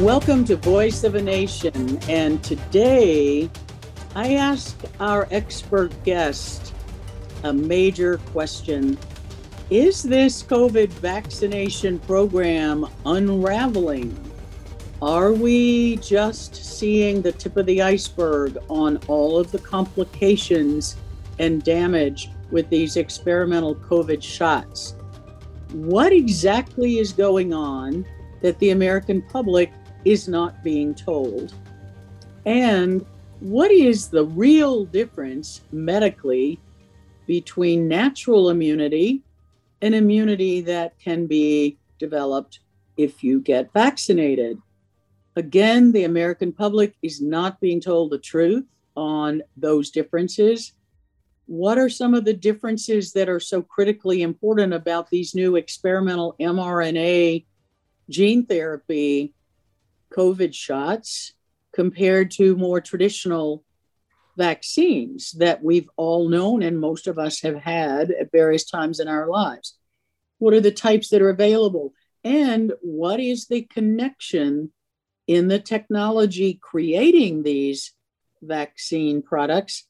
[0.00, 1.98] Welcome to Voice of a Nation.
[2.06, 3.48] And today
[4.14, 6.74] I ask our expert guest
[7.44, 8.98] a major question
[9.70, 14.14] Is this COVID vaccination program unraveling?
[15.00, 20.96] Are we just seeing the tip of the iceberg on all of the complications
[21.38, 24.94] and damage with these experimental COVID shots?
[25.72, 28.04] What exactly is going on
[28.42, 29.72] that the American public
[30.06, 31.52] is not being told?
[32.46, 33.04] And
[33.40, 36.60] what is the real difference medically
[37.26, 39.22] between natural immunity
[39.82, 42.60] and immunity that can be developed
[42.96, 44.58] if you get vaccinated?
[45.34, 48.64] Again, the American public is not being told the truth
[48.96, 50.72] on those differences.
[51.46, 56.36] What are some of the differences that are so critically important about these new experimental
[56.40, 57.44] mRNA
[58.08, 59.34] gene therapy
[60.14, 61.32] COVID shots
[61.74, 63.64] compared to more traditional
[64.36, 69.08] vaccines that we've all known and most of us have had at various times in
[69.08, 69.76] our lives?
[70.38, 71.92] What are the types that are available?
[72.24, 74.72] And what is the connection
[75.26, 77.92] in the technology creating these
[78.42, 79.86] vaccine products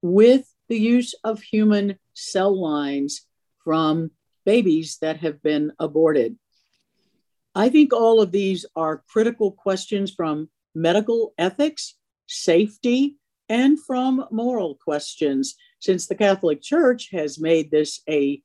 [0.00, 3.26] with the use of human cell lines
[3.64, 4.10] from
[4.44, 6.36] babies that have been aborted?
[7.54, 13.16] I think all of these are critical questions from medical ethics, safety,
[13.48, 18.42] and from moral questions, since the Catholic Church has made this a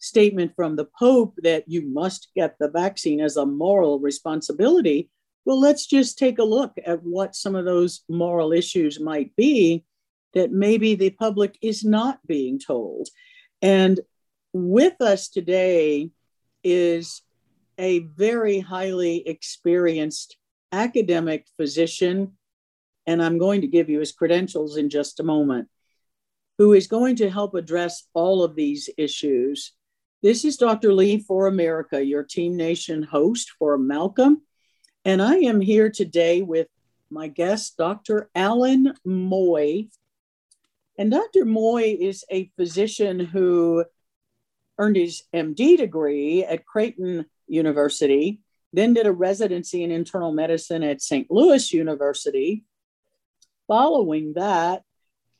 [0.00, 5.10] statement from the Pope that you must get the vaccine as a moral responsibility.
[5.44, 9.84] Well, let's just take a look at what some of those moral issues might be
[10.34, 13.08] that maybe the public is not being told.
[13.62, 14.00] And
[14.52, 16.10] with us today
[16.64, 17.22] is
[17.80, 20.36] a very highly experienced
[20.70, 22.32] academic physician,
[23.06, 25.68] and I'm going to give you his credentials in just a moment,
[26.58, 29.72] who is going to help address all of these issues.
[30.22, 30.92] This is Dr.
[30.92, 34.42] Lee for America, your Team Nation host for Malcolm.
[35.06, 36.68] And I am here today with
[37.08, 38.28] my guest, Dr.
[38.34, 39.88] Alan Moy.
[40.98, 41.46] And Dr.
[41.46, 43.86] Moy is a physician who
[44.78, 48.40] earned his MD degree at Creighton University,
[48.72, 51.30] then did a residency in internal medicine at St.
[51.30, 52.64] Louis University.
[53.66, 54.82] Following that,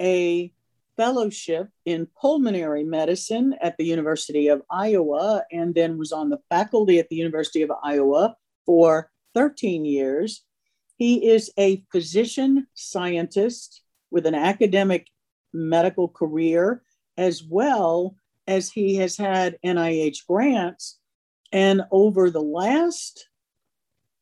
[0.00, 0.53] a
[0.97, 6.98] fellowship in pulmonary medicine at the University of Iowa, and then was on the faculty
[6.98, 10.44] at the University of Iowa for 13 years.
[10.97, 15.06] He is a physician scientist with an academic
[15.53, 16.82] medical career,
[17.16, 18.16] as well
[18.47, 21.00] as he has had NIH grants
[21.53, 23.28] and over the last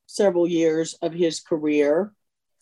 [0.07, 2.13] several years of his career,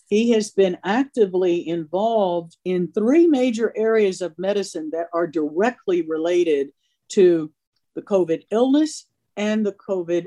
[0.08, 6.70] he has been actively involved in three major areas of medicine that are directly related
[7.08, 7.52] to
[7.94, 9.06] the COVID illness
[9.36, 10.26] and the COVID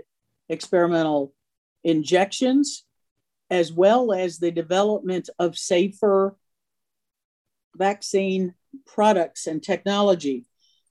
[0.49, 1.33] experimental
[1.83, 2.85] injections,
[3.49, 6.35] as well as the development of safer
[7.75, 8.53] vaccine
[8.85, 10.45] products and technology.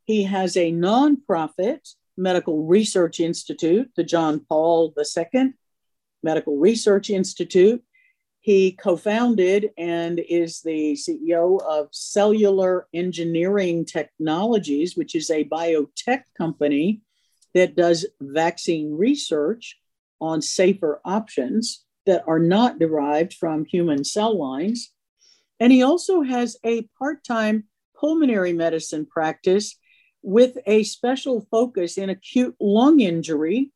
[0.04, 5.54] He has a nonprofit Medical Research Institute, the John Paul II
[6.22, 7.82] Medical Research Institute.
[8.40, 16.22] He co founded and is the CEO of Cellular Engineering Technologies, which is a biotech
[16.36, 17.02] company
[17.54, 19.78] that does vaccine research
[20.20, 24.92] on safer options that are not derived from human cell lines.
[25.60, 27.64] And he also has a part time
[27.98, 29.76] pulmonary medicine practice
[30.28, 33.72] with a special focus in acute lung injury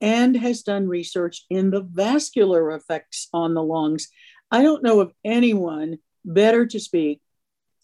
[0.00, 4.08] and has done research in the vascular effects on the lungs.
[4.50, 7.20] I don't know of anyone better to speak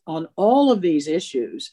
[0.09, 1.73] on all of these issues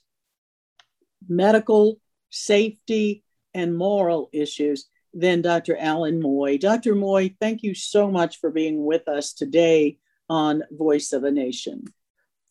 [1.28, 2.00] medical,
[2.30, 3.24] safety,
[3.56, 4.86] and moral issues
[5.16, 5.76] than Dr.
[5.76, 6.60] Alan Moy.
[6.60, 6.94] Dr.
[6.94, 9.98] Moy, thank you so much for being with us today
[10.30, 11.86] on Voice of a Nation.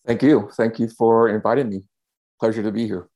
[0.04, 0.50] Thank you.
[0.54, 1.84] Thank you for inviting me.
[2.40, 3.08] Pleasure to be here.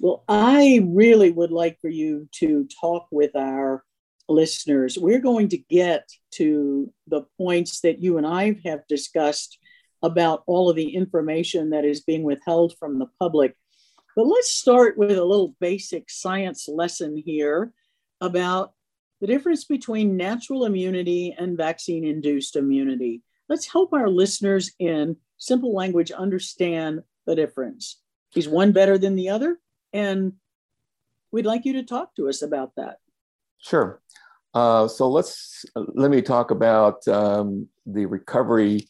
[0.00, 3.84] Well, I really would like for you to talk with our
[4.28, 4.98] listeners.
[4.98, 9.58] We're going to get to the points that you and I have discussed
[10.02, 13.56] about all of the information that is being withheld from the public.
[14.14, 17.72] But let's start with a little basic science lesson here
[18.20, 18.72] about
[19.20, 23.22] the difference between natural immunity and vaccine induced immunity.
[23.48, 28.00] Let's help our listeners in simple language understand the difference.
[28.36, 29.58] Is one better than the other?
[29.92, 30.34] And
[31.32, 32.98] we'd like you to talk to us about that.
[33.58, 34.00] Sure.
[34.54, 38.88] Uh, so let's let me talk about um, the recovery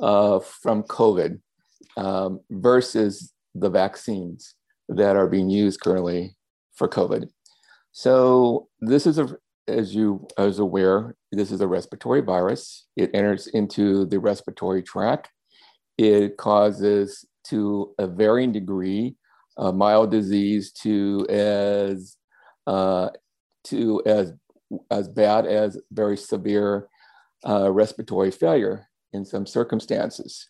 [0.00, 1.40] uh, from COVID
[1.96, 4.54] um, versus the vaccines
[4.88, 6.36] that are being used currently
[6.74, 7.28] for COVID.
[7.92, 9.36] So this is a,
[9.68, 12.86] as you as aware, this is a respiratory virus.
[12.96, 15.30] It enters into the respiratory tract.
[15.98, 19.16] It causes to a varying degree
[19.60, 22.16] uh, mild disease to as
[22.66, 23.10] uh,
[23.64, 24.32] to as
[24.90, 26.88] as bad as very severe
[27.46, 30.48] uh, respiratory failure in some circumstances.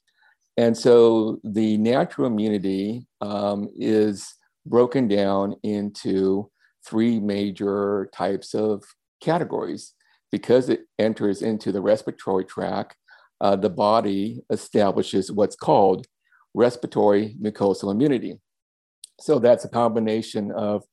[0.57, 4.35] And so the natural immunity um, is
[4.67, 6.51] broken down into
[6.87, 8.85] three major types of
[9.23, 9.95] categories.
[10.31, 12.97] Because it enters into the respiratory tract,
[13.41, 16.07] uh, the body establishes what's called
[16.55, 18.39] respiratory mucosal immunity.
[19.21, 20.85] So that's a combination of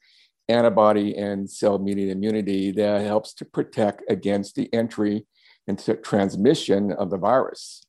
[0.49, 5.25] antibody and cell mediated immunity that helps to protect against the entry
[5.67, 7.85] and transmission of the virus.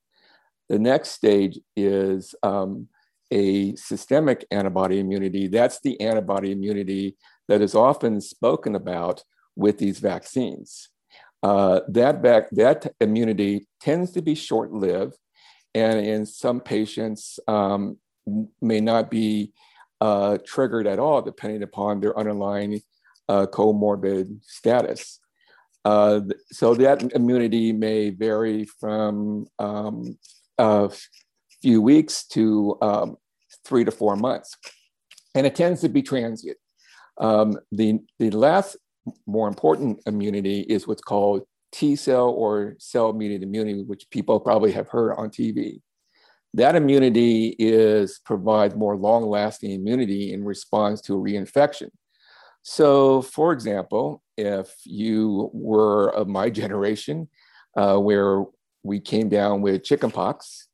[0.68, 2.88] The next stage is um,
[3.30, 5.46] a systemic antibody immunity.
[5.46, 7.16] That's the antibody immunity
[7.48, 9.22] that is often spoken about
[9.56, 10.88] with these vaccines.
[11.42, 15.16] Uh, that, back, that immunity tends to be short lived,
[15.74, 17.96] and in some patients um,
[18.60, 19.52] may not be
[20.00, 22.80] uh, triggered at all, depending upon their underlying
[23.28, 25.20] uh, comorbid status.
[25.84, 30.18] Uh, so that immunity may vary from um,
[30.58, 30.90] a
[31.62, 33.16] few weeks to um,
[33.64, 34.56] three to four months,
[35.34, 36.58] and it tends to be transient.
[37.18, 38.76] Um, the, the last
[39.26, 41.42] more important immunity is what's called
[41.72, 45.80] T cell or cell mediated immunity, which people probably have heard on TV.
[46.54, 51.90] That immunity is provides more long-lasting immunity in response to a reinfection.
[52.62, 57.28] So, for example, if you were of my generation,
[57.76, 58.44] uh, where
[58.82, 60.68] we came down with chickenpox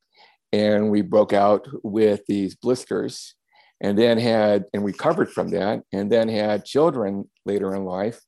[0.53, 3.35] and we broke out with these blisters,
[3.81, 8.21] and then had and recovered from that, and then had children later in life,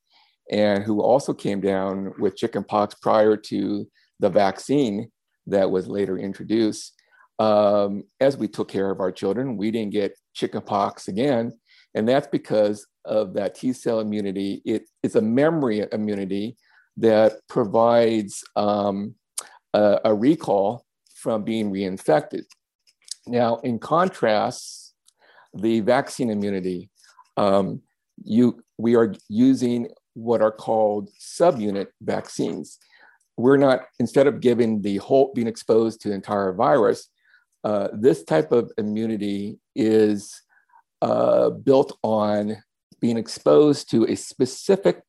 [0.51, 3.87] and who also came down with chickenpox prior to
[4.19, 5.09] the vaccine
[5.47, 6.96] that was later introduced
[7.39, 11.51] um, as we took care of our children, we didn't get chickenpox again.
[11.93, 14.61] And that's because of that T cell immunity.
[14.65, 16.57] It, it's a memory immunity
[16.97, 19.15] that provides um,
[19.73, 20.85] a, a, recall
[21.15, 22.43] from being reinfected.
[23.27, 24.93] Now, in contrast,
[25.53, 26.89] the vaccine immunity,
[27.37, 27.81] um,
[28.23, 32.79] you, we are using what are called subunit vaccines.
[33.37, 37.09] We're not, instead of giving the whole, being exposed to the entire virus,
[37.63, 40.41] uh, this type of immunity is
[41.01, 42.57] uh, built on
[42.99, 45.01] being exposed to a specific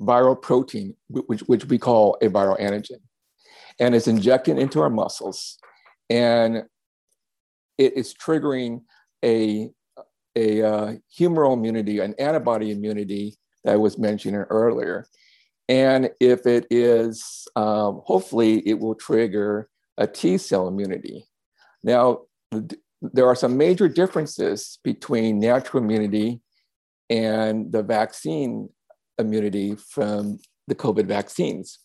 [0.00, 3.00] viral protein, which, which we call a viral antigen.
[3.78, 5.58] And it's injected into our muscles.
[6.08, 6.64] And
[7.78, 8.82] it is triggering
[9.24, 9.70] a,
[10.36, 15.06] a uh, humoral immunity, an antibody immunity that I was mentioning earlier.
[15.68, 21.24] And if it is, um, hopefully, it will trigger a T cell immunity.
[21.84, 22.22] Now,
[23.02, 26.40] there are some major differences between natural immunity
[27.10, 28.70] and the vaccine
[29.18, 31.78] immunity from the COVID vaccines.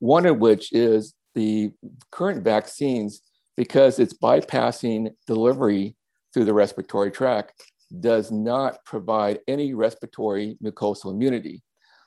[0.00, 1.70] One of which is the
[2.10, 3.22] current vaccines,
[3.56, 5.96] because it's bypassing delivery
[6.34, 7.62] through the respiratory tract,
[8.00, 11.62] does not provide any respiratory mucosal immunity.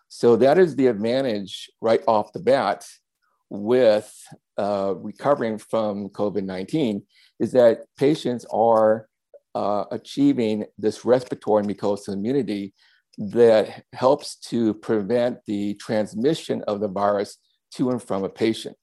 [0.10, 2.86] So that is the advantage right off the bat
[3.50, 4.14] with
[4.62, 7.02] uh, recovering from COVID 19
[7.40, 9.08] is that patients are
[9.56, 12.74] uh, achieving this respiratory mucosal immunity
[13.18, 17.38] that helps to prevent the transmission of the virus
[17.74, 18.78] to and from a patient.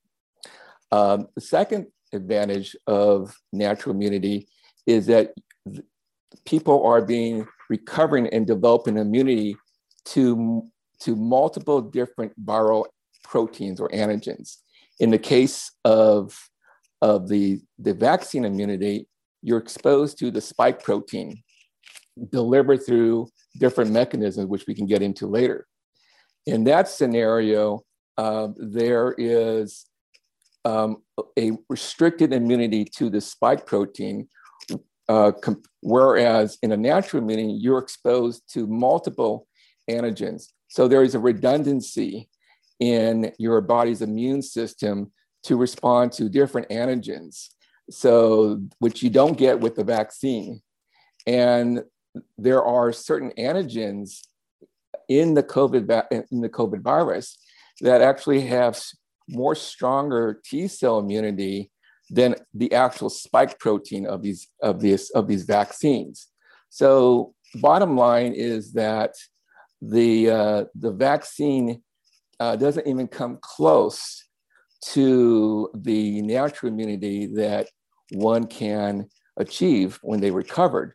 [0.90, 4.48] Um, the second advantage of natural immunity
[4.84, 5.32] is that
[6.44, 9.56] people are being recovering and developing immunity
[10.06, 10.62] to,
[11.02, 12.86] to multiple different viral
[13.22, 14.56] proteins or antigens.
[15.00, 16.36] In the case of,
[17.02, 19.06] of the, the vaccine immunity,
[19.42, 21.42] you're exposed to the spike protein
[22.32, 23.28] delivered through
[23.58, 25.66] different mechanisms, which we can get into later.
[26.46, 27.80] in that scenario,
[28.16, 29.86] uh, there is
[30.64, 30.96] um,
[31.38, 34.28] a restricted immunity to the spike protein,
[35.08, 39.46] uh, com- whereas in a natural immunity, you're exposed to multiple
[39.90, 40.48] antigens.
[40.68, 42.28] So there is a redundancy
[42.80, 45.12] in your body's immune system
[45.44, 47.48] to respond to different antigens.
[47.90, 50.60] So, which you don't get with the vaccine.
[51.26, 51.84] And
[52.36, 54.26] there are certain antigens
[55.08, 57.38] in the COVID in the COVID virus
[57.80, 58.80] that actually have
[59.28, 61.70] more stronger T cell immunity
[62.10, 66.28] than the actual spike protein of these of these of these vaccines.
[66.70, 69.14] So bottom line is that
[69.80, 71.82] the uh, the vaccine
[72.40, 74.24] uh, doesn't even come close
[74.92, 77.68] to the natural immunity that
[78.12, 80.94] one can achieve when they recovered.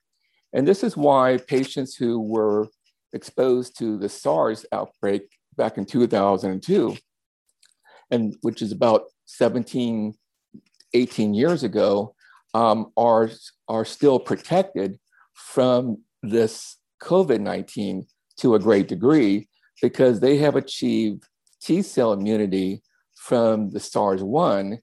[0.53, 2.67] And this is why patients who were
[3.13, 5.23] exposed to the SARS outbreak
[5.57, 6.95] back in 2002,
[8.11, 10.13] and which is about 17,
[10.93, 12.15] 18 years ago,
[12.53, 13.29] um, are,
[13.67, 14.99] are still protected
[15.33, 18.05] from this COVID 19
[18.37, 19.47] to a great degree
[19.81, 21.23] because they have achieved
[21.63, 22.81] T cell immunity
[23.15, 24.79] from the SARS 1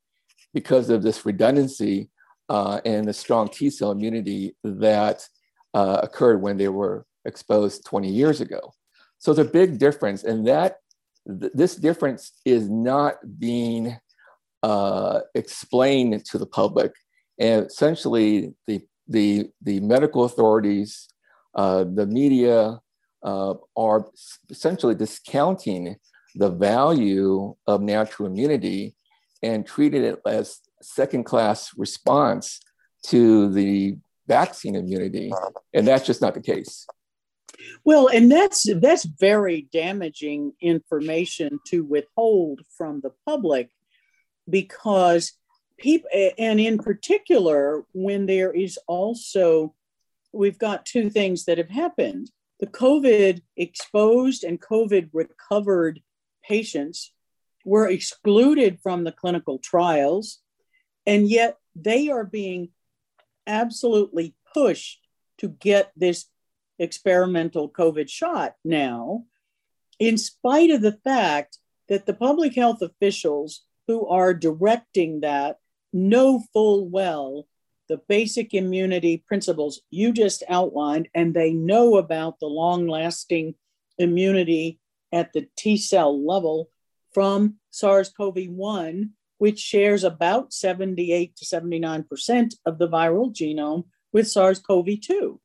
[0.54, 2.08] because of this redundancy
[2.48, 5.26] uh, and the strong T cell immunity that
[5.74, 8.72] uh, occurred when they were exposed 20 years ago.
[9.18, 10.76] So it's a big difference, and that
[11.28, 13.98] th- this difference is not being
[14.62, 16.92] uh, explained to the public.
[17.38, 21.08] And essentially, the the the medical authorities,
[21.54, 22.80] uh, the media
[23.22, 24.06] uh, are
[24.48, 25.96] essentially discounting
[26.34, 28.94] the value of natural immunity
[29.42, 32.60] and treated it as second class response
[33.06, 33.96] to the
[34.26, 35.32] vaccine immunity.
[35.74, 36.86] And that's just not the case.
[37.84, 43.70] Well, and that's that's very damaging information to withhold from the public
[44.48, 45.32] because
[45.78, 46.08] people
[46.38, 49.74] and in particular when there is also
[50.32, 52.30] we've got two things that have happened.
[52.60, 56.00] The COVID exposed and COVID recovered
[56.42, 57.12] patients
[57.64, 60.40] were excluded from the clinical trials,
[61.06, 62.70] and yet they are being
[63.46, 65.00] absolutely pushed
[65.38, 66.26] to get this
[66.78, 69.24] experimental COVID shot now,
[69.98, 75.58] in spite of the fact that the public health officials who are directing that
[75.92, 77.46] know full well
[77.88, 83.52] the basic immunity principles you just outlined, and they know about the long lasting
[83.98, 84.78] immunity
[85.12, 86.70] at the T cell level
[87.12, 94.28] from SARS CoV 1, which shares about 78 to 79% of the viral genome with
[94.28, 95.40] SARS CoV 2.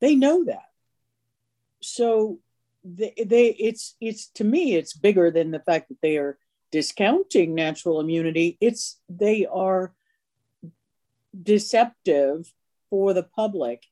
[0.00, 0.64] They know that.
[1.80, 2.40] So
[2.86, 6.38] they, they it's it's to me it's bigger than the fact that they are
[6.70, 9.92] discounting natural immunity it's they are
[11.42, 12.52] deceptive
[12.90, 13.82] for the public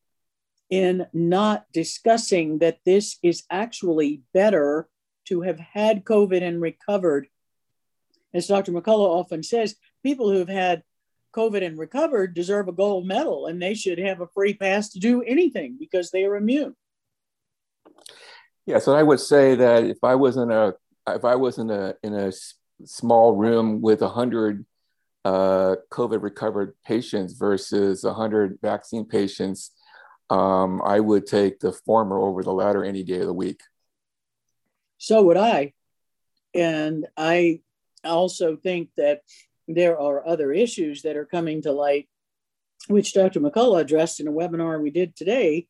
[0.71, 4.89] in not discussing that this is actually better
[5.27, 7.29] to have had COVID and recovered.
[8.33, 8.73] As Dr.
[8.73, 10.83] McCullough often says, people who have had
[11.35, 15.01] COVID and recovered deserve a gold medal and they should have a free pass to
[15.01, 16.75] do anything because they are immune.
[18.67, 20.75] Yeah, so I would say that if I was in a
[21.07, 22.33] if I was in a in a
[22.85, 24.65] small room with hundred
[25.25, 29.73] uh, COVID recovered patients versus hundred vaccine patients,
[30.31, 33.61] um, I would take the former over the latter any day of the week.
[35.05, 35.75] So would I.
[36.55, 37.61] And I
[38.03, 39.21] also think that
[39.69, 42.09] there are other issues that are coming to light,
[42.89, 43.41] which Dr.
[43.41, 45.67] McCullough addressed in a webinar we did today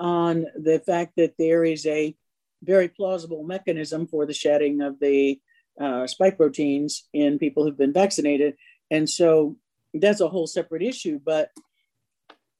[0.00, 2.16] on the fact that there is a
[2.64, 5.40] very plausible mechanism for the shedding of the
[5.80, 8.56] uh, spike proteins in people who've been vaccinated.
[8.90, 9.58] And so
[9.94, 11.20] that's a whole separate issue.
[11.24, 11.50] But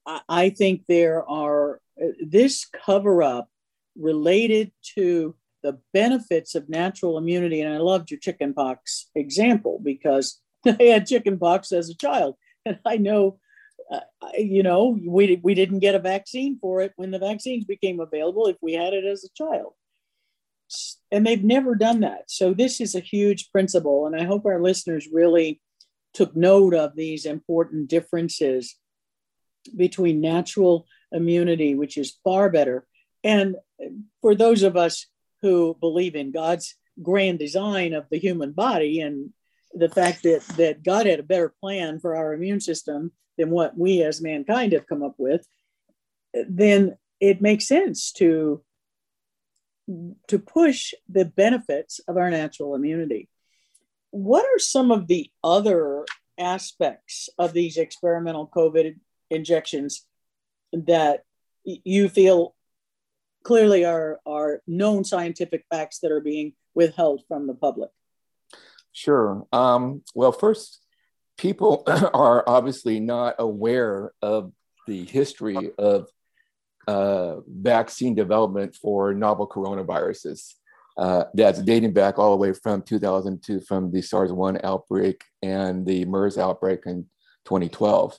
[0.05, 1.81] I, I think there are
[2.21, 3.49] this cover up
[3.97, 7.61] related to the benefits of natural immunity.
[7.61, 12.35] And I loved your chickenpox example because I had chickenpox as a child.
[12.65, 13.39] And I know,
[13.91, 13.99] uh,
[14.37, 18.47] you know, we, we didn't get a vaccine for it when the vaccines became available
[18.47, 19.73] if we had it as a child.
[21.11, 22.23] And they've never done that.
[22.31, 24.07] So this is a huge principle.
[24.07, 25.61] And I hope our listeners really
[26.13, 28.75] took note of these important differences
[29.75, 32.85] between natural immunity, which is far better.
[33.23, 33.55] And
[34.21, 35.07] for those of us
[35.43, 39.29] who believe in God's grand design of the human body and
[39.73, 43.77] the fact that, that God had a better plan for our immune system than what
[43.77, 45.45] we as mankind have come up with,
[46.33, 48.63] then it makes sense to
[50.29, 53.27] to push the benefits of our natural immunity.
[54.11, 56.05] What are some of the other
[56.37, 58.95] aspects of these experimental COVID
[59.29, 60.05] injections
[60.71, 61.23] that
[61.65, 62.55] you feel
[63.43, 67.89] clearly are, are known scientific facts that are being withheld from the public?
[68.91, 69.45] Sure.
[69.51, 70.79] Um, well, first,
[71.37, 74.51] people are obviously not aware of
[74.87, 76.07] the history of
[76.87, 80.53] uh, vaccine development for novel coronaviruses.
[80.95, 86.05] Uh, that's dating back all the way from 2002 from the SARS-1 outbreak and the
[86.05, 87.07] MERS outbreak in
[87.45, 88.17] 2012.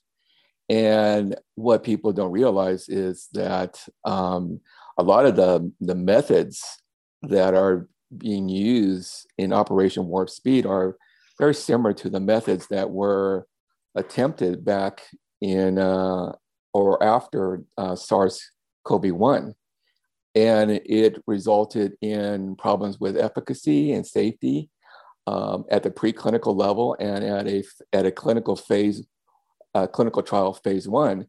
[0.69, 4.61] And what people don't realize is that um,
[4.97, 6.63] a lot of the, the methods
[7.23, 10.97] that are being used in Operation Warp Speed are
[11.39, 13.47] very similar to the methods that were
[13.95, 15.03] attempted back
[15.41, 16.33] in uh,
[16.73, 18.51] or after uh, SARS
[18.85, 19.55] CoV 1.
[20.37, 24.69] And it resulted in problems with efficacy and safety
[25.27, 29.07] um, at the preclinical level and at a, at a clinical phase,
[29.75, 31.27] uh, clinical trial phase one.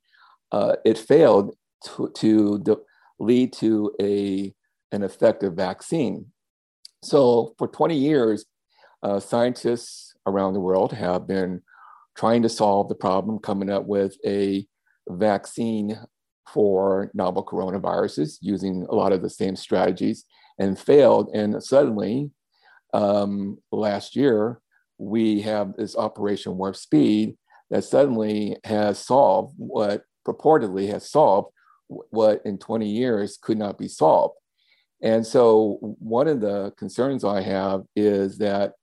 [0.51, 2.81] Uh, it failed to, to
[3.19, 4.53] lead to a,
[4.91, 6.27] an effective vaccine.
[7.03, 8.45] So for 20 years,
[9.03, 11.61] uh, scientists around the world have been
[12.15, 14.65] trying to solve the problem, coming up with a
[15.07, 15.99] vaccine
[16.51, 20.25] for novel coronaviruses using a lot of the same strategies
[20.57, 21.29] and failed.
[21.33, 22.31] And suddenly,
[22.93, 24.61] um, last year,
[24.97, 27.37] we have this Operation Warp Speed
[27.69, 31.49] that suddenly has solved what purportedly has solved
[31.87, 34.35] what in 20 years could not be solved.
[35.01, 38.73] And so, one of the concerns I have is that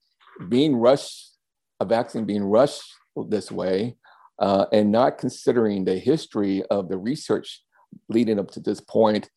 [0.49, 1.37] being rushed,
[1.81, 2.83] a vaccine being rushed
[3.29, 3.97] this way,
[4.39, 7.63] uh, and not considering the history of the research
[8.09, 9.31] leading up to this point,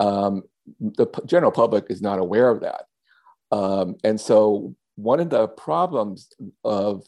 [0.00, 0.42] um,
[0.80, 2.84] the p- general public is not aware of that.
[3.50, 6.28] Um, and so, one of the problems
[6.64, 7.04] of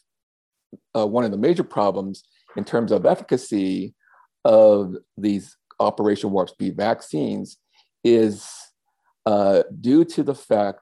[0.96, 2.24] uh, one of the major problems
[2.57, 3.94] in terms of efficacy
[4.44, 7.59] of these Operation Warp Speed vaccines
[8.03, 8.49] is
[9.27, 10.81] uh, due to the fact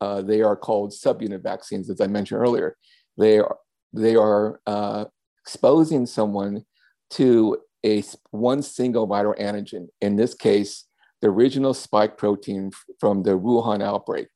[0.00, 2.76] uh, they are called subunit vaccines, as I mentioned earlier.
[3.16, 3.56] They are,
[3.92, 5.04] they are uh,
[5.44, 6.64] exposing someone
[7.10, 10.86] to a one single viral antigen, in this case,
[11.20, 14.28] the original spike protein from the Wuhan outbreak.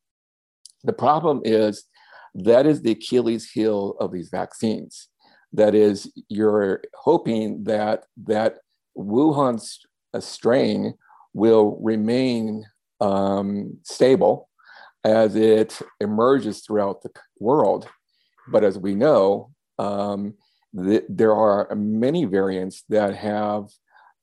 [0.84, 1.84] The problem is
[2.34, 5.08] that is the Achilles heel of these vaccines.
[5.52, 8.58] That is, you're hoping that that
[8.96, 9.60] Wuhan
[10.20, 10.94] strain
[11.32, 12.64] will remain
[13.00, 14.48] um, stable
[15.04, 17.88] as it emerges throughout the world.
[18.48, 20.34] But as we know, um,
[20.76, 23.68] th- there are many variants that have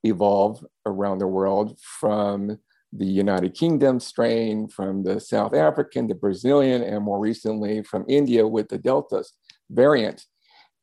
[0.03, 2.59] evolved around the world from
[2.91, 8.47] the United Kingdom strain, from the South African, the Brazilian, and more recently from India
[8.47, 9.23] with the Delta
[9.69, 10.25] variant.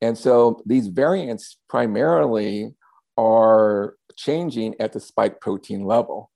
[0.01, 2.75] And so these variants primarily
[3.17, 6.31] are changing at the spike protein level.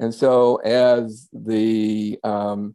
[0.00, 2.74] And so as the um,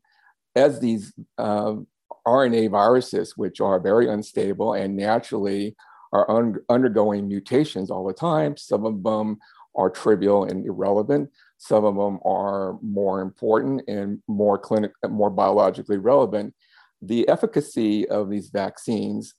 [0.55, 1.87] as these um,
[2.25, 5.75] RNA viruses, which are very unstable and naturally
[6.11, 9.37] are un- undergoing mutations all the time, some of them
[9.75, 11.29] are trivial and irrelevant.
[11.57, 16.53] Some of them are more important and more clinic, more biologically relevant.
[17.01, 19.33] The efficacy of these vaccines,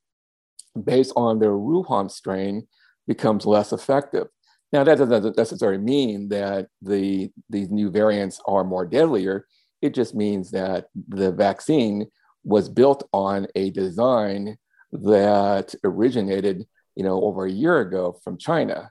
[0.83, 2.69] based on their Wuhan strain,
[3.07, 4.29] becomes less effective.
[4.73, 9.47] Now, that doesn't necessarily mean that the, these new variants are more deadlier.
[9.83, 12.07] It just means that the vaccine
[12.45, 14.57] was built on a design
[14.93, 18.91] that originated, you know, over a year ago from China.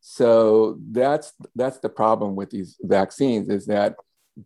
[0.00, 3.96] So that's that's the problem with these vaccines is that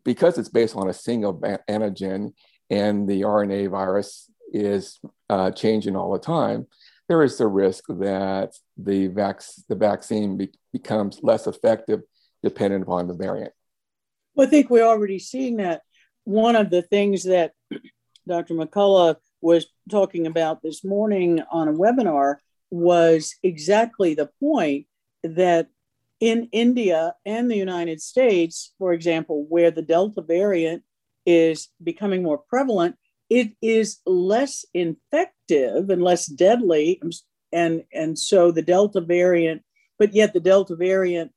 [0.04, 2.32] because it's based on a single antigen
[2.70, 4.98] and the RNA virus is
[5.30, 6.66] uh, changing all the time,
[7.08, 12.00] there is the risk that the, vac- the vaccine be- becomes less effective
[12.42, 13.52] dependent upon the variant.
[14.34, 15.82] Well, I think we're already seeing that.
[16.24, 17.52] One of the things that
[18.28, 18.54] Dr.
[18.54, 22.36] McCullough was talking about this morning on a webinar
[22.70, 24.86] was exactly the point
[25.22, 25.68] that
[26.20, 30.82] in India and the United States, for example, where the Delta variant
[31.26, 32.96] is becoming more prevalent,
[33.28, 34.64] it is less
[35.48, 37.00] infective and less deadly.
[37.52, 39.62] And, and so the Delta variant,
[39.98, 41.32] but yet the Delta variant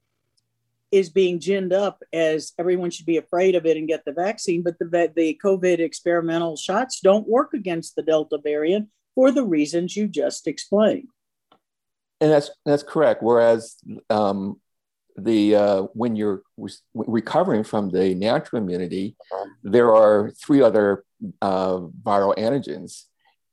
[0.92, 4.64] is being ginned up as everyone should be afraid of it and get the vaccine.
[4.64, 9.96] But the, the COVID experimental shots don't work against the Delta variant for the reasons
[9.96, 11.10] you just explained.
[12.20, 13.22] And that's that's correct.
[13.22, 13.76] Whereas
[14.10, 14.60] um,
[15.18, 19.16] the uh, when you're re- recovering from the natural immunity,
[19.62, 21.04] there are three other
[21.44, 23.04] uh, viral antigens,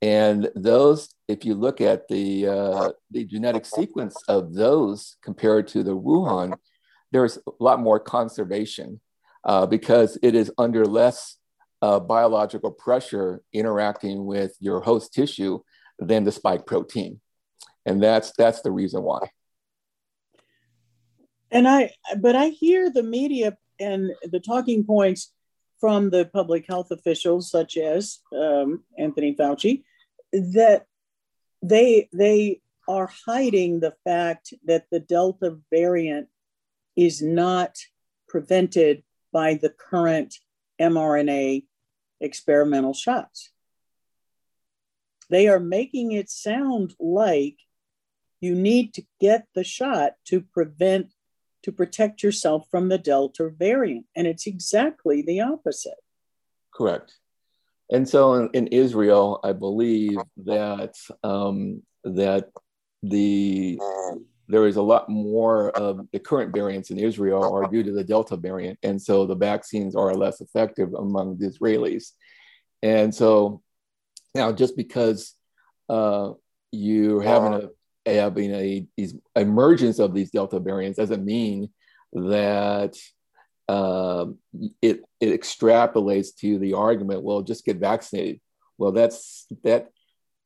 [0.05, 5.81] and those, if you look at the uh, the genetic sequence of those compared to
[5.81, 6.53] the Wuhan,
[7.11, 9.01] there's a lot more conservation
[9.45, 11.37] uh, because it is under less
[11.81, 15.61] uh, biological pressure interacting with your host tissue
[15.97, 17.19] than the spike protein,
[17.87, 19.31] and that's that's the reason why.
[21.49, 21.89] And I,
[22.19, 25.31] but I hear the media and the talking points
[25.79, 29.83] from the public health officials, such as um, Anthony Fauci,
[30.53, 30.85] that
[31.61, 36.27] they they are hiding the fact that the Delta variant
[36.95, 37.77] is not
[38.27, 40.35] prevented by the current
[40.79, 41.65] mRNA
[42.21, 43.51] experimental shots.
[45.29, 47.57] They are making it sound like
[48.39, 51.13] you need to get the shot to prevent
[51.63, 54.05] to protect yourself from the Delta variant.
[54.15, 55.97] And it's exactly the opposite.
[56.71, 57.15] Correct.
[57.91, 62.49] And so in, in Israel, I believe that um, that
[63.03, 63.79] the
[64.47, 68.03] there is a lot more of the current variants in Israel are due to the
[68.03, 72.11] Delta variant, and so the vaccines are less effective among the Israelis.
[72.83, 73.61] And so
[74.33, 75.33] now, just because
[75.89, 76.31] uh,
[76.71, 77.69] you're having a
[78.11, 81.69] having a these emergence of these delta variants doesn't mean
[82.13, 82.95] that
[83.67, 84.25] uh,
[84.81, 88.39] it it extrapolates to the argument well just get vaccinated.
[88.77, 89.89] Well that's that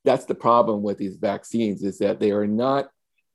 [0.04, 2.88] that's the problem with these vaccines is that they are not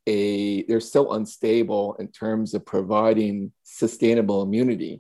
[0.07, 4.99] a they're so unstable in terms of providing sustainable immunity.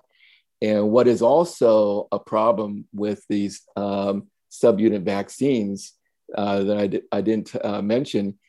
[0.61, 5.93] And what is also a problem with these um, subunit vaccines
[6.35, 8.39] uh, that I, di- I didn't uh, mention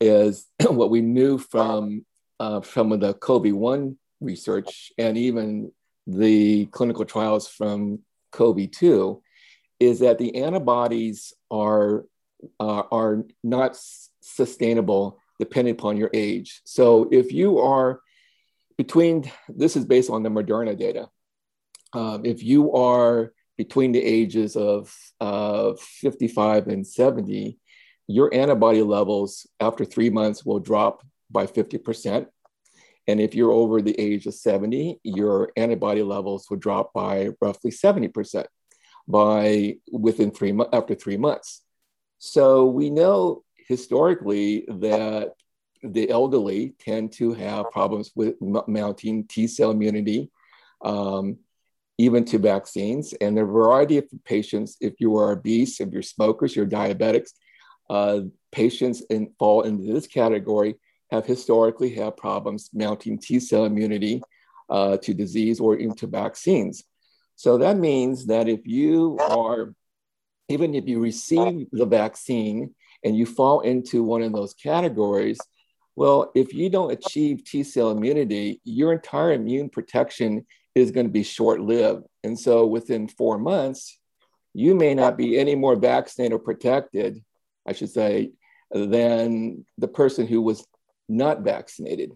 [0.00, 2.04] is what we knew from
[2.40, 5.70] uh, of the COVID 1 research and even
[6.06, 8.00] the clinical trials from
[8.32, 9.22] COVID 2
[9.78, 12.04] is that the antibodies are,
[12.58, 13.78] uh, are not
[14.20, 16.60] sustainable depending upon your age.
[16.64, 18.00] So if you are
[18.76, 21.08] between, this is based on the Moderna data.
[21.92, 27.58] Um, if you are between the ages of uh, 55 and 70,
[28.06, 32.26] your antibody levels after three months will drop by 50%.
[33.10, 37.72] And if you're over the age of 70, your antibody levels would drop by roughly
[37.72, 38.46] 70%
[39.08, 41.62] by within three months after three months.
[42.18, 45.32] So we know historically that
[45.82, 48.36] the elderly tend to have problems with
[48.68, 50.30] mounting T cell immunity,
[50.84, 51.38] um,
[51.98, 53.12] even to vaccines.
[53.14, 57.30] And a variety of patients, if you are obese, if you're smokers, you're diabetics,
[57.88, 58.20] uh,
[58.52, 60.76] patients in, fall into this category
[61.10, 64.22] have historically had problems mounting T cell immunity
[64.68, 66.84] uh, to disease or even to vaccines.
[67.36, 69.74] So that means that if you are,
[70.48, 75.38] even if you receive the vaccine and you fall into one of those categories,
[75.96, 81.12] well, if you don't achieve T cell immunity, your entire immune protection is going to
[81.12, 82.04] be short lived.
[82.22, 83.98] And so within four months,
[84.54, 87.22] you may not be any more vaccinated or protected
[87.66, 88.32] I should say,
[88.70, 90.66] than the person who was
[91.10, 92.12] not vaccinated.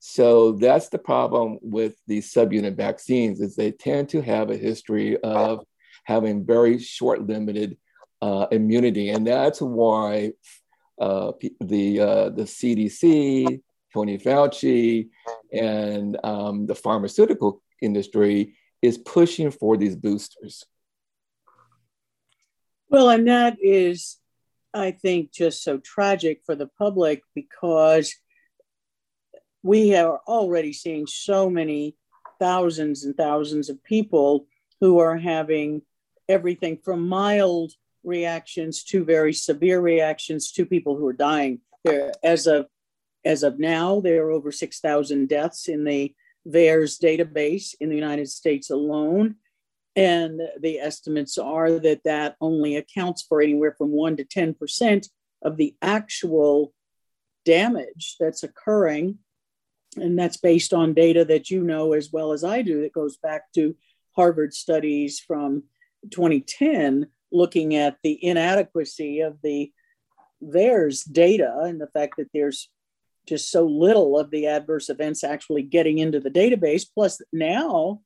[0.00, 5.16] So that's the problem with these subunit vaccines is they tend to have a history
[5.18, 5.64] of
[6.04, 7.78] having very short limited
[8.20, 9.08] uh, immunity.
[9.08, 10.32] And that's why
[11.00, 13.62] uh, the, uh, the CDC,
[13.94, 15.08] Tony Fauci,
[15.52, 20.64] and um, the pharmaceutical industry is pushing for these boosters.
[22.90, 24.18] Well, and that is
[24.74, 28.14] I think, just so tragic for the public because
[29.64, 31.96] we are already seeing so many
[32.38, 34.46] thousands and thousands of people
[34.80, 35.80] who are having
[36.28, 37.72] everything from mild
[38.04, 41.60] reactions to very severe reactions to people who are dying.
[41.82, 42.66] There, as of
[43.24, 46.14] as of now, there are over 6,000 deaths in the
[46.46, 49.36] VAERS database in the United States alone.
[49.96, 55.08] And the estimates are that that only accounts for anywhere from 1% to 10%
[55.40, 56.74] of the actual
[57.46, 59.20] damage that's occurring.
[59.96, 63.16] And that's based on data that you know as well as I do that goes
[63.16, 63.76] back to
[64.16, 65.64] Harvard studies from
[66.10, 69.72] 2010, looking at the inadequacy of the
[70.42, 72.68] VAERS data and the fact that there's
[73.26, 76.84] just so little of the adverse events actually getting into the database.
[76.92, 78.00] Plus, now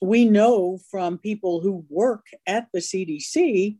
[0.00, 3.76] we know from people who work at the CDC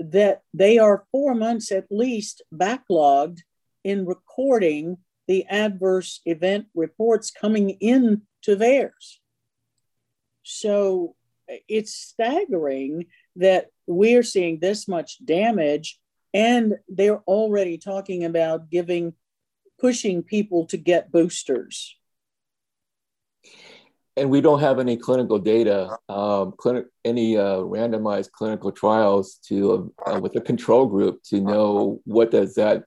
[0.00, 3.40] that they are four months at least backlogged
[3.84, 9.18] in recording the adverse event reports coming in to VAERS.
[10.42, 11.16] So
[11.68, 13.06] it's staggering
[13.36, 15.98] that we're seeing this much damage,
[16.32, 19.14] and they're already talking about giving,
[19.78, 21.96] pushing people to get boosters.
[24.16, 29.92] And we don't have any clinical data, um, clinic, any uh, randomized clinical trials to
[30.06, 32.84] uh, with a control group to know what does that,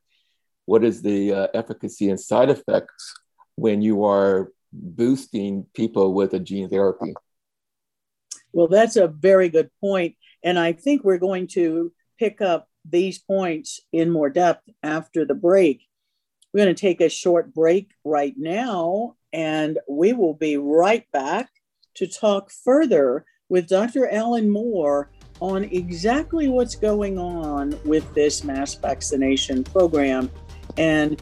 [0.67, 3.15] what is the uh, efficacy and side effects
[3.56, 7.13] when you are boosting people with a gene therapy.
[8.53, 10.15] Well, that's a very good point.
[10.43, 15.36] And I think we're going to pick up these points in more depth after the
[15.36, 15.84] break.
[16.53, 21.49] We're going to take a short break right now, and we will be right back
[21.95, 24.10] to talk further with Dr.
[24.10, 25.03] Alan Moy
[25.39, 30.32] on exactly what's going on with this mass vaccination program
[30.77, 31.21] and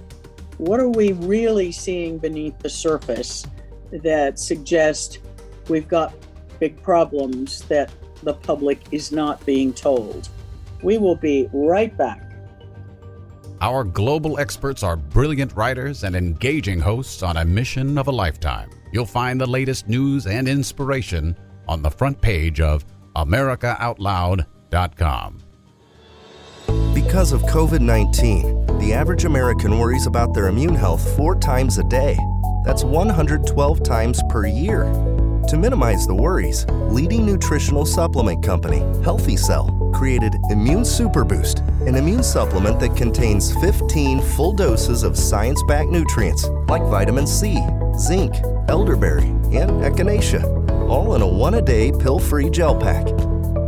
[0.58, 3.45] what are we really seeing beneath the surface
[3.91, 5.19] that suggest
[5.67, 6.13] we've got
[6.60, 7.91] big problems that
[8.23, 10.29] the public is not being told.
[10.81, 12.21] We will be right back.
[13.62, 18.69] Our global experts are brilliant writers and engaging hosts on a mission of a lifetime.
[18.91, 25.39] You'll find the latest news and inspiration on the front page of AmericaOutloud.com.
[26.93, 31.84] Because of COVID 19, the average American worries about their immune health four times a
[31.84, 32.15] day.
[32.63, 34.84] That's 112 times per year.
[35.48, 41.95] To minimize the worries, leading nutritional supplement company, Healthy Cell, created Immune Super Boost, an
[41.95, 47.58] immune supplement that contains 15 full doses of science backed nutrients like vitamin C,
[47.98, 48.36] zinc,
[48.67, 50.43] elderberry, and echinacea,
[50.88, 53.08] all in a one a day pill free gel pack.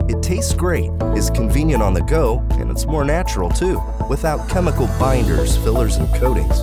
[0.10, 4.88] It tastes great, is convenient on the go, and it's more natural too, without chemical
[5.00, 6.58] binders, fillers, and coatings.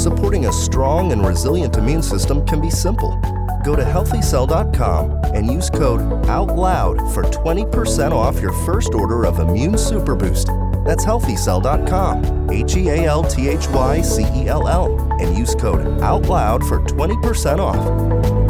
[0.00, 3.20] Supporting a strong and resilient immune system can be simple
[3.64, 9.76] go to healthycell.com and use code OUTLOUD for 20% off your first order of Immune
[9.76, 10.46] Super Boost.
[10.84, 15.54] That's healthycell.com, H E A L T H Y C E L L, and use
[15.54, 18.49] code OUTLOUD for 20% off.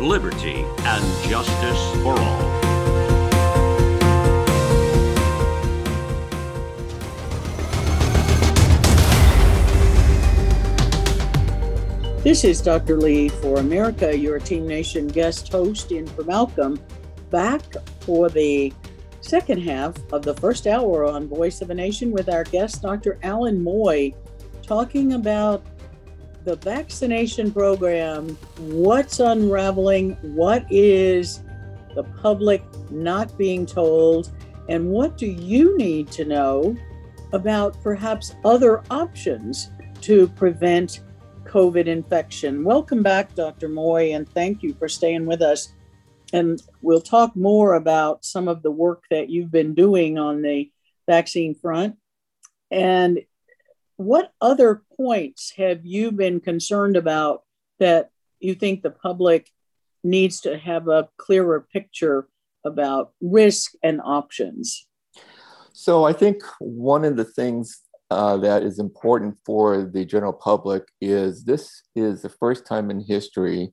[0.00, 2.56] liberty, and justice for all.
[12.22, 12.96] This is Dr.
[12.96, 16.78] Lee for America, your Team Nation guest host in for Malcolm,
[17.30, 17.62] back
[18.00, 18.72] for the
[19.20, 23.18] second half of the first hour on Voice of a Nation with our guest, Dr.
[23.22, 24.12] Alan Moy,
[24.62, 25.64] talking about
[26.46, 28.28] the vaccination program,
[28.58, 31.42] what's unraveling, what is
[31.96, 34.30] the public not being told,
[34.68, 36.76] and what do you need to know
[37.32, 41.00] about perhaps other options to prevent
[41.46, 42.62] COVID infection?
[42.62, 43.68] Welcome back, Dr.
[43.68, 45.72] Moy, and thank you for staying with us.
[46.32, 50.70] And we'll talk more about some of the work that you've been doing on the
[51.08, 51.96] vaccine front.
[52.70, 53.18] And
[53.96, 57.42] what other points have you been concerned about
[57.78, 59.50] that you think the public
[60.04, 62.28] needs to have a clearer picture
[62.64, 64.86] about risk and options?
[65.72, 70.84] So, I think one of the things uh, that is important for the general public
[71.00, 73.72] is this is the first time in history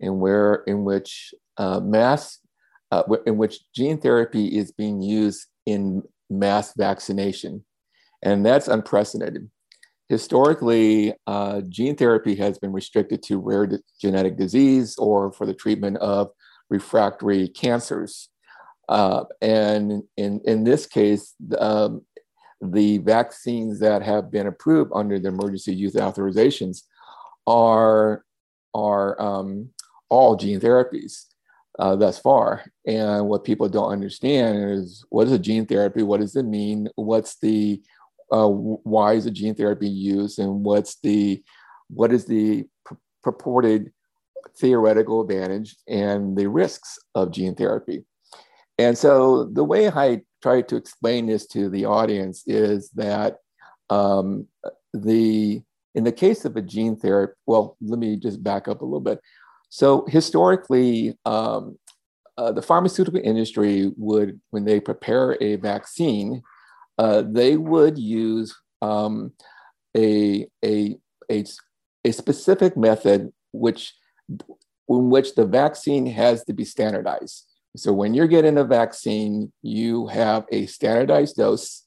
[0.00, 2.38] in where in which uh, mass
[2.90, 7.64] uh, in which gene therapy is being used in mass vaccination
[8.22, 9.50] and that's unprecedented
[10.08, 13.68] historically, uh, gene therapy has been restricted to rare
[14.00, 16.30] genetic disease or for the treatment of
[16.68, 18.28] refractory cancers.
[18.88, 22.02] Uh, and in, in this case, um,
[22.60, 26.82] the vaccines that have been approved under the emergency use authorizations
[27.46, 28.24] are,
[28.74, 29.68] are um,
[30.08, 31.26] all gene therapies
[31.78, 32.64] uh, thus far.
[32.86, 36.02] And what people don't understand is what is a gene therapy?
[36.02, 36.88] What does it mean?
[36.96, 37.82] What's the
[38.32, 41.42] uh, why is the gene therapy used and what's the
[41.88, 42.64] what is the
[43.22, 43.92] purported
[44.58, 48.04] theoretical advantage and the risks of gene therapy
[48.78, 53.36] and so the way i try to explain this to the audience is that
[53.90, 54.46] um,
[54.92, 55.62] the
[55.94, 59.00] in the case of a gene therapy, well, let me just back up a little
[59.00, 59.20] bit.
[59.68, 61.78] So historically, um,
[62.38, 66.42] uh, the pharmaceutical industry would, when they prepare a vaccine,
[66.98, 69.32] uh, they would use um,
[69.96, 70.96] a, a,
[71.30, 71.44] a,
[72.04, 73.94] a specific method which
[74.88, 77.46] in which the vaccine has to be standardized.
[77.76, 81.84] So when you're getting a vaccine, you have a standardized dose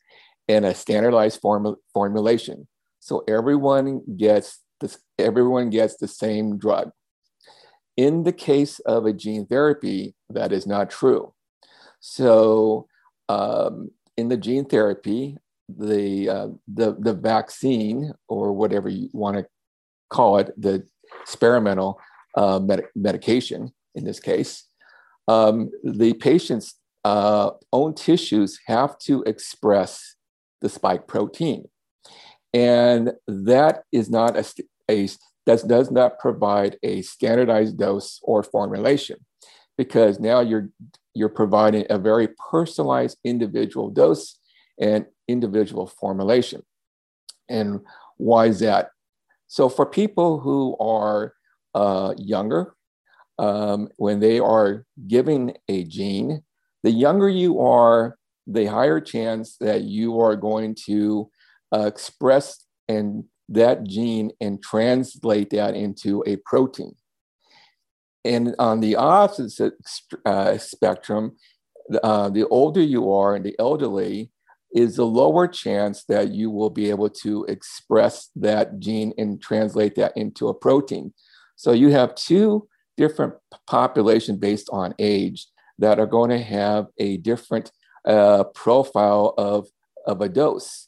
[0.47, 2.67] and a standardized form- formulation.
[2.99, 6.91] So everyone gets this, everyone gets the same drug.
[7.97, 11.33] In the case of a gene therapy, that is not true.
[11.99, 12.87] So
[13.29, 19.45] um, in the gene therapy, the, uh, the, the vaccine or whatever you want to
[20.09, 20.85] call it, the
[21.21, 21.99] experimental
[22.37, 24.65] uh, med- medication in this case,
[25.27, 30.15] um, the patient's uh, own tissues have to express
[30.61, 31.65] the spike protein.
[32.53, 34.45] And that is not a,
[34.89, 35.09] a
[35.45, 39.17] that does not provide a standardized dose or formulation
[39.77, 40.69] because now you're
[41.13, 44.37] you're providing a very personalized individual dose
[44.79, 46.61] and individual formulation.
[47.49, 47.79] And
[48.17, 48.89] why is that?
[49.47, 51.33] So for people who are
[51.73, 52.75] uh, younger,
[53.39, 56.43] um, when they are giving a gene,
[56.83, 61.29] the younger you are, the higher chance that you are going to
[61.73, 66.95] uh, express and that gene and translate that into a protein.
[68.25, 69.75] And on the opposite
[70.25, 71.37] uh, spectrum,
[72.03, 74.31] uh, the older you are and the elderly,
[74.73, 79.95] is the lower chance that you will be able to express that gene and translate
[79.95, 81.13] that into a protein.
[81.55, 83.35] So you have two different
[83.67, 85.47] population based on age
[85.79, 87.71] that are going to have a different
[88.05, 89.67] uh, profile of,
[90.05, 90.87] of a dose.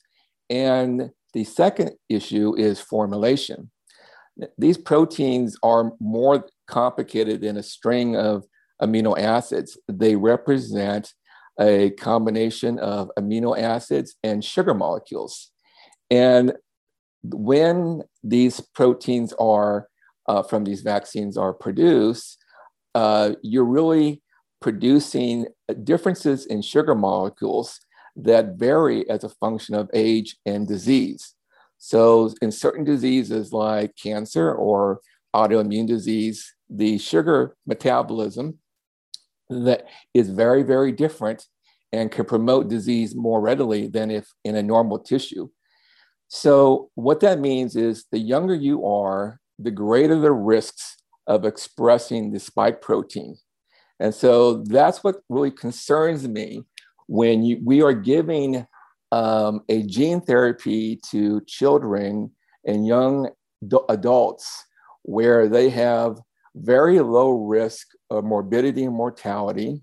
[0.50, 3.72] And the second issue is formulation.
[4.58, 8.46] These proteins are more complicated than a string of
[8.82, 9.78] amino acids.
[9.88, 11.14] They represent
[11.60, 15.52] a combination of amino acids and sugar molecules.
[16.12, 16.54] And
[17.24, 19.88] when these proteins are
[20.28, 22.38] uh, from these vaccines are produced,
[22.96, 24.22] uh, you're really
[24.62, 25.48] producing
[25.84, 27.80] differences in sugar molecules
[28.16, 31.36] that vary as a function of age and disease.
[31.78, 35.02] So, in certain diseases like cancer or
[35.36, 38.60] autoimmune disease, the sugar metabolism
[39.50, 41.46] that is very, very different
[41.94, 45.48] and can promote disease more readily than if in a normal tissue.
[46.28, 52.32] So, what that means is the younger you are, the greater the risks of expressing
[52.32, 53.38] the spike protein.
[54.00, 56.64] And so that's what really concerns me
[57.08, 58.66] when you, we are giving
[59.12, 62.32] um, a gene therapy to children
[62.66, 63.30] and young
[63.90, 64.66] adults
[65.04, 66.20] where they have
[66.62, 69.82] very low risk of morbidity and mortality,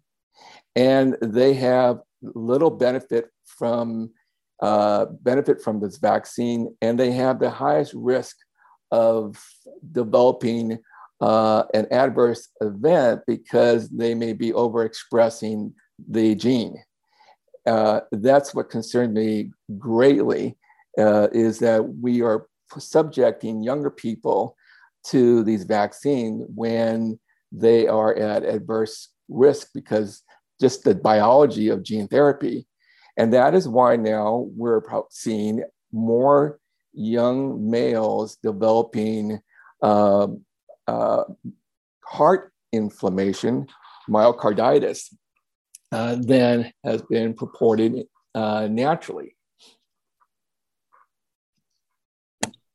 [0.77, 4.11] and they have little benefit from
[4.63, 8.37] uh, benefit from this vaccine, and they have the highest risk
[8.91, 9.37] of
[9.93, 10.79] developing
[11.21, 15.73] uh, an adverse event because they may be overexpressing
[16.09, 16.77] the gene.
[17.67, 20.57] Uh, that's what concerned me greatly
[20.99, 22.47] uh, is that we are
[22.79, 24.57] subjecting younger people
[25.07, 27.19] to these vaccines when
[27.53, 30.23] they are at adverse risk because
[30.61, 32.67] just the biology of gene therapy.
[33.17, 35.63] And that is why now we're seeing
[35.93, 36.59] more
[36.93, 39.41] young males developing
[39.83, 40.29] uh,
[40.87, 41.25] uh,
[42.05, 43.67] heart inflammation,
[44.09, 45.13] myocarditis,
[45.93, 49.37] uh, than has been purported uh, naturally.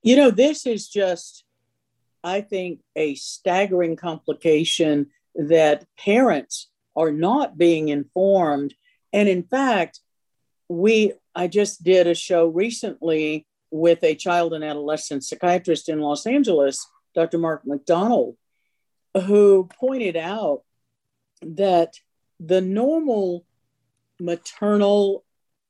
[0.02, 1.44] You know, this is just,
[2.24, 8.74] I think, a staggering complication that parents are not being informed.
[9.14, 10.00] And in fact,
[10.68, 16.26] we, I just did a show recently with a child and adolescent psychiatrist in Los
[16.26, 17.38] Angeles, Dr.
[17.38, 18.36] Mark McDonald,
[19.16, 20.64] who pointed out
[21.42, 21.96] that
[22.40, 23.46] the normal
[24.20, 25.24] maternal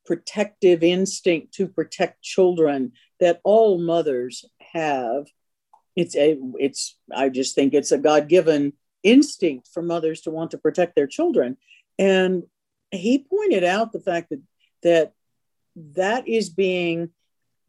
[0.05, 5.27] protective instinct to protect children that all mothers have
[5.99, 8.71] it's a it's i just think it's a god-given
[9.03, 11.57] instinct for mothers to want to protect their children
[11.97, 12.43] and
[12.91, 14.41] he pointed out the fact that
[14.81, 15.13] that
[15.75, 17.09] that is being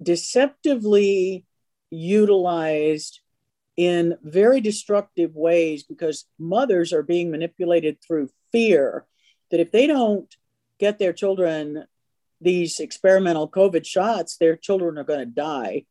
[0.01, 1.45] deceptively
[1.91, 3.21] utilized
[3.77, 9.07] in very destructive ways because mothers are being manipulated through fear
[9.51, 10.37] that if they don't
[10.79, 11.85] get their children
[12.41, 15.85] these experimental COVID shots, their children are going to die.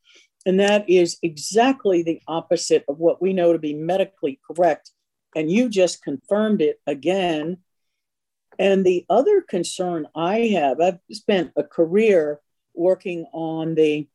[0.46, 4.92] And that is exactly the opposite of what we know to be medically correct.
[5.36, 7.58] And you just confirmed it again.
[8.58, 12.40] And the other concern I have, I've spent a career
[12.74, 14.08] working on the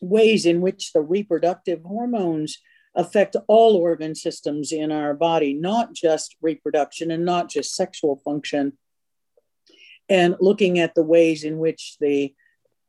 [0.00, 2.58] ways in which the reproductive hormones
[2.94, 8.72] affect all organ systems in our body, not just reproduction and not just sexual function.
[10.08, 12.34] And looking at the ways in which the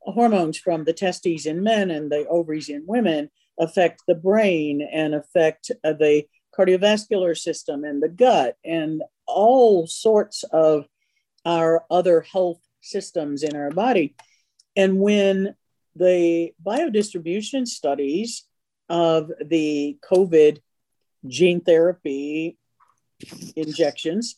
[0.04, 5.14] hormones from the testes in men and the ovaries in women affect the brain and
[5.14, 6.24] affect uh, the
[6.56, 10.86] cardiovascular system and the gut and all sorts of
[11.44, 14.14] our other health systems in our body.
[14.76, 15.54] And when
[15.96, 18.44] the biodistribution studies
[18.88, 20.58] of the COVID
[21.26, 22.58] gene therapy
[23.54, 24.36] injections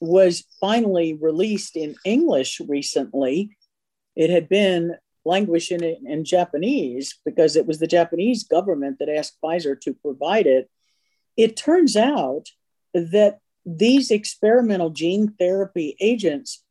[0.00, 3.56] was finally released in English recently,
[4.16, 9.38] it had been languishing in, in Japanese because it was the Japanese government that asked
[9.42, 10.70] Pfizer to provide it.
[11.36, 12.48] It turns out
[12.94, 16.64] that these experimental gene therapy agents,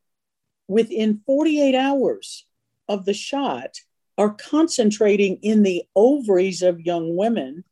[0.68, 2.48] within 48 hours
[2.88, 3.76] of the shot,
[4.18, 7.66] are concentrating in the ovaries of young women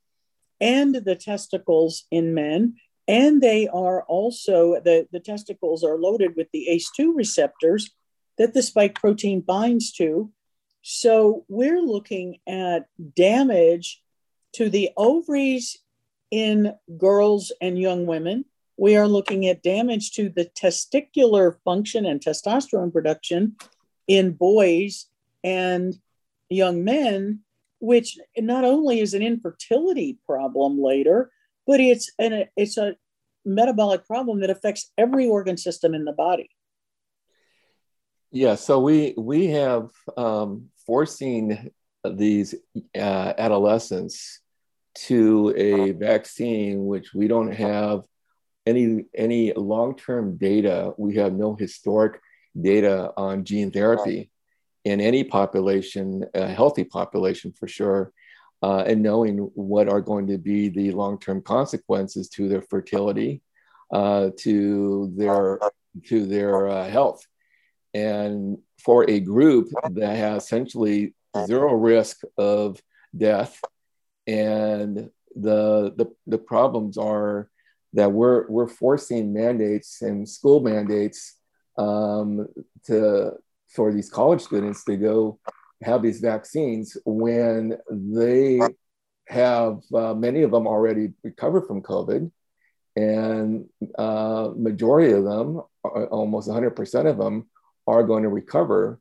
[0.60, 2.76] and the testicles in men.
[3.08, 7.92] And they are also, the, the testicles are loaded with the ACE2 receptors
[8.38, 10.32] that the spike protein binds to.
[10.82, 14.02] So we're looking at damage
[14.54, 15.78] to the ovaries
[16.32, 18.46] in girls and young women.
[18.78, 23.56] We are looking at damage to the testicular function and testosterone production
[24.08, 25.08] in boys
[25.44, 25.94] and
[26.50, 27.42] young men,
[27.80, 31.32] which not only is an infertility problem later,
[31.66, 32.96] but it's an it's a
[33.46, 36.50] metabolic problem that affects every organ system in the body.
[38.36, 41.70] Yeah, so we we have um, forcing
[42.04, 42.56] these
[42.96, 44.40] uh, adolescents
[45.06, 48.02] to a vaccine which we don't have
[48.66, 50.94] any any long-term data.
[50.98, 52.20] We have no historic
[52.60, 54.32] data on gene therapy
[54.84, 58.12] in any population, a healthy population for sure,
[58.64, 63.44] uh, and knowing what are going to be the long-term consequences to their fertility,
[63.94, 65.60] uh, to their
[66.08, 67.24] to their uh, health,
[67.94, 71.14] and for a group that has essentially
[71.46, 72.82] zero risk of
[73.16, 73.60] death,
[74.28, 77.50] and the the, the problems are
[77.94, 81.38] that we're we're forcing mandates and school mandates
[81.78, 82.48] um,
[82.86, 83.32] to
[83.70, 85.40] for these college students to go
[85.82, 88.60] have these vaccines when they
[89.28, 92.32] have uh, many of them already recovered from COVID,
[92.96, 93.66] and
[93.98, 97.48] uh, majority of them, uh, almost 100% of them,
[97.88, 99.00] are going to recover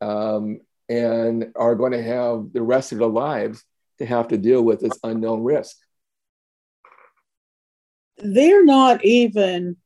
[0.00, 3.64] um, and are going to have the rest of their lives
[3.98, 5.76] to have to deal with this unknown risk.
[8.18, 9.76] They're not even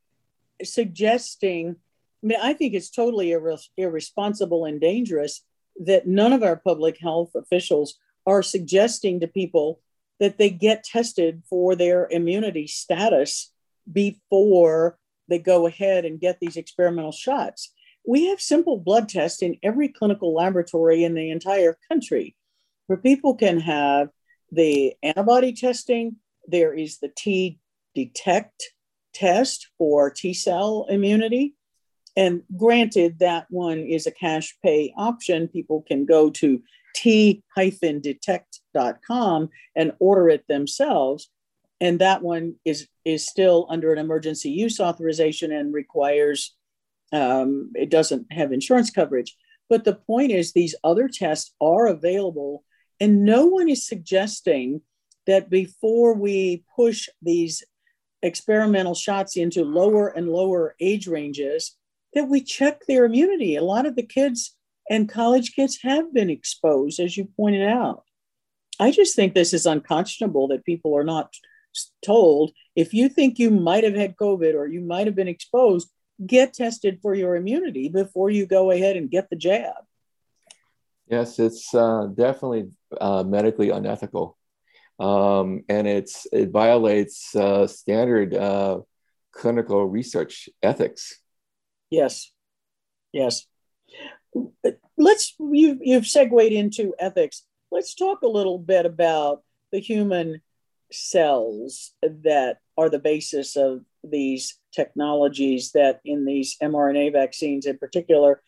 [0.62, 1.76] suggesting
[2.22, 5.42] I mean, I think it's totally irre- irresponsible and dangerous
[5.80, 9.80] that none of our public health officials are suggesting to people
[10.20, 13.52] that they get tested for their immunity status
[13.90, 17.72] before they go ahead and get these experimental shots.
[18.04, 22.36] We have simple blood tests in every clinical laboratory in the entire country
[22.86, 24.08] where people can have
[24.50, 26.16] the antibody testing.
[26.46, 27.58] There is the T
[27.94, 28.72] detect
[29.14, 31.54] test for T cell immunity.
[32.16, 35.48] And granted, that one is a cash pay option.
[35.48, 36.62] People can go to
[36.94, 41.30] t-detect.com and order it themselves.
[41.80, 46.54] And that one is, is still under an emergency use authorization and requires,
[47.12, 49.36] um, it doesn't have insurance coverage.
[49.68, 52.64] But the point is, these other tests are available,
[53.00, 54.82] and no one is suggesting
[55.26, 57.62] that before we push these
[58.22, 61.76] experimental shots into lower and lower age ranges,
[62.14, 63.56] that we check their immunity.
[63.56, 64.56] A lot of the kids
[64.90, 68.04] and college kids have been exposed, as you pointed out.
[68.78, 71.32] I just think this is unconscionable that people are not
[72.04, 75.90] told if you think you might have had COVID or you might have been exposed,
[76.26, 79.74] get tested for your immunity before you go ahead and get the jab.
[81.08, 82.70] Yes, it's uh, definitely
[83.00, 84.38] uh, medically unethical.
[84.98, 88.80] Um, and it's it violates uh, standard uh,
[89.32, 91.18] clinical research ethics.
[91.90, 92.30] Yes.
[93.12, 93.46] Yes.
[94.96, 97.44] Let's, you, you've segued into ethics.
[97.70, 99.42] Let's talk a little bit about
[99.72, 100.40] the human
[100.90, 108.42] cells that are the basis of these technologies that in these mRNA vaccines in particular,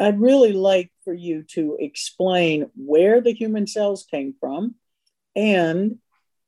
[0.00, 4.74] I'd really like for you to explain where the human cells came from
[5.36, 5.98] and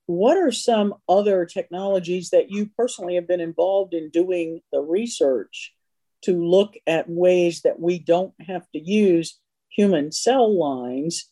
[0.07, 5.75] what are some other technologies that you personally have been involved in doing the research
[6.23, 9.39] to look at ways that we don't have to use
[9.69, 11.29] human cell lines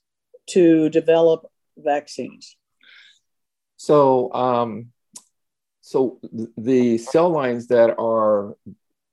[0.48, 1.46] to develop
[1.76, 2.56] vaccines?
[3.76, 4.92] So, um,
[5.86, 6.18] so
[6.56, 8.56] the cell lines that are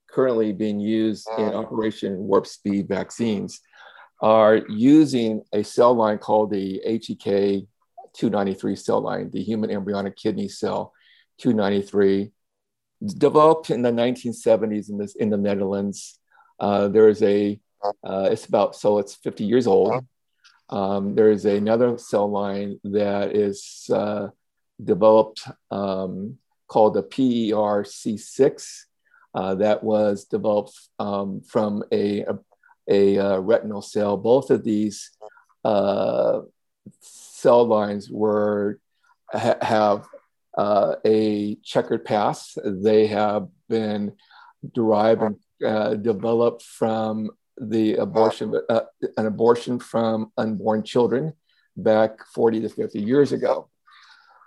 [0.09, 3.59] currently being used in Operation Warp Speed vaccines
[4.21, 7.67] are using a cell line called the HEK
[8.13, 10.93] 293 cell line, the human embryonic kidney cell
[11.39, 12.31] 293,
[13.05, 16.19] developed in the 1970s in, this, in the Netherlands.
[16.57, 17.59] Uh, there is a,
[18.01, 20.05] uh, it's about, so it's 50 years old.
[20.69, 24.29] Um, there is another cell line that is uh,
[24.81, 26.37] developed um,
[26.71, 28.85] called the PERC6
[29.35, 32.39] uh, that was developed um, from a, a,
[32.89, 34.15] a uh, retinal cell.
[34.15, 35.11] Both of these
[35.65, 36.39] uh,
[37.01, 38.79] cell lines were
[39.29, 40.07] ha- have
[40.57, 42.57] uh, a checkered past.
[42.63, 44.13] They have been
[44.73, 48.81] derived and uh, developed from the abortion, uh,
[49.17, 51.33] an abortion from unborn children
[51.75, 53.67] back 40 to 50 years ago.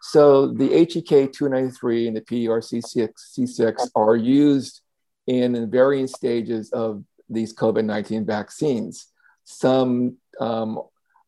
[0.07, 4.82] So the HEK 293 and the PERC6 C6 are used
[5.26, 9.07] in varying stages of these COVID 19 vaccines.
[9.44, 10.78] Some, um,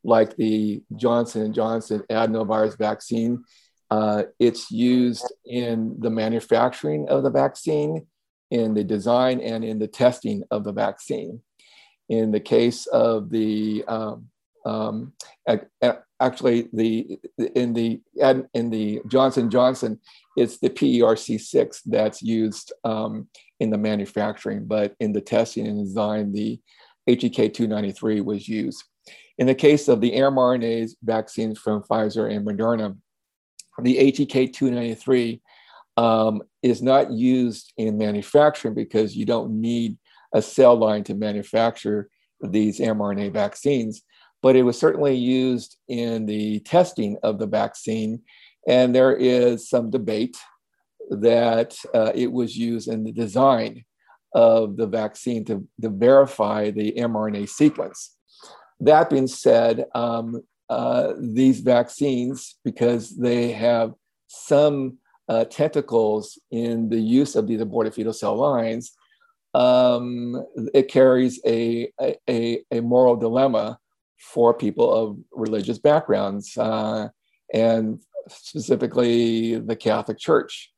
[0.05, 3.45] like the Johnson & Johnson adenovirus vaccine,
[3.91, 8.07] uh, it's used in the manufacturing of the vaccine,
[8.51, 11.41] in the design, and in the testing of the vaccine.
[12.11, 14.29] In the case of the um,
[14.67, 15.13] um,
[16.21, 17.19] actually the
[17.55, 18.01] in the
[18.53, 20.01] in the Johnson Johnson,
[20.37, 23.29] it's the PERC6 that's used um,
[23.61, 26.61] in the manufacturing, but in the testing and design, the
[27.07, 28.83] HEK 293 was used.
[29.39, 32.97] In the case of the mRNA vaccines from Pfizer and Moderna,
[33.83, 35.41] the HEK 293
[35.97, 39.97] um, is not used in manufacturing because you don't need
[40.35, 42.09] a cell line to manufacture
[42.43, 44.03] these mRNA vaccines
[44.43, 48.23] but it was certainly used in the testing of the vaccine.
[48.69, 50.37] And there is some debate
[51.11, 53.85] that uh, it was used in the design
[54.35, 58.17] of the vaccine to, to verify the mRNA sequence.
[58.81, 63.95] That being said, um, uh, these vaccines, because they have
[64.27, 68.93] some uh, tentacles in the use of these aborted fetal cell lines,
[69.55, 71.91] um, it carries a,
[72.29, 73.79] a, a moral dilemma
[74.19, 77.09] for people of religious backgrounds, uh,
[77.53, 80.73] and specifically the Catholic Church.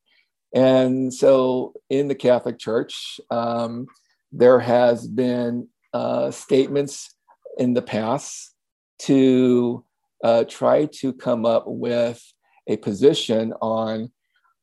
[0.54, 3.86] And so, in the Catholic Church, um,
[4.32, 7.14] there has been uh, statements
[7.58, 8.54] in the past
[9.00, 9.84] to
[10.24, 12.22] uh, try to come up with
[12.66, 14.10] a position on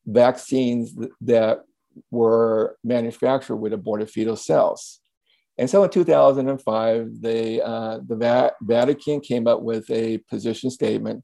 [0.06, 1.64] vaccines that
[2.12, 5.00] were manufactured with aborted fetal cells.
[5.58, 11.24] And so in 2005, they, uh, the Vatican came up with a position statement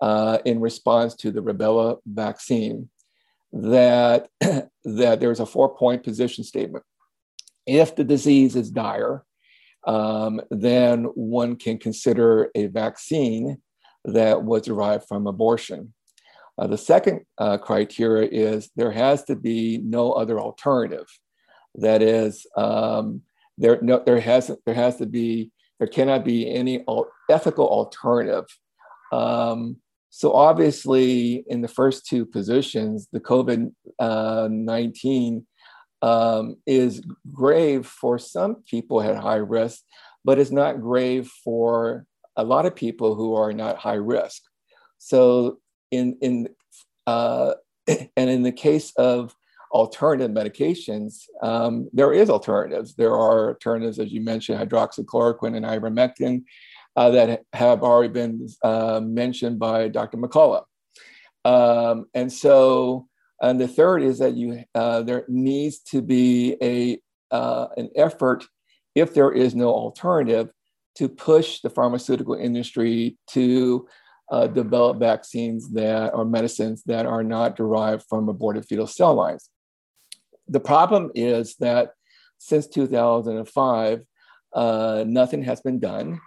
[0.00, 2.90] uh, in response to the rubella vaccine
[3.52, 6.84] that, that there's a four point position statement.
[7.66, 9.24] If the disease is dire,
[9.86, 13.58] um, then one can consider a vaccine
[14.04, 15.94] that was derived from abortion.
[16.58, 21.06] Uh, the second uh, criteria is there has to be no other alternative.
[21.76, 23.22] That is, um,
[23.58, 26.84] there, no, there, has, there has to be, there cannot be any
[27.30, 28.46] ethical alternative.
[29.12, 29.76] Um,
[30.14, 35.46] so obviously, in the first two positions, the COVID uh, 19
[36.02, 39.80] um, is grave for some people at high risk,
[40.22, 42.04] but it's not grave for
[42.36, 44.42] a lot of people who are not high risk.
[44.98, 46.48] So, in in
[47.06, 47.54] uh,
[47.88, 49.34] and in the case of
[49.72, 52.94] alternative medications, um, there is alternatives.
[52.94, 56.44] There are alternatives, as you mentioned, hydroxychloroquine and ivermectin,
[56.94, 60.18] uh, that have already been uh, mentioned by Dr.
[60.18, 60.64] McCullough.
[61.44, 63.08] Um, and so,
[63.40, 66.98] and the third is that you uh, there needs to be a
[67.34, 68.44] uh, an effort,
[68.94, 70.50] if there is no alternative,
[70.96, 73.88] to push the pharmaceutical industry to
[74.30, 79.48] uh, develop vaccines that or medicines that are not derived from aborted fetal cell lines
[80.48, 81.92] the problem is that
[82.38, 84.04] since 2005,
[84.54, 86.20] uh, nothing has been done.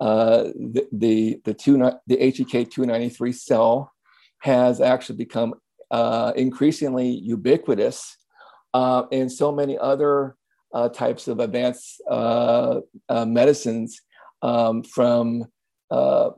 [0.00, 3.92] Uh, the, the, the, two, the HEK 293 cell
[4.38, 5.54] has actually become
[5.90, 8.16] uh, increasingly ubiquitous
[8.74, 10.36] uh, and so many other
[10.74, 14.02] uh, types of advanced uh, uh, medicines
[14.42, 15.44] um, from
[15.90, 16.30] uh,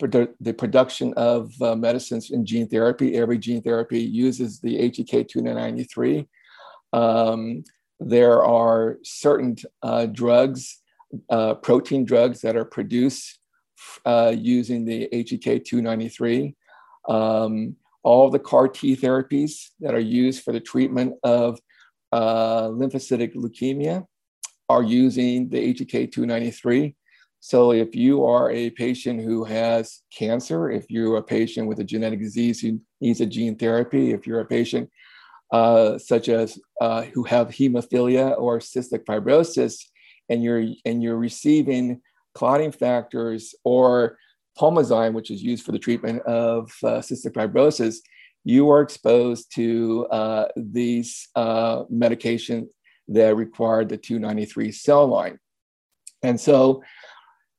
[0.00, 3.14] the production of medicines in gene therapy.
[3.14, 6.26] Every gene therapy uses the HEK 293.
[6.92, 7.64] Um,
[8.00, 9.56] there are certain
[10.12, 10.80] drugs,
[11.62, 13.38] protein drugs that are produced
[14.06, 16.54] using the HEK 293.
[17.08, 21.58] Um, all the CAR T therapies that are used for the treatment of
[22.10, 24.04] uh, lymphocytic leukemia
[24.68, 26.94] are using the HEK 293.
[27.40, 31.84] So if you are a patient who has cancer, if you're a patient with a
[31.84, 34.88] genetic disease who needs a gene therapy, if you're a patient
[35.52, 39.84] uh, such as uh, who have hemophilia or cystic fibrosis,
[40.28, 42.00] and you're and you're receiving
[42.34, 44.18] clotting factors or
[44.58, 47.96] pulmozyme, which is used for the treatment of uh, cystic fibrosis,
[48.44, 52.66] you are exposed to uh, these uh, medications
[53.08, 55.38] that require the 293 cell line.
[56.22, 56.82] And so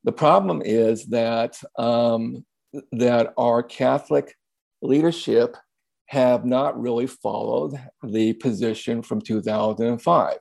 [0.04, 2.44] the problem is that, um,
[2.92, 4.34] that our Catholic
[4.82, 5.56] leadership
[6.14, 10.36] have not really followed the position from 2005.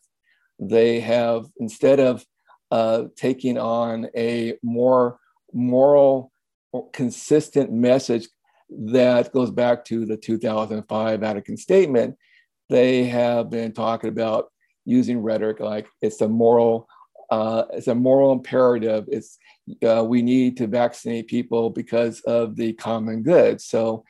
[0.59, 2.24] They have, instead of
[2.69, 5.17] uh, taking on a more
[5.51, 6.32] moral,
[6.91, 8.28] consistent message
[8.69, 12.17] that goes back to the 2005 Vatican Statement.
[12.69, 14.51] They have been talking about
[14.86, 16.88] using rhetoric like it's a moral,
[17.32, 19.05] uh, it's a moral imperative.
[19.07, 19.39] It's
[19.88, 23.59] uh, we need to vaccinate people because of the common good.
[23.59, 24.03] So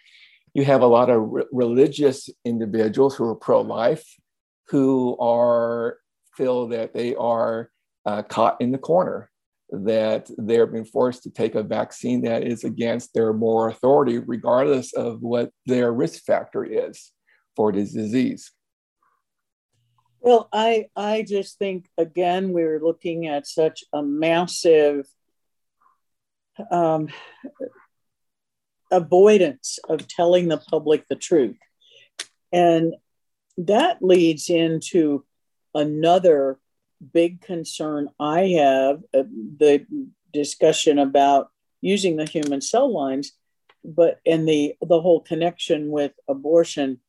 [0.54, 4.06] you have a lot of re- religious individuals who are pro-life,
[4.68, 5.98] who are
[6.36, 7.70] feel that they are
[8.06, 9.30] uh, caught in the corner
[9.74, 14.94] that they're being forced to take a vaccine that is against their moral authority, regardless
[14.94, 17.12] of what their risk factor is
[17.56, 18.52] for this disease.
[20.20, 25.06] Well, I I just think again we're looking at such a massive
[26.72, 27.10] um,
[28.94, 31.58] avoidance of telling the public the truth,
[32.52, 32.96] and
[33.58, 35.26] that leads into
[35.76, 36.60] another
[37.14, 39.24] big concern I have uh,
[39.58, 39.86] the
[40.32, 41.50] discussion about
[41.82, 43.34] using the human cell lines,
[43.84, 47.00] but and the the whole connection with abortion,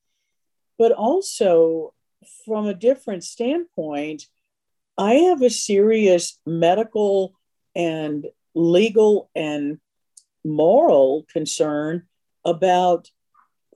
[0.78, 1.94] but also
[2.44, 4.24] from a different standpoint,
[4.96, 7.34] I have a serious medical
[7.74, 9.78] and legal and
[10.44, 12.02] moral concern
[12.44, 13.10] about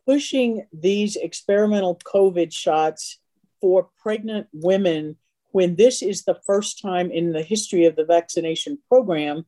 [0.06, 3.18] pushing these experimental COVID shots
[3.60, 5.16] for pregnant women
[5.50, 9.44] when this is the first time in the history of the vaccination program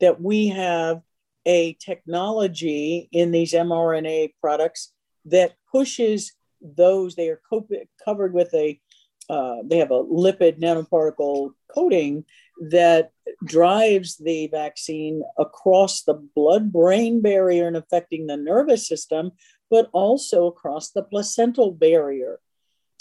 [0.00, 1.00] that we have
[1.46, 4.92] a technology in these mRNA products
[5.26, 7.68] that pushes those, they are co-
[8.04, 8.80] covered with a,
[9.28, 12.24] uh, they have a lipid nanoparticle coating
[12.58, 13.10] that
[13.44, 19.32] drives the vaccine across the blood brain barrier and affecting the nervous system,
[19.70, 22.40] but also across the placental barrier.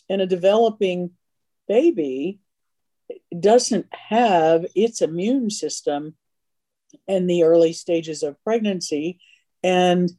[0.09, 1.11] And a developing
[1.67, 2.39] baby
[3.37, 6.15] doesn't have its immune system
[7.07, 9.19] in the early stages of pregnancy.
[9.63, 10.09] And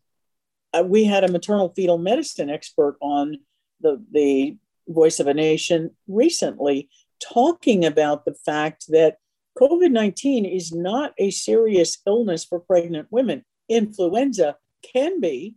[0.72, 3.38] uh, we had a maternal fetal medicine expert on
[3.80, 4.56] the, the
[4.88, 9.18] Voice of a Nation recently talking about the fact that
[9.58, 13.44] COVID 19 is not a serious illness for pregnant women.
[13.68, 15.54] Influenza can be,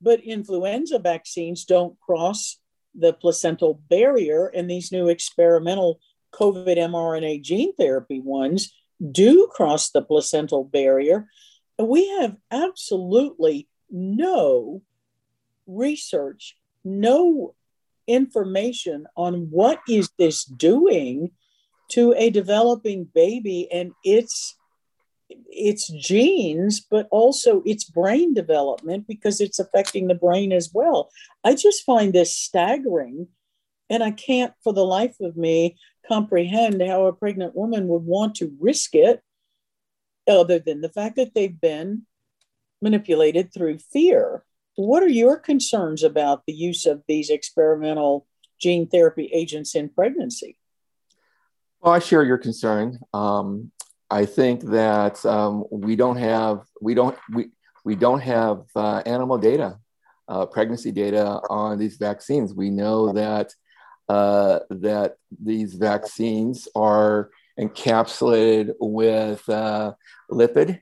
[0.00, 2.58] but influenza vaccines don't cross
[2.94, 6.00] the placental barrier, and these new experimental
[6.34, 8.72] COVID mRNA gene therapy ones
[9.10, 11.28] do cross the placental barrier.
[11.78, 14.82] We have absolutely no
[15.66, 17.54] research, no
[18.06, 21.30] information on what is this doing
[21.92, 24.56] to a developing baby and its
[25.48, 31.10] its genes but also its brain development because it's affecting the brain as well
[31.42, 33.26] i just find this staggering
[33.88, 35.74] and i can't for the life of me
[36.06, 39.22] comprehend how a pregnant woman would want to risk it
[40.28, 42.02] other than the fact that they've been
[42.80, 44.44] manipulated through fear.
[44.76, 48.26] What are your concerns about the use of these experimental
[48.60, 50.56] gene therapy agents in pregnancy?
[51.82, 53.00] Well, I share your concern.
[53.12, 53.72] Um,
[54.08, 57.50] I think that um, we don't have we don't we
[57.84, 59.78] we don't have uh, animal data,
[60.28, 62.54] uh, pregnancy data on these vaccines.
[62.54, 63.52] We know that
[64.08, 69.94] uh, that these vaccines are encapsulated with uh,
[70.30, 70.78] lipid,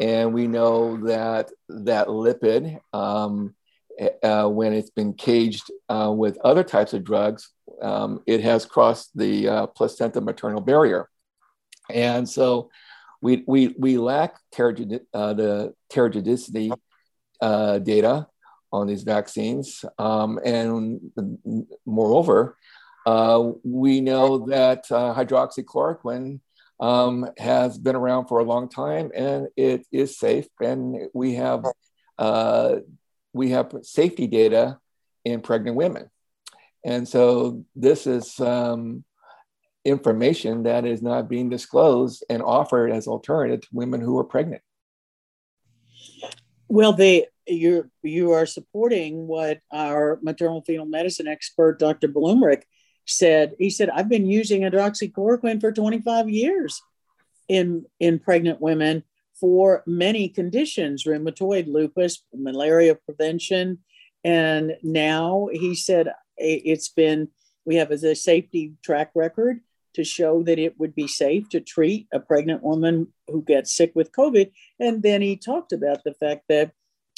[0.00, 3.54] and we know that that lipid um,
[4.22, 7.50] uh, when it's been caged uh, with other types of drugs,
[7.82, 11.08] um, it has crossed the uh, placenta maternal barrier.
[11.92, 12.70] And so
[13.20, 14.72] we, we, we lack uh,
[15.34, 16.72] the teratogenicity
[17.40, 18.26] uh, data
[18.72, 19.84] on these vaccines.
[19.98, 21.00] Um, and
[21.84, 22.56] moreover,
[23.06, 26.40] uh, we know that hydroxychloroquine
[26.80, 30.46] um, has been around for a long time and it is safe.
[30.60, 31.64] And we have
[32.18, 32.76] uh,
[33.32, 34.78] we have safety data
[35.24, 36.10] in pregnant women.
[36.84, 39.04] And so this is um,
[39.84, 44.62] information that is not being disclosed and offered as alternative to women who are pregnant.
[46.68, 52.08] Well, they you you are supporting what our maternal fetal medicine expert, Dr.
[52.08, 52.62] Blumreich,
[53.06, 53.54] said.
[53.58, 56.80] He said, "I've been using hydroxychloroquine for 25 years
[57.48, 59.02] in in pregnant women,
[59.40, 63.78] for many conditions rheumatoid, lupus, malaria prevention.
[64.22, 67.28] And now he said it's been,
[67.64, 69.60] we have a safety track record
[69.94, 73.92] to show that it would be safe to treat a pregnant woman who gets sick
[73.94, 74.52] with COVID.
[74.78, 76.72] And then he talked about the fact that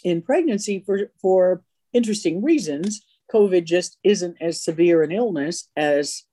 [0.05, 1.62] in pregnancy, for, for
[1.93, 3.03] interesting reasons,
[3.33, 6.25] COVID just isn't as severe an illness as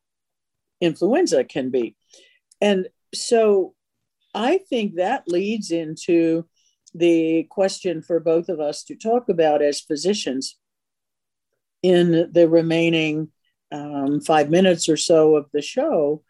[0.82, 1.96] influenza can be.
[2.62, 3.74] And so
[4.34, 6.46] I think that leads into
[6.94, 10.58] the question for both of us to talk about as physicians
[11.82, 13.30] in the remaining
[13.72, 16.24] um, five minutes or so of the show.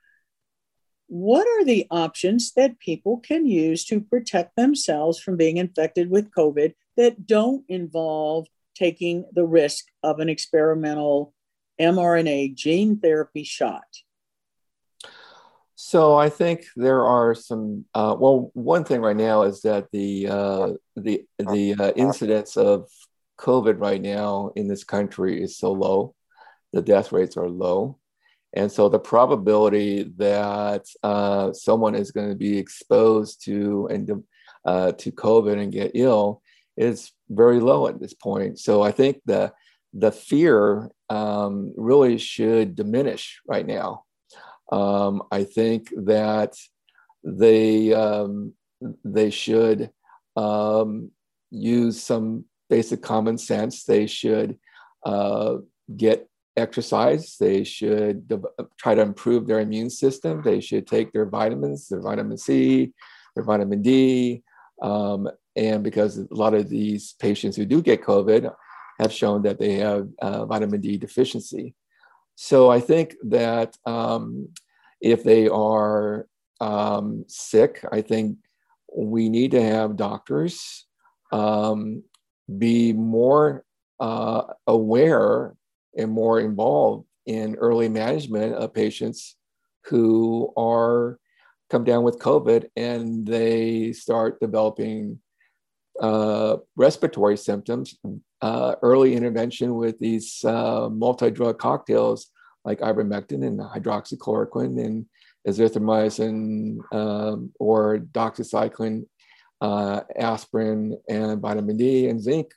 [1.08, 6.32] What are the options that people can use to protect themselves from being infected with
[6.32, 11.34] COVID that don't involve taking the risk of an experimental
[11.80, 13.88] mRNA gene therapy shot?
[15.82, 17.86] So I think there are some.
[17.96, 22.90] Uh, well, one thing right now is that the uh, the the uh, incidence of
[23.40, 26.16] COVID right now in this country is so low,
[26.74, 27.98] the death rates are low,
[28.52, 34.22] and so the probability that uh, someone is going to be exposed to and
[34.66, 36.42] uh, to COVID and get ill
[36.76, 38.60] is very low at this point.
[38.60, 39.54] So I think the
[39.94, 44.04] the fear um, really should diminish right now.
[44.72, 46.56] Um, I think that
[47.24, 48.54] they um,
[49.04, 49.92] they should
[50.36, 51.12] um,
[51.52, 53.84] use some basic common sense.
[53.84, 54.58] They should
[55.06, 55.58] uh,
[55.96, 57.38] get exercise.
[57.40, 58.42] They should de-
[58.78, 60.42] try to improve their immune system.
[60.44, 62.94] They should take their vitamins, their vitamin C,
[63.36, 64.44] their vitamin D.
[64.82, 68.54] Um, and because a lot of these patients who do get COVID
[69.00, 71.76] have shown that they have uh, vitamin D deficiency.
[72.42, 74.48] So I think that um,
[75.02, 76.26] if they are
[76.62, 78.38] um, sick, I think
[78.96, 80.88] we need to have doctors
[81.34, 82.02] um,
[82.58, 83.66] be more
[84.00, 85.54] uh, aware
[85.98, 89.36] and more involved in early management of patients
[89.88, 91.20] who are
[91.70, 95.20] come down with COVID and they start developing
[96.02, 97.98] uh, respiratory symptoms,
[98.42, 102.28] uh, early intervention with these uh, multi-drug cocktails
[102.66, 105.06] like ivermectin and hydroxychloroquine and
[105.48, 109.06] azithromycin um, or doxycycline,
[109.62, 112.54] uh, aspirin, and vitamin D and zinc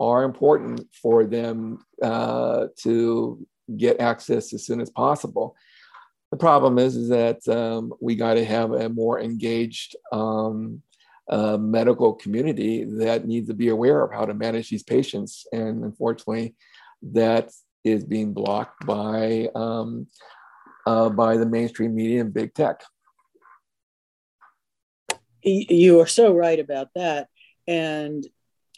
[0.00, 5.56] are important for them uh, to get access as soon as possible.
[6.30, 10.82] The problem is, is that um, we got to have a more engaged um,
[11.30, 15.46] uh, medical community that needs to be aware of how to manage these patients.
[15.52, 16.54] And unfortunately,
[17.02, 17.50] that
[17.84, 20.06] is being blocked by um,
[20.86, 22.82] uh, by the mainstream media and big tech.
[25.42, 27.28] You are so right about that.
[27.66, 28.26] And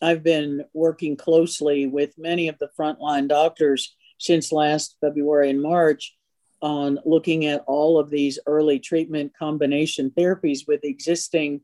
[0.03, 6.17] I've been working closely with many of the frontline doctors since last February and March
[6.63, 11.63] on looking at all of these early treatment combination therapies with existing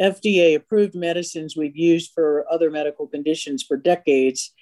[0.00, 4.52] FDA approved medicines we've used for other medical conditions for decades.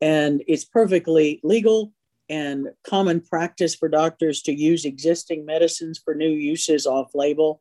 [0.00, 1.92] And it's perfectly legal
[2.28, 7.60] and common practice for doctors to use existing medicines for new uses off label.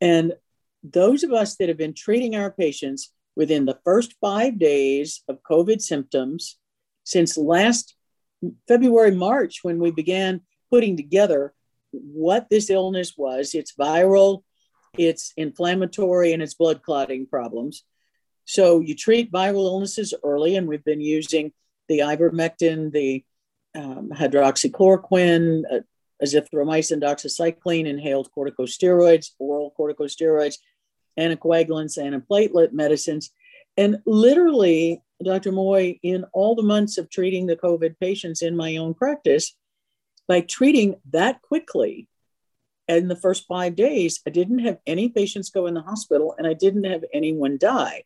[0.00, 0.34] And
[0.82, 5.42] those of us that have been treating our patients within the first five days of
[5.42, 6.58] COVID symptoms
[7.04, 7.94] since last
[8.66, 11.54] February, March, when we began putting together
[11.90, 14.42] what this illness was it's viral,
[14.98, 17.84] it's inflammatory, and it's blood clotting problems.
[18.44, 21.52] So you treat viral illnesses early, and we've been using
[21.88, 23.24] the ivermectin, the
[23.74, 25.80] um, hydroxychloroquine, uh,
[26.22, 30.56] azithromycin, doxycycline, inhaled corticosteroids, oral corticosteroids,
[31.18, 33.30] anticoagulants, and antiplatelet medicines.
[33.76, 35.52] And literally, Dr.
[35.52, 39.54] Moy, in all the months of treating the COVID patients in my own practice,
[40.26, 42.08] by treating that quickly,
[42.88, 46.46] in the first five days, I didn't have any patients go in the hospital and
[46.46, 48.04] I didn't have anyone die.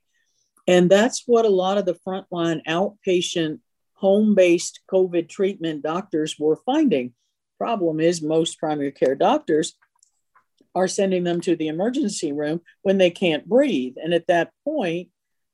[0.67, 3.61] And that's what a lot of the frontline outpatient
[3.95, 7.15] home based COVID treatment doctors were finding.
[7.59, 9.75] Problem is, most primary care doctors
[10.75, 13.95] are sending them to the emergency room when they can't breathe.
[14.03, 15.11] And at that point,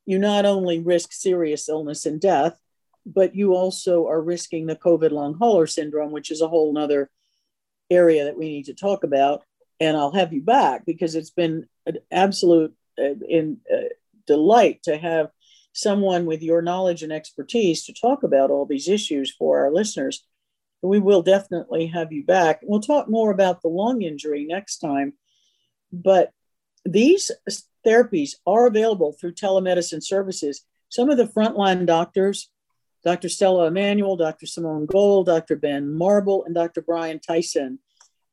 [0.07, 2.59] you not only risk serious illness and death,
[3.05, 7.11] but you also are risking the COVID long hauler syndrome, which is a whole nother
[7.91, 9.43] area that we need to talk about.
[9.81, 13.89] And I'll have you back because it's been an absolute uh, in, uh,
[14.27, 15.31] delight to have
[15.73, 20.25] someone with your knowledge and expertise to talk about all these issues for our listeners.
[20.83, 22.61] We will definitely have you back.
[22.63, 25.15] We'll talk more about the lung injury next time.
[25.93, 26.33] But
[26.85, 27.31] these
[27.87, 30.65] therapies are available through telemedicine services.
[30.89, 32.51] Some of the frontline doctors,
[33.09, 33.31] Dr.
[33.31, 34.45] Stella Immanuel, Dr.
[34.45, 35.57] Simone Gold, Dr.
[35.57, 36.83] Ben Marble, and Dr.
[36.83, 37.79] Brian Tyson,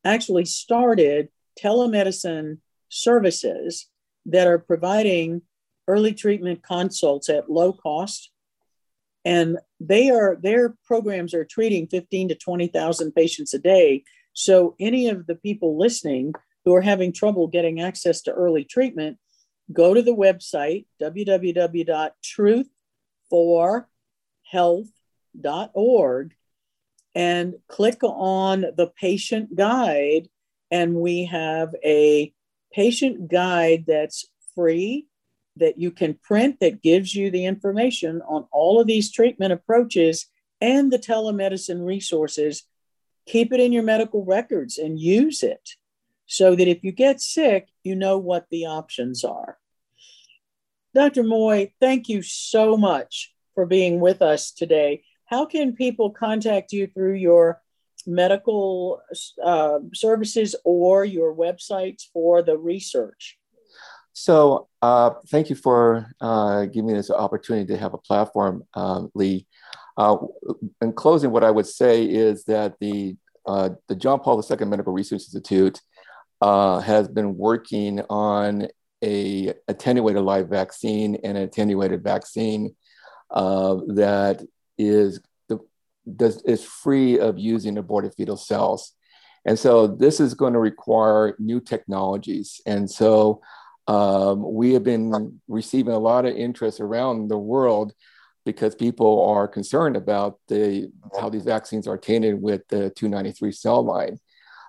[0.03, 2.57] actually started telemedicine
[2.89, 3.88] services
[4.26, 5.43] that are providing
[5.88, 8.32] early treatment consults at low cost
[9.23, 14.03] and they are their programs are treating 15 to 20,000 patients a day
[14.34, 16.34] so any of the people listening
[16.65, 19.17] who are having trouble getting access to early treatment
[19.71, 20.86] go to the website
[24.54, 26.34] www.truthforhealth.org
[27.14, 30.28] and click on the patient guide
[30.72, 32.34] and we have a
[32.74, 34.26] patient guide that's
[34.56, 35.08] free
[35.56, 40.26] that you can print that gives you the information on all of these treatment approaches
[40.60, 42.64] and the telemedicine resources.
[43.26, 45.70] Keep it in your medical records and use it
[46.26, 49.58] so that if you get sick, you know what the options are.
[50.93, 51.24] Dr.
[51.24, 55.03] Moy, thank you so much for being with us today.
[55.26, 57.62] How can people contact you through your
[58.06, 59.01] medical
[59.43, 63.39] uh, services or your websites for the research?
[64.14, 69.03] So, uh, thank you for uh, giving me this opportunity to have a platform, uh,
[69.14, 69.47] Lee.
[69.97, 70.18] Uh,
[70.82, 74.93] in closing, what I would say is that the uh, the John Paul II Medical
[74.93, 75.80] Research Institute
[76.41, 78.68] has been working on
[79.03, 82.76] a attenuated live vaccine and an attenuated vaccine
[83.36, 84.45] that
[84.77, 85.21] is
[86.15, 88.93] does, is free of using aborted fetal cells.
[89.45, 92.61] And so this is going to require new technologies.
[92.65, 93.41] And so
[93.88, 97.93] um, we have been receiving a lot of interest around the world
[98.45, 103.83] because people are concerned about the how these vaccines are tainted with the 293 cell
[103.83, 104.19] line.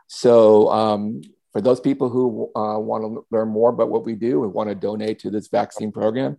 [0.09, 4.45] So um, for those people who uh, want to learn more about what we do
[4.45, 6.39] and want to donate to this vaccine program,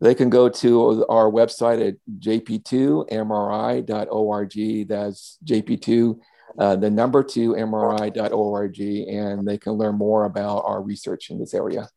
[0.00, 4.88] they can go to our website at jp2mri.org.
[4.88, 6.18] That's jp2,
[6.58, 11.54] uh, the number two mri.org, and they can learn more about our research in this
[11.54, 11.88] area.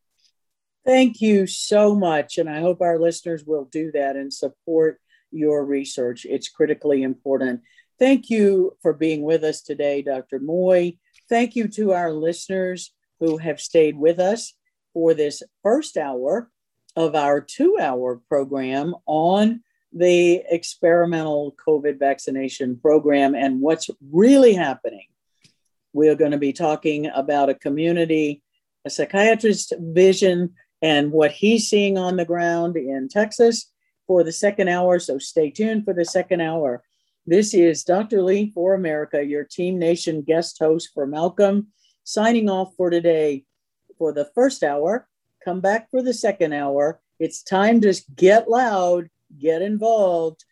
[0.85, 2.37] Thank you so much.
[2.37, 4.99] And I hope our listeners will do that and support
[5.31, 6.25] your research.
[6.25, 7.61] It's critically important.
[7.99, 10.39] Thank you for being with us today, Dr.
[10.39, 10.97] Moy.
[11.27, 14.53] Thank you to our listeners who have stayed with us
[14.93, 16.49] for this first hour
[16.95, 19.61] of our two hour program on
[19.93, 25.05] the experimental COVID vaccination program and what's really happening.
[25.93, 28.43] We're going to be talking about a community,
[28.85, 33.71] a psychiatrist vision and what he's seeing on the ground in Texas
[34.07, 34.99] for the second hour.
[34.99, 36.83] So stay tuned for the second hour.
[37.25, 38.21] This is Dr.
[38.21, 41.67] Lee for America, your Team Nation guest host for Malcolm,
[42.03, 43.45] signing off for today
[43.97, 45.07] for the first hour.
[45.43, 46.99] Come back for the second hour.
[47.17, 49.09] It's time to get loud,
[49.39, 50.43] get involved,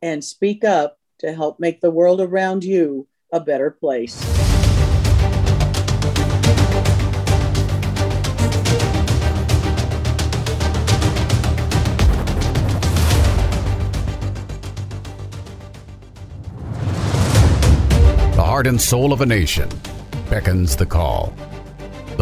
[0.00, 4.18] and speak up to help make the world around you a better place.
[18.34, 19.68] The heart and soul of a nation
[20.30, 21.34] beckons the call.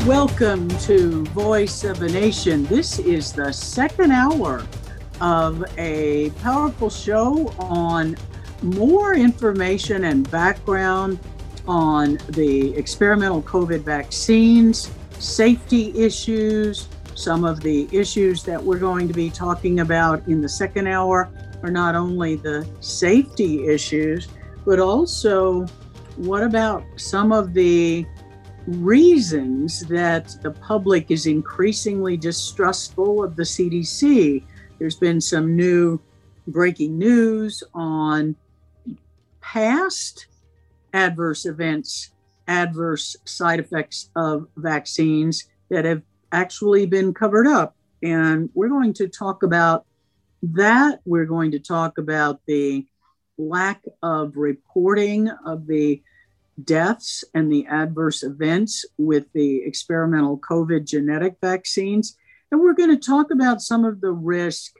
[0.00, 2.64] Welcome to Voice of a Nation.
[2.64, 4.66] This is the second hour
[5.20, 8.16] of a powerful show on
[8.62, 11.20] more information and background
[11.68, 14.90] on the experimental COVID vaccines,
[15.20, 20.48] safety issues, some of the issues that we're going to be talking about in the
[20.48, 21.30] second hour
[21.62, 24.26] are not only the safety issues,
[24.64, 25.64] but also
[26.16, 28.04] what about some of the
[28.66, 34.44] reasons that the public is increasingly distrustful of the CDC?
[34.78, 36.00] There's been some new
[36.46, 38.36] breaking news on
[39.40, 40.26] past
[40.92, 42.10] adverse events,
[42.48, 46.02] adverse side effects of vaccines that have
[46.32, 47.76] actually been covered up.
[48.02, 49.86] And we're going to talk about
[50.42, 51.00] that.
[51.04, 52.86] We're going to talk about the
[53.38, 56.02] lack of reporting of the
[56.62, 62.16] deaths and the adverse events with the experimental COVID genetic vaccines.
[62.50, 64.74] And we're going to talk about some of the risk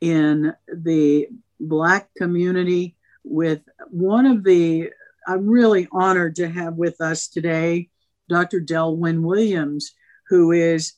[0.00, 1.28] in the
[1.60, 4.90] Black community with one of the,
[5.26, 7.90] I'm really honored to have with us today
[8.28, 8.60] Dr.
[8.60, 9.92] Delwin Williams,
[10.28, 10.94] who is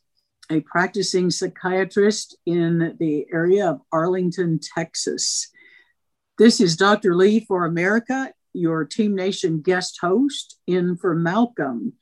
[0.50, 5.48] a practicing psychiatrist in the area of Arlington, Texas.
[6.38, 7.14] This is Dr.
[7.14, 11.94] Lee for America, your Team Nation guest host in for Malcolm.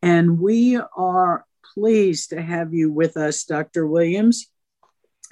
[0.00, 3.86] And we are pleased to have you with us, Dr.
[3.86, 4.48] Williams.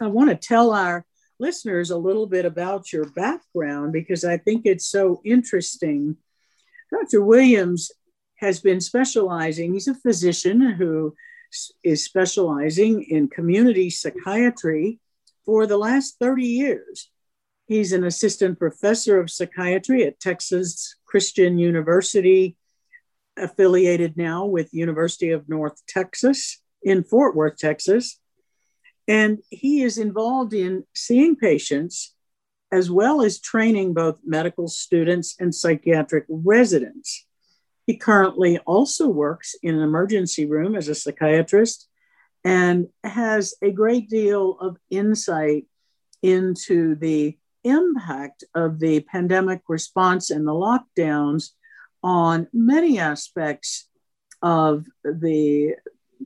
[0.01, 1.05] I want to tell our
[1.39, 6.17] listeners a little bit about your background because I think it's so interesting.
[6.93, 7.23] Dr.
[7.23, 7.91] Williams
[8.37, 11.15] has been specializing, he's a physician who
[11.83, 14.99] is specializing in community psychiatry
[15.45, 17.11] for the last 30 years.
[17.71, 22.57] He's an assistant professor of psychiatry at Texas Christian University,
[23.37, 28.18] affiliated now with University of North Texas in Fort Worth, Texas.
[29.07, 32.12] And he is involved in seeing patients
[32.73, 37.25] as well as training both medical students and psychiatric residents.
[37.87, 41.87] He currently also works in an emergency room as a psychiatrist
[42.43, 45.66] and has a great deal of insight
[46.21, 51.51] into the impact of the pandemic response and the lockdowns
[52.03, 53.89] on many aspects
[54.43, 55.75] of the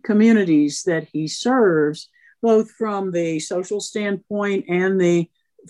[0.03, 2.09] communities that he serves,
[2.43, 5.28] both from the social standpoint and the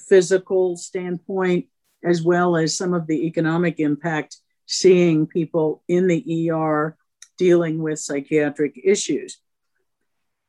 [0.08, 1.66] physical standpoint,
[2.02, 4.36] as well as some of the economic impact
[4.66, 6.96] seeing people in the ER
[7.38, 9.38] dealing with psychiatric issues.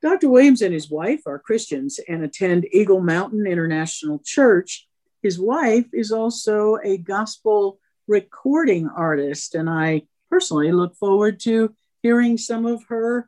[0.02, 0.30] Dr.
[0.30, 4.88] Williams and his wife are Christians and attend Eagle Mountain International Church.
[5.26, 11.74] His wife is also a gospel recording artist, and I personally look forward to
[12.04, 13.28] hearing some of her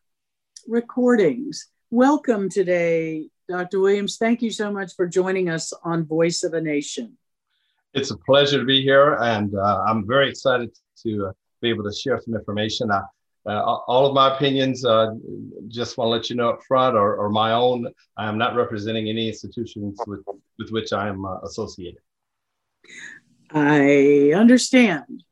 [0.68, 1.72] recordings.
[1.90, 3.80] Welcome today, Dr.
[3.80, 4.18] Williams.
[4.18, 7.18] Thank you so much for joining us on Voice of a Nation.
[7.96, 10.70] It's a pleasure to be here, and uh, I'm very excited
[11.02, 11.32] to uh,
[11.64, 12.92] be able to share some information.
[13.48, 15.14] Uh, all of my opinions, uh,
[15.68, 17.88] just want to let you know up front, are, my own.
[18.18, 20.22] I am not representing any institutions with,
[20.60, 22.02] with which I am uh, associated.
[23.52, 25.24] I understand.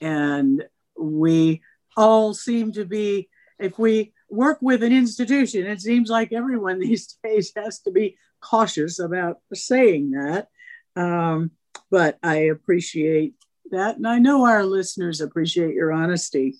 [0.00, 0.64] And
[0.98, 1.62] we
[1.96, 7.16] all seem to be, if we work with an institution, it seems like everyone these
[7.24, 10.48] days has to be cautious about saying that.
[10.96, 11.52] Um,
[11.90, 13.34] but I appreciate
[13.70, 13.96] that.
[13.96, 16.56] And I know our listeners appreciate your honesty.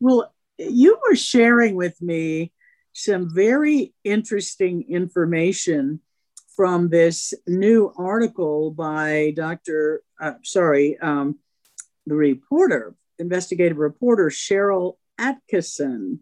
[0.00, 0.32] Well,
[0.68, 2.52] you were sharing with me
[2.92, 6.00] some very interesting information
[6.54, 10.02] from this new article by Dr.
[10.20, 11.38] Uh, sorry, um,
[12.06, 16.18] the reporter, investigative reporter Sharyl Attkisson,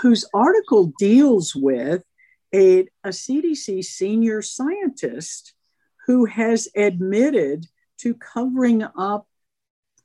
[0.00, 2.02] whose article deals with
[2.54, 5.52] a, a CDC senior scientist
[6.06, 7.66] who has admitted
[7.98, 9.26] to covering up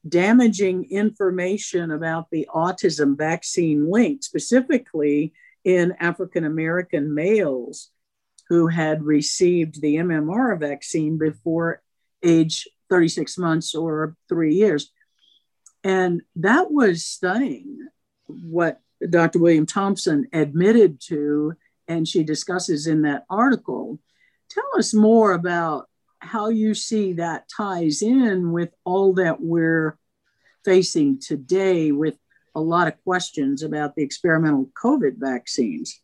[0.07, 5.33] damaging information about the autism vaccine link, specifically
[5.63, 7.91] in African American males
[8.49, 11.81] who had received the MMR vaccine before
[12.23, 14.91] age 36 months or three years.
[15.83, 17.87] And that was stunning
[18.27, 19.39] what Dr.
[19.39, 21.53] William Thompson admitted to,
[21.87, 23.99] and she discusses in that article.
[24.49, 25.87] Tell us more about
[26.21, 29.97] how you see that ties in with all that we're
[30.63, 32.15] facing today with
[32.55, 35.99] a lot of questions about the experimental COVID vaccines.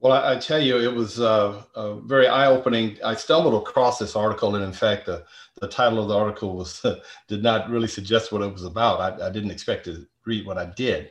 [0.00, 1.62] Well, I, I tell you, it was uh,
[2.04, 2.98] very eye-opening.
[3.04, 5.24] I stumbled across this article, and in fact, the,
[5.60, 6.84] the title of the article was
[7.28, 9.00] did not really suggest what it was about.
[9.00, 11.10] I, I didn't expect to read what I did.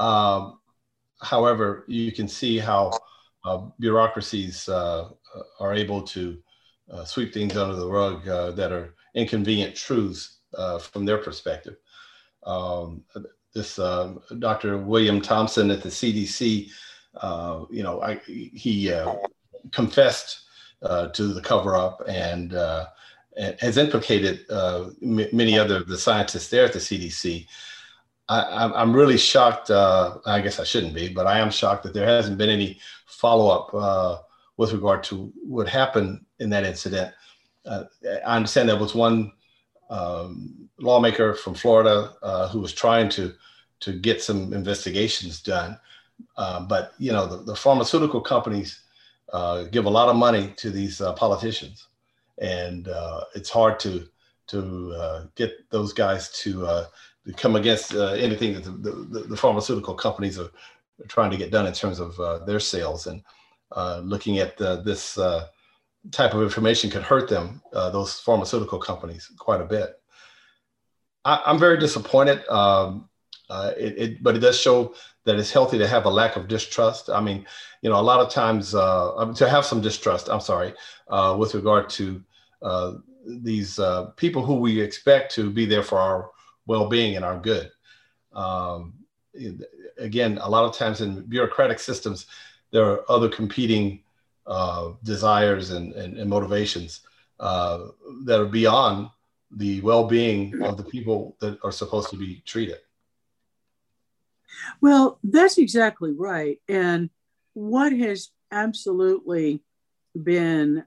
[0.00, 0.58] Um,
[1.20, 2.92] however, you can see how
[3.44, 5.10] uh, bureaucracies uh,
[5.60, 6.38] are able to
[6.90, 11.76] uh, sweep things under the rug uh, that are inconvenient truths uh, from their perspective.
[12.44, 13.02] Um,
[13.54, 14.78] this um, Dr.
[14.78, 16.70] William Thompson at the CDC,
[17.16, 19.14] uh, you know, I, he uh,
[19.72, 20.40] confessed
[21.14, 22.52] to the cover up and
[23.60, 24.44] has implicated
[25.00, 27.46] many other of the scientists there at the CDC.
[28.28, 29.70] I, am really shocked.
[29.70, 32.80] Uh, I guess I shouldn't be, but I am shocked that there hasn't been any
[33.06, 34.18] follow up uh,
[34.56, 37.12] with regard to what happened in that incident.
[37.66, 37.84] Uh,
[38.26, 39.32] I understand there was one
[39.90, 43.34] um, lawmaker from Florida uh, who was trying to
[43.80, 45.78] to get some investigations done,
[46.36, 48.80] uh, but you know the, the pharmaceutical companies
[49.32, 51.88] uh, give a lot of money to these politicians,
[52.38, 52.88] and
[53.34, 54.08] it's hard to
[54.46, 56.86] to get those guys to
[57.26, 60.50] to come against uh, anything that the, the, the, pharmaceutical companies are
[61.08, 63.06] trying to get done in terms of uh, their sales.
[63.06, 63.22] And
[63.74, 65.46] uh, looking at uh, this uh,
[66.10, 70.00] type of information could hurt them uh, those pharmaceutical companies quite a bit
[71.24, 73.08] I, am very disappointed um,
[73.50, 74.94] it, it, but it does show
[75.24, 77.46] that it's healthy to have a lack of distrust i mean
[77.82, 80.74] you know a lot of times to have some distrust i'm sorry
[81.38, 82.22] with regard to
[83.26, 83.80] these
[84.16, 86.30] people who we expect to be there for our
[86.66, 87.70] well-being and our good.
[88.32, 88.94] Um,
[89.98, 92.26] again, a lot of times in bureaucratic systems,
[92.74, 94.00] there are other competing
[94.48, 97.02] uh, desires and, and, and motivations
[97.38, 97.86] uh,
[98.24, 99.08] that are beyond
[99.52, 102.78] the well-being of the people that are supposed to be treated.
[104.80, 106.60] Well, that's exactly right.
[106.68, 107.10] And
[107.52, 109.62] what has absolutely
[110.20, 110.84] been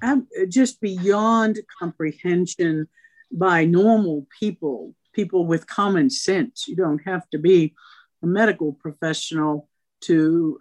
[0.00, 0.16] uh,
[0.48, 2.86] just beyond comprehension
[3.32, 6.68] by normal people, people with common sense.
[6.68, 7.74] You don't have to be
[8.22, 9.68] a medical professional
[10.06, 10.60] to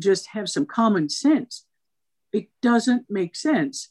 [0.00, 1.64] just have some common sense.
[2.32, 3.90] It doesn't make sense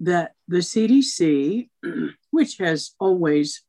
[0.00, 1.68] that the CDC,
[2.30, 3.62] which has always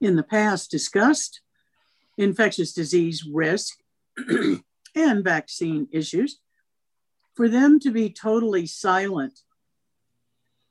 [0.00, 1.40] in the past discussed
[2.16, 3.78] infectious disease risk
[4.94, 6.40] and vaccine issues,
[7.34, 9.40] for them to be totally silent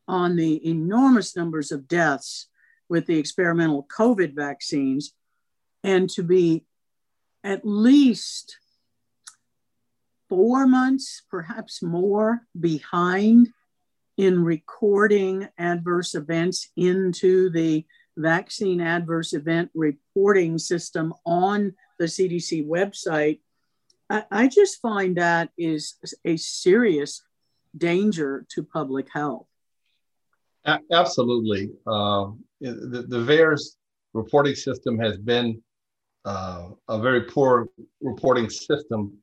[0.08, 2.48] on the enormous numbers of deaths
[2.90, 5.14] with the experimental COVID vaccines
[5.84, 6.66] and to be
[7.44, 8.58] at least
[10.28, 13.50] four months, perhaps more, behind
[14.18, 17.86] in recording adverse events into the
[18.18, 23.40] vaccine adverse event reporting system on the CDC website.
[24.10, 27.24] I, I just find that is a serious
[27.78, 29.48] danger to public health.
[30.92, 31.72] Absolutely.
[31.88, 33.78] Um, the, the VAERS
[34.14, 35.62] reporting system has been
[36.26, 37.70] uh, a very poor
[38.02, 39.18] reporting system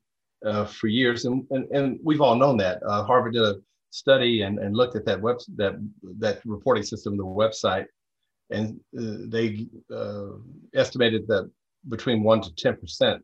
[0.44, 2.82] uh, for years, and, and, and we've all known that.
[2.86, 3.56] Uh, Harvard did a
[3.90, 5.74] study and, and looked at that web that
[6.18, 7.86] that reporting system, the website,
[8.50, 10.32] and uh, they uh,
[10.74, 11.50] estimated that
[11.88, 13.22] between one to ten percent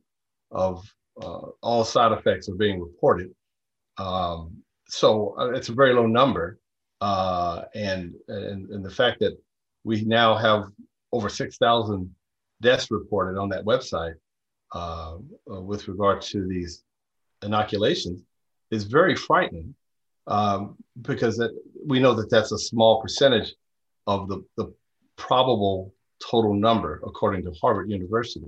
[0.50, 0.84] of
[1.22, 3.30] uh, all side effects are being reported.
[3.98, 4.56] Um,
[4.88, 6.58] so it's a very low number
[7.00, 9.36] and, and and the fact that
[9.84, 10.64] we now have
[11.12, 12.14] over six thousand
[12.62, 14.14] deaths reported on that website
[14.74, 15.16] uh,
[15.50, 16.82] uh, with regard to these
[17.42, 18.22] inoculations
[18.70, 19.74] is very frightening
[20.26, 21.50] um, because that,
[21.86, 23.54] we know that that's a small percentage
[24.06, 24.72] of the, the
[25.16, 25.92] probable
[26.30, 28.46] total number according to Harvard University.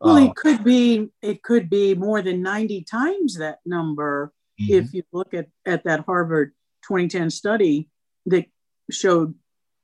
[0.00, 4.74] Well, it uh, could be it could be more than 90 times that number mm-hmm.
[4.74, 6.52] if you look at, at that Harvard
[6.88, 7.88] 2010 study
[8.26, 8.46] that
[8.90, 9.34] showed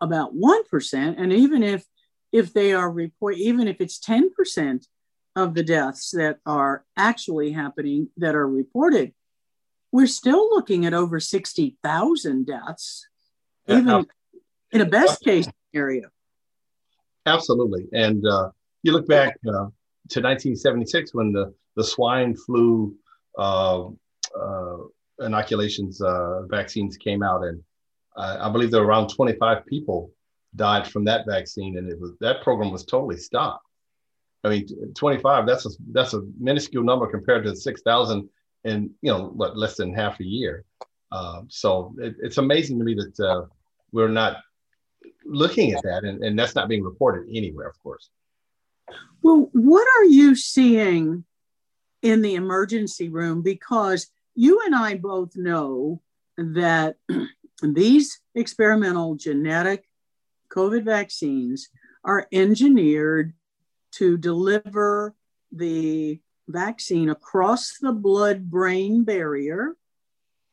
[0.01, 1.85] about 1% and even if
[2.33, 4.87] if they are report even if it's 10%
[5.37, 9.13] of the deaths that are actually happening that are reported
[9.93, 13.07] we're still looking at over 60,000 deaths
[13.69, 14.07] even
[14.73, 16.09] in a best case scenario.
[17.27, 17.87] Absolutely.
[17.93, 18.51] And uh,
[18.83, 19.69] you look back uh,
[20.11, 22.97] to 1976 when the the swine flu
[23.39, 23.85] uh,
[24.41, 24.77] uh
[25.21, 27.63] inoculations uh, vaccines came out, and
[28.17, 30.11] I believe there were around 25 people
[30.57, 33.65] died from that vaccine, and it was that program was totally stopped.
[34.45, 38.29] I mean, 25 that's a that's a minuscule number compared to 6,000
[38.65, 40.65] in you know what less than half a year.
[41.11, 43.47] Uh, so it, it's amazing to me that uh,
[43.93, 44.39] we're not
[45.25, 48.11] looking at that, and, and that's not being reported anywhere, of course.
[49.23, 51.25] Well, what are you seeing
[52.03, 53.43] in the emergency room?
[53.43, 56.01] Because you and I both know
[56.37, 56.97] that
[57.63, 59.88] these experimental genetic
[60.53, 61.69] COVID vaccines
[62.05, 63.35] are engineered
[63.93, 65.15] to deliver
[65.53, 69.77] the vaccine across the blood brain barrier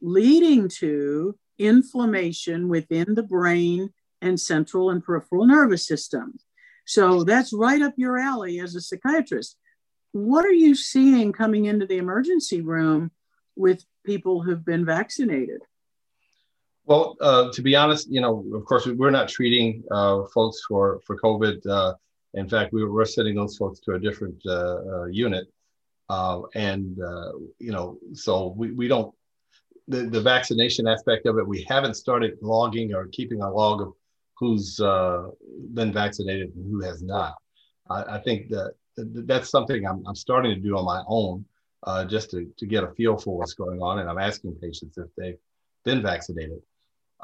[0.01, 3.89] leading to inflammation within the brain
[4.21, 6.37] and central and peripheral nervous system.
[6.85, 9.57] So that's right up your alley as a psychiatrist.
[10.11, 13.11] What are you seeing coming into the emergency room
[13.55, 15.61] with people who've been vaccinated?
[16.85, 20.99] Well, uh, to be honest, you know, of course, we're not treating uh, folks for
[21.05, 21.65] for COVID.
[21.67, 21.93] Uh,
[22.35, 25.47] in fact, we were sending those folks to a different uh, uh, unit,
[26.09, 26.97] uh, and
[27.59, 29.13] you know, so we, we don't
[29.87, 31.47] the, the vaccination aspect of it.
[31.47, 33.93] We haven't started logging or keeping a log of
[34.37, 34.77] who's
[35.73, 37.35] been vaccinated and who has not.
[37.89, 41.45] I, I, think that that's something I'm, I'm starting to do on my own,
[42.07, 45.07] just to to get a feel for what's going on, and I'm asking patients if
[45.17, 45.39] they've
[45.83, 46.61] been vaccinated.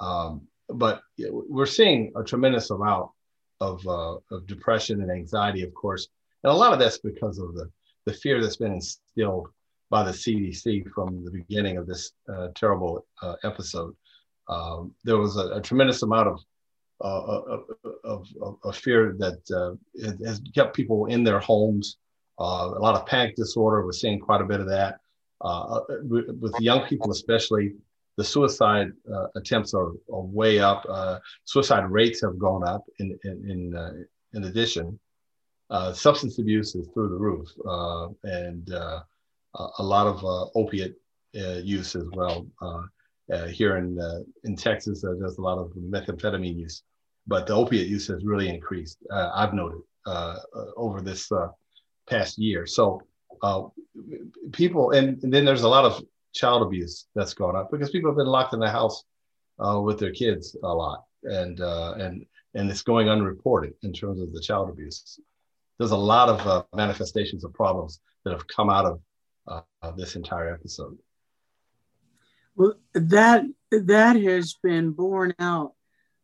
[0.02, 3.12] Um, but we're seeing a tremendous amount
[3.60, 6.08] of, uh, of depression and anxiety, of course.
[6.44, 7.70] And a lot of that's because of the,
[8.06, 9.50] the fear that's been instilled
[9.90, 13.96] by the CDC from the beginning of this uh, terrible uh, episode.
[14.48, 16.40] Um, there was a, a, tremendous amount of,
[17.02, 17.42] uh,
[18.04, 19.76] of, of, of, fear that uh,
[20.26, 21.98] has kept people in their homes.
[22.40, 23.86] Uh, a lot of panic disorder.
[23.86, 25.00] We're seeing quite a bit of that.
[26.04, 27.76] with young people, especially,
[28.22, 30.86] the suicide uh, attempts are, are, way up.
[30.88, 32.84] Uh, suicide rates have gone up.
[33.00, 33.94] In in in, uh,
[34.36, 35.00] in addition,
[35.72, 39.00] uh, substance abuse is through the roof, uh, and uh,
[39.80, 40.18] a lot of
[40.54, 40.96] opiate
[41.34, 42.46] use as well.
[43.60, 43.90] here in
[44.44, 46.84] in Texas, there's a lot of methamphetamine use,
[47.26, 48.98] but the opiate use has really increased.
[49.40, 49.82] I've noted
[50.86, 51.22] over this
[52.12, 52.68] past year.
[52.68, 53.02] So
[54.52, 55.94] people, and, and then there's a lot of
[56.34, 59.04] child abuse that's gone up because people have been locked in the house
[59.60, 64.20] uh, with their kids a lot, and uh, and and it's going unreported in terms
[64.20, 65.20] of the child abuse.
[65.78, 69.02] There's a lot of uh, manifestations of problems that have come out of
[69.48, 70.98] uh, this entire episode.
[72.56, 75.74] Well, that that has been borne out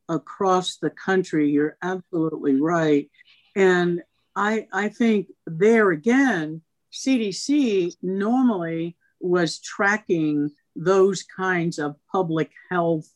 [0.10, 1.50] across the country.
[1.50, 3.10] You're absolutely right,
[3.56, 4.02] and
[4.36, 6.62] I I think there again,
[6.92, 13.08] CDC normally was tracking those kinds of public health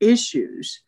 [0.00, 0.80] issues.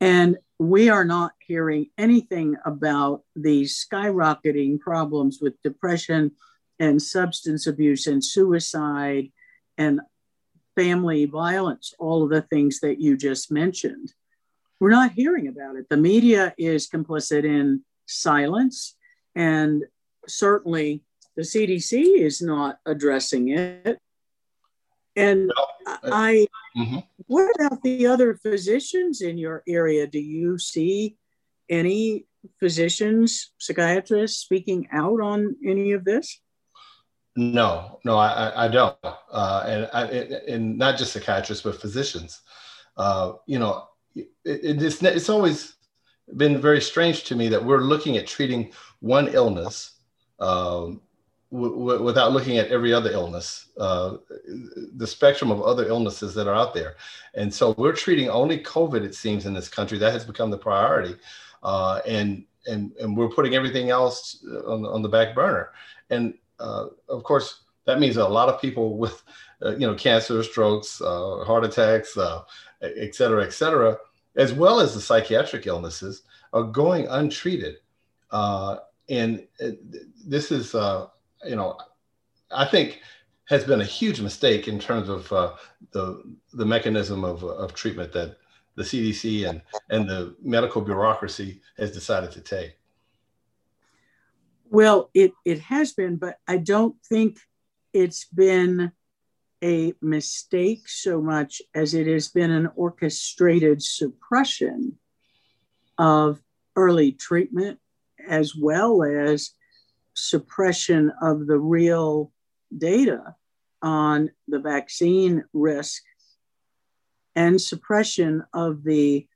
[0.00, 6.32] And we are not hearing anything about these skyrocketing problems with depression
[6.78, 9.30] and substance abuse and suicide
[9.76, 10.00] and
[10.76, 14.12] family violence, all of the things that you just mentioned.
[14.80, 15.88] We're not hearing about it.
[15.88, 18.94] The media is complicit in silence.
[19.34, 19.84] And
[20.28, 21.02] certainly
[21.38, 24.00] the CDC is not addressing it.
[25.14, 25.52] And
[25.86, 26.98] I, mm-hmm.
[27.28, 30.08] what about the other physicians in your area?
[30.08, 31.16] Do you see
[31.68, 32.26] any
[32.58, 36.40] physicians, psychiatrists speaking out on any of this?
[37.36, 38.96] No, no, I, I don't.
[39.04, 40.04] Uh, and, I,
[40.52, 42.40] and not just psychiatrists, but physicians.
[42.96, 43.86] Uh, you know,
[44.16, 45.76] it, it's, it's always
[46.36, 50.00] been very strange to me that we're looking at treating one illness
[50.40, 51.00] um,
[51.52, 54.16] w- without looking at every other illness, uh,
[54.96, 56.96] the spectrum of other illnesses that are out there.
[57.34, 59.98] And so we're treating only COVID, it seems, in this country.
[59.98, 61.16] That has become the priority.
[61.62, 65.70] Uh, and, and, and we're putting everything else on, on the back burner.
[66.10, 69.22] And uh, of course, that means a lot of people with,
[69.62, 72.42] uh, you know, cancer, strokes, uh, heart attacks, uh,
[72.82, 73.96] et cetera, et cetera,
[74.36, 76.22] as well as the psychiatric illnesses,
[76.52, 77.76] are going untreated.
[78.30, 79.46] and
[80.26, 80.74] this is
[81.44, 81.76] you know,
[82.50, 83.00] I think
[83.46, 85.52] has been a huge mistake in terms of uh,
[85.92, 88.36] the the mechanism of, of treatment that
[88.74, 92.78] the CDC and and the medical bureaucracy has decided to take.
[94.70, 97.38] Well, it it has been, but I don't think
[97.92, 98.92] it's been
[99.62, 104.98] a mistake so much as it has been an orchestrated suppression
[105.96, 106.40] of
[106.76, 107.80] early treatment
[108.28, 109.50] as well as
[110.18, 112.32] suppression of the real
[112.76, 113.34] data
[113.82, 116.02] on the vaccine risk
[117.36, 119.26] and suppression of the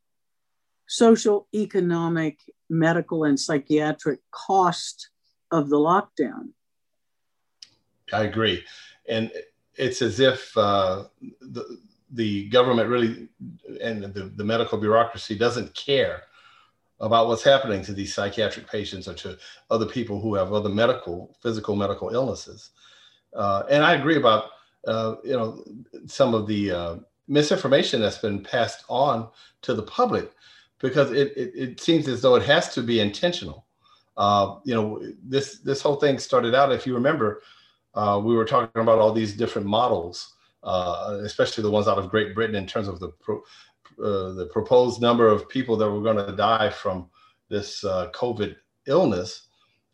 [0.88, 2.38] social, economic,
[2.68, 5.08] medical, and psychiatric cost
[5.50, 6.48] of the lockdown.
[8.12, 8.64] I agree.
[9.08, 9.30] And
[9.76, 11.04] it's as if uh,
[11.40, 11.78] the,
[12.10, 13.28] the government really
[13.80, 16.24] and the, the medical bureaucracy doesn't care
[17.02, 19.36] about what's happening to these psychiatric patients or to
[19.70, 22.70] other people who have other medical, physical medical illnesses.
[23.34, 24.50] Uh, and I agree about
[24.86, 25.62] uh, you know
[26.06, 26.96] some of the uh,
[27.28, 29.28] misinformation that's been passed on
[29.62, 30.32] to the public
[30.78, 33.66] because it, it, it seems as though it has to be intentional.
[34.16, 37.42] Uh, you know this this whole thing started out if you remember
[37.94, 42.10] uh, we were talking about all these different models uh, especially the ones out of
[42.10, 43.42] Great Britain in terms of the pro,
[44.02, 47.08] uh, the proposed number of people that were going to die from
[47.48, 48.56] this uh, COVID
[48.86, 49.48] illness,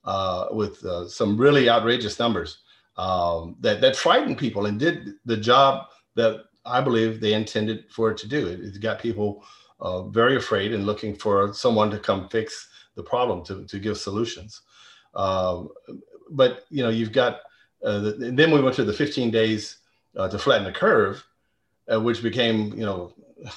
[0.05, 2.62] uh, with uh, some really outrageous numbers
[2.97, 8.10] um, that that frightened people and did the job that I believe they intended for
[8.10, 8.47] it to do.
[8.47, 9.44] It, it got people
[10.10, 14.62] very afraid and looking for someone to come fix the problem to, to give solutions.
[15.14, 15.68] Um,
[16.30, 17.40] but you know, you've got
[17.82, 19.78] the, then we went to the 15 days
[20.16, 21.22] to flatten the curve,
[21.93, 23.12] uh, which became you know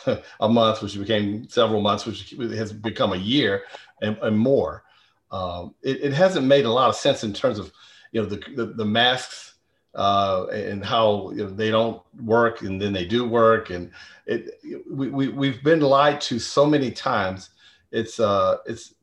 [0.40, 3.64] a month, which became several months, which has become a year
[4.02, 4.84] and, and more.
[5.32, 7.72] Um, it, it, hasn't made a lot of sense in terms of
[8.12, 9.56] you know the the, the masks
[9.96, 13.92] uh, and how you know they don't work and then they do work and
[14.26, 14.60] it
[14.90, 17.52] we, we we've been lied to so many times.
[17.92, 18.94] It's uh it's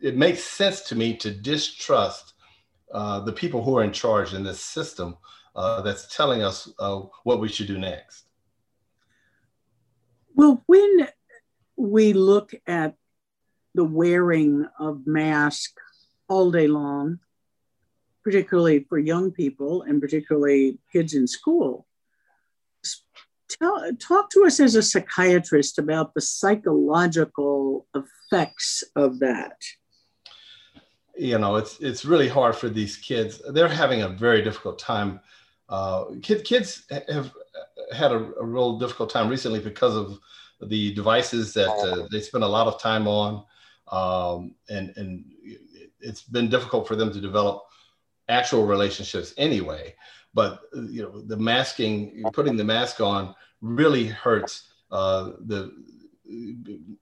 [0.00, 2.34] it makes sense to me to distrust
[2.92, 5.16] uh, the people who are in charge in this system
[5.54, 8.24] uh, that's telling us uh, what we should do next.
[10.34, 11.08] Well, when
[11.76, 12.94] we look at
[13.74, 15.82] the wearing of masks
[16.28, 17.18] all day long,
[18.22, 21.86] particularly for young people and particularly kids in school,
[23.48, 29.56] tell, talk to us as a psychiatrist about the psychological effects of that.
[31.16, 33.42] You know it's it's really hard for these kids.
[33.52, 35.20] They're having a very difficult time.
[35.68, 37.32] Uh, kid, kids have
[37.92, 40.18] had a, a, real difficult time recently because of
[40.68, 43.44] the devices that uh, they spend a lot of time on.
[43.88, 45.24] Um, and and
[46.00, 47.64] it's been difficult for them to develop
[48.28, 49.94] actual relationships anyway.
[50.32, 55.72] But you know the masking putting the mask on really hurts uh, the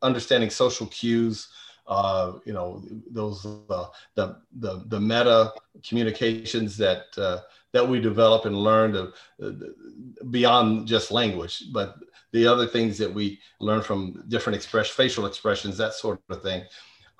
[0.02, 1.48] understanding social cues
[1.88, 5.52] uh, you know those uh, the, the the meta
[5.86, 7.40] communications that uh,
[7.72, 9.12] that we develop and learn to,
[9.42, 9.52] uh,
[10.30, 11.96] beyond just language, but
[12.32, 16.62] the other things that we learn from different express facial expressions, that sort of thing.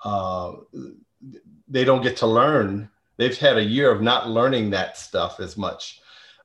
[0.03, 0.53] Uh,
[1.67, 2.89] they don't get to learn.
[3.17, 5.99] They've had a year of not learning that stuff as much,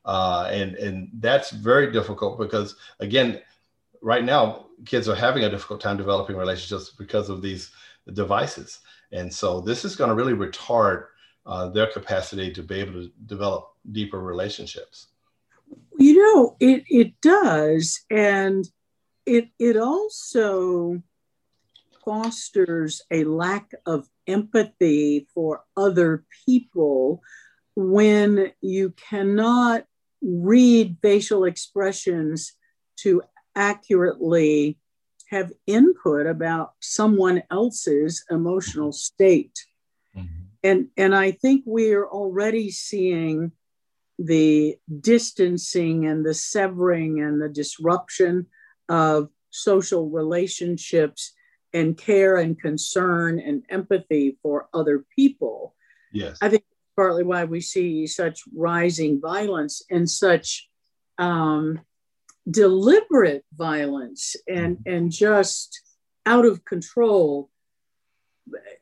[0.05, 3.41] uh, and and that's very difficult because again,
[4.03, 7.71] right now kids are having a difficult time developing relationships because of these
[8.13, 8.81] devices.
[9.13, 11.07] And so this is going to really retard
[11.47, 15.09] uh, their capacity to be able to develop deeper relationships.
[15.99, 18.01] You know, it, it does.
[18.11, 18.69] And
[19.27, 21.03] it, it also
[22.05, 27.23] fosters a lack of empathy for other people
[27.75, 29.85] when you cannot
[30.23, 32.53] read facial expressions
[32.97, 33.23] to
[33.57, 34.79] accurately
[35.31, 39.65] have input about someone else's emotional state.
[40.17, 40.45] Mm-hmm.
[40.63, 43.53] And, and I think we're already seeing
[44.19, 48.47] the distancing and the severing and the disruption
[48.89, 51.33] of social relationships
[51.73, 55.75] and care and concern and empathy for other people.
[56.13, 56.39] Yes.
[56.41, 56.65] I think
[56.97, 60.69] partly why we see such rising violence and such
[61.19, 61.81] um,
[62.49, 64.93] deliberate violence and mm-hmm.
[64.93, 65.81] and just
[66.27, 67.51] out of control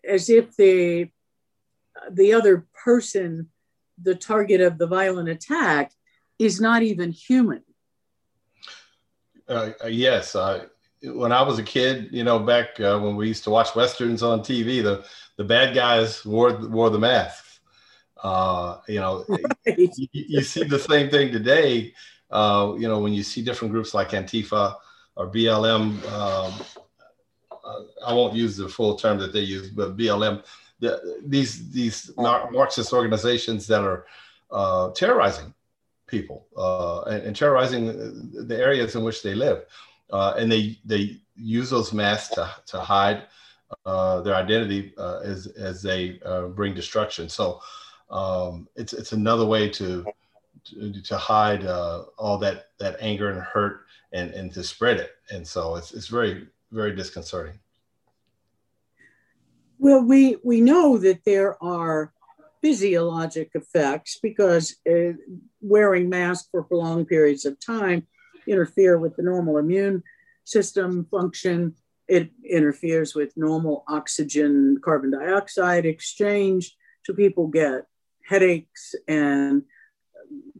[0.06, 1.08] as if the
[2.10, 3.48] the other person
[4.00, 5.92] the target of the violent attack
[6.38, 7.62] is not even human
[9.48, 10.64] uh, uh yes uh,
[11.02, 14.22] when i was a kid you know back uh, when we used to watch westerns
[14.22, 15.04] on tv the
[15.36, 17.60] the bad guys wore wore the masks
[18.22, 19.44] uh, you know right.
[19.66, 21.92] you, you see the same thing today
[22.32, 24.74] uh, you know, when you see different groups like Antifa
[25.16, 26.52] or BLM, um,
[27.64, 30.42] uh, I won't use the full term that they use, but BLM,
[30.82, 34.04] the, these these Marxist organizations that are
[34.50, 35.54] uh, terrorizing
[36.08, 37.86] people uh, and, and, terrorizing
[38.48, 39.64] the areas in which they live,
[40.10, 43.22] uh, and they they use those masks to, to hide
[43.86, 44.92] uh, their identity
[45.24, 46.20] as as they
[46.54, 47.28] bring destruction.
[47.28, 47.60] So
[48.10, 50.04] um, it's it's another way to
[50.64, 55.12] to, to hide uh, all that that anger and hurt and and to spread it.
[55.30, 57.58] And so it's it's very very disconcerting
[59.82, 62.12] well we we know that there are
[62.62, 65.12] physiologic effects because uh,
[65.60, 68.06] wearing masks for prolonged periods of time
[68.46, 70.02] interfere with the normal immune
[70.44, 71.74] system function
[72.08, 77.86] it interferes with normal oxygen carbon dioxide exchange so people get
[78.28, 79.62] headaches and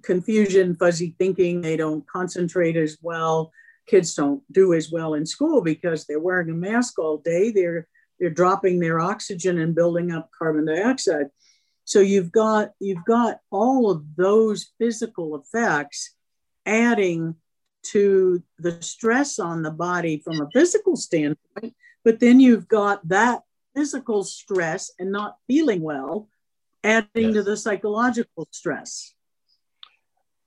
[0.02, 1.60] confusion, fuzzy thinking.
[1.60, 3.52] They don't concentrate as well.
[3.86, 7.50] Kids don't do as well in school because they're wearing a mask all day.
[7.50, 7.88] They're
[8.22, 11.26] they're dropping their oxygen and building up carbon dioxide.
[11.84, 16.14] So you've got you've got all of those physical effects
[16.64, 17.34] adding
[17.86, 21.74] to the stress on the body from a physical standpoint,
[22.04, 23.42] but then you've got that
[23.74, 26.28] physical stress and not feeling well
[26.84, 27.34] adding yes.
[27.34, 29.14] to the psychological stress.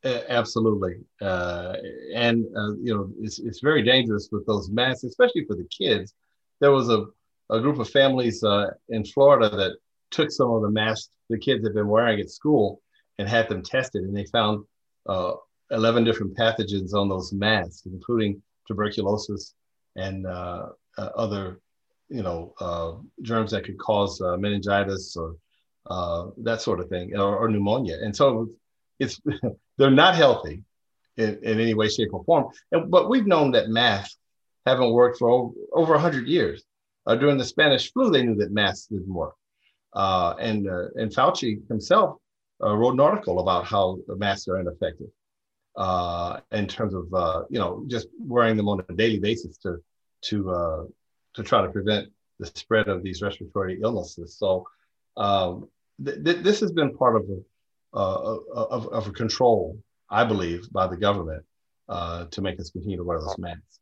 [0.05, 1.73] Absolutely, uh,
[2.13, 6.13] and uh, you know it's it's very dangerous with those masks, especially for the kids.
[6.61, 7.07] There was a,
[7.49, 9.77] a group of families uh, in Florida that
[10.11, 12.81] took some of the masks the kids had been wearing at school
[13.17, 14.63] and had them tested, and they found
[15.07, 15.33] uh,
[15.71, 19.53] 11 different pathogens on those masks, including tuberculosis
[19.95, 20.67] and uh,
[20.97, 21.59] uh, other,
[22.09, 25.35] you know, germs that could cause meningitis or
[26.37, 27.97] that sort of thing, or, or pneumonia.
[28.01, 28.49] And so
[28.99, 29.19] it's
[29.77, 30.63] they're not healthy
[31.17, 32.51] in, in any way, shape, or form.
[32.71, 34.17] And, but we've known that masks
[34.65, 36.63] haven't worked for over, over 100 years.
[37.07, 39.35] Uh, during the Spanish flu, they knew that masks didn't work.
[39.93, 42.17] Uh, and, uh, and Fauci himself
[42.63, 45.07] uh, wrote an article about how the masks are ineffective
[45.77, 49.77] uh, in terms of, uh, you know, just wearing them on a daily basis to,
[50.23, 50.91] to,
[51.33, 52.09] to try to prevent
[52.39, 54.37] the spread of these respiratory illnesses.
[54.37, 54.65] So
[55.15, 55.69] um,
[56.03, 59.77] th- th- this has been part of a, of, of a control,
[60.09, 61.45] I believe, by the government
[61.87, 63.79] to make us continue to wear those masks.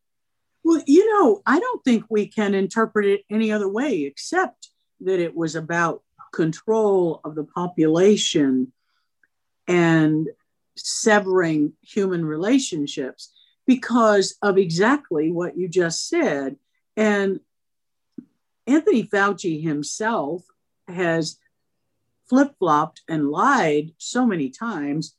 [0.64, 4.69] Well, you know, I don't think we can interpret it any other way except
[5.02, 8.72] that it was about control of the population
[9.68, 10.30] and
[10.76, 13.34] severing human relationships
[13.65, 16.57] because of exactly what you just said.
[16.98, 17.40] And
[18.65, 20.44] Anthony Fauci himself
[20.88, 21.38] has
[22.27, 25.15] flip flopped and lied so many times,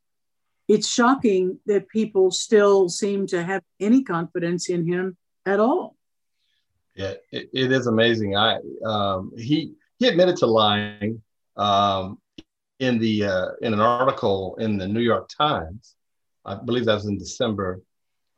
[0.67, 5.17] it's shocking that people still seem to have any confidence in him
[5.47, 5.97] at all.
[6.95, 8.37] Yeah, it, it is amazing.
[8.37, 11.23] I um, he he admitted to lying
[11.57, 12.19] um,
[12.79, 15.97] in the uh, in an article in the New York Times.
[16.45, 17.81] I believe that was in December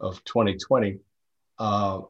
[0.00, 0.98] of 2020.
[1.58, 2.02] Uh,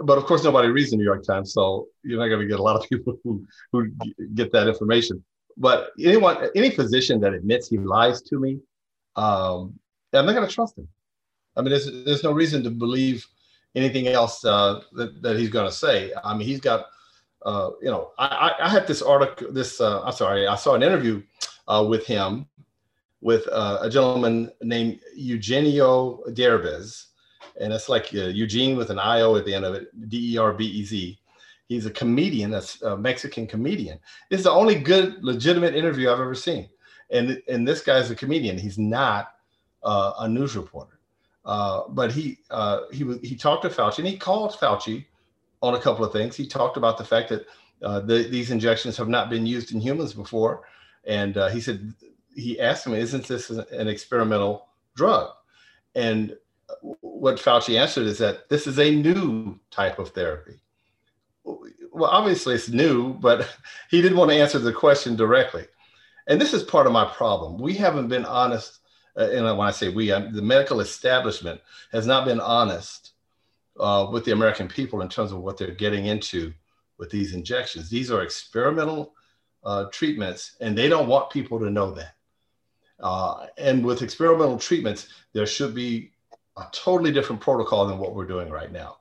[0.00, 2.60] but of course, nobody reads the New York Times, so you're not going to get
[2.60, 3.90] a lot of people who who
[4.34, 5.24] get that information.
[5.56, 8.60] But anyone, any physician that admits he lies to me,
[9.16, 9.78] um,
[10.12, 10.88] I'm not going to trust him.
[11.56, 13.26] I mean, there's, there's no reason to believe
[13.74, 16.12] anything else uh, that, that he's going to say.
[16.24, 16.86] I mean, he's got,
[17.44, 20.82] uh, you know, I, I, had this article, this, uh, I'm sorry, I saw an
[20.82, 21.22] interview
[21.68, 22.46] uh, with him
[23.20, 27.06] with uh, a gentleman named Eugenio Derbez.
[27.60, 31.18] And it's like uh, Eugene with an I-O at the end of it, D-E-R-B-E-Z.
[31.66, 34.00] He's a comedian, a, a Mexican comedian.
[34.30, 36.68] It's the only good, legitimate interview I've ever seen.
[37.10, 38.58] And, and this guy's a comedian.
[38.58, 39.32] He's not
[39.82, 40.99] a news reporter.
[41.44, 45.06] Uh, but he uh, he he talked to Fauci and he called Fauci
[45.62, 46.36] on a couple of things.
[46.36, 47.46] He talked about the fact that
[47.82, 50.64] uh, the, these injections have not been used in humans before,
[51.04, 51.94] and uh, he said
[52.34, 55.30] he asked him, "Isn't this an experimental drug?"
[55.94, 56.36] And
[57.00, 60.60] what Fauci answered is that this is a new type of therapy
[61.92, 63.48] well, obviously it's new, but
[63.90, 65.66] he didn't want to answer the question directly.
[66.26, 67.58] And this is part of my problem.
[67.58, 68.78] We haven't been honest.
[69.16, 71.60] Uh, and when I say we, I'm, the medical establishment
[71.92, 73.12] has not been honest
[73.78, 76.52] uh, with the American people in terms of what they're getting into
[76.98, 77.88] with these injections.
[77.88, 79.14] These are experimental
[79.64, 82.14] uh, treatments, and they don't want people to know that.
[83.00, 86.12] Uh, and with experimental treatments, there should be
[86.56, 88.98] a totally different protocol than what we're doing right now.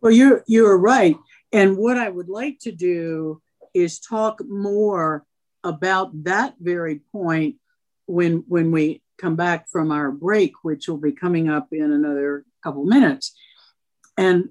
[0.00, 1.16] Well, you're you're right.
[1.52, 3.40] And what I would like to do
[3.72, 5.24] is talk more
[5.62, 7.56] about that very point
[8.06, 12.44] when when we come back from our break, which will be coming up in another
[12.62, 13.34] couple minutes.
[14.16, 14.50] And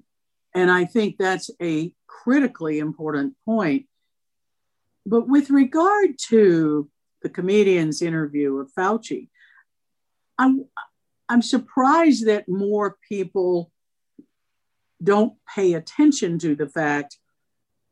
[0.54, 3.86] and I think that's a critically important point.
[5.04, 6.88] But with regard to
[7.22, 9.28] the comedian's interview of Fauci,
[10.38, 10.66] I'm
[11.28, 13.70] I'm surprised that more people
[15.02, 17.18] don't pay attention to the fact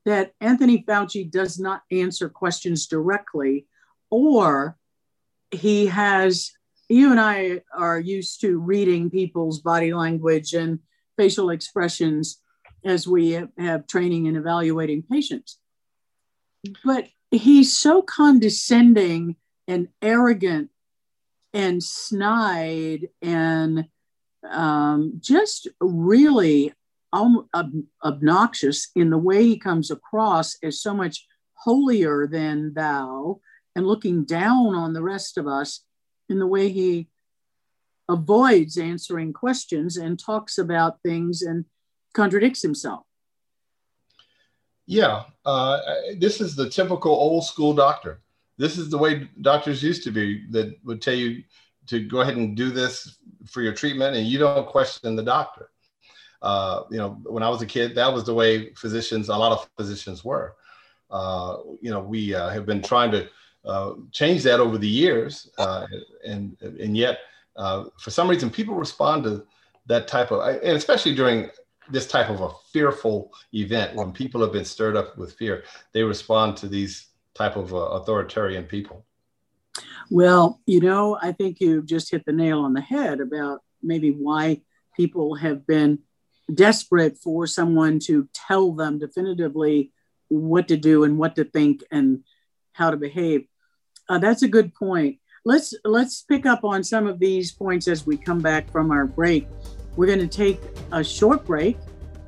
[0.04, 3.66] that Anthony Fauci does not answer questions directly,
[4.10, 4.76] or
[5.52, 6.50] he has,
[6.88, 10.80] you and I are used to reading people's body language and
[11.16, 12.40] facial expressions
[12.84, 15.58] as we have training in evaluating patients.
[16.84, 19.36] But he's so condescending
[19.68, 20.70] and arrogant
[21.52, 23.86] and snide and
[24.48, 26.72] um, just really
[28.02, 33.38] obnoxious in the way he comes across as so much holier than thou
[33.74, 35.84] and looking down on the rest of us
[36.28, 37.08] in the way he
[38.08, 41.64] avoids answering questions and talks about things and
[42.12, 43.04] contradicts himself.
[44.86, 45.78] Yeah, uh,
[46.18, 48.20] this is the typical old school doctor.
[48.58, 51.42] This is the way doctors used to be that would tell you
[51.86, 53.16] to go ahead and do this
[53.46, 55.70] for your treatment, and you don't question the doctor.
[56.42, 59.52] Uh, you know, when I was a kid, that was the way physicians, a lot
[59.52, 60.56] of physicians were.
[61.10, 63.28] Uh, you know, we uh, have been trying to
[63.64, 65.86] uh, change that over the years, uh,
[66.26, 67.18] and and yet,
[67.56, 69.46] uh, for some reason, people respond to
[69.86, 71.50] that type of, and especially during
[71.90, 76.02] this type of a fearful event when people have been stirred up with fear, they
[76.02, 79.04] respond to these type of authoritarian people.
[80.10, 84.10] Well, you know, I think you've just hit the nail on the head about maybe
[84.10, 84.60] why
[84.96, 86.00] people have been
[86.52, 89.92] desperate for someone to tell them definitively
[90.28, 92.24] what to do and what to think and
[92.72, 93.46] how to behave.
[94.08, 95.18] Uh, that's a good point.
[95.44, 99.06] Let's let's pick up on some of these points as we come back from our
[99.06, 99.48] break.
[99.96, 100.60] We're going to take
[100.92, 101.76] a short break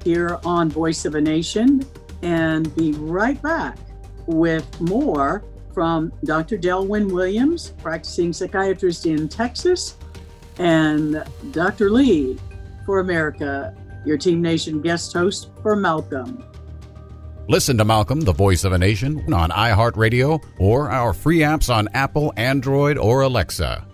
[0.02, 1.84] here on Voice of a Nation
[2.22, 3.78] and be right back
[4.26, 6.56] with more from Dr.
[6.56, 9.96] Delwin Williams, practicing psychiatrist in Texas,
[10.58, 11.90] and Dr.
[11.90, 12.38] Lee
[12.86, 13.74] for America,
[14.06, 16.44] your Team Nation guest host for Malcolm.
[17.46, 21.88] Listen to Malcolm, the voice of a nation, on iHeartRadio or our free apps on
[21.92, 23.86] Apple, Android, or Alexa.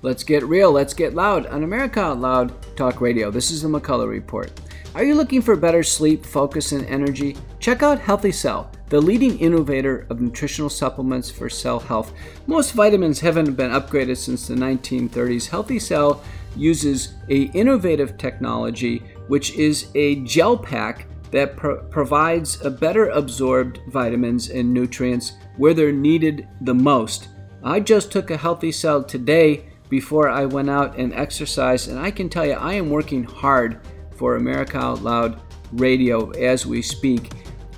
[0.00, 3.30] Let's get real, let's get loud on America Out Loud Talk Radio.
[3.30, 4.50] This is the McCullough Report.
[4.94, 7.36] Are you looking for better sleep, focus, and energy?
[7.60, 12.14] Check out Healthy Cell, the leading innovator of nutritional supplements for cell health.
[12.46, 15.46] Most vitamins haven't been upgraded since the 1930s.
[15.48, 16.22] Healthy Cell
[16.56, 23.80] uses a innovative technology which is a gel pack that pro- provides a better absorbed
[23.88, 27.28] vitamins and nutrients where they're needed the most.
[27.62, 32.10] I just took a healthy cell today before I went out and exercised, and I
[32.10, 33.80] can tell you I am working hard
[34.16, 35.40] for America Out Loud
[35.72, 37.32] radio as we speak.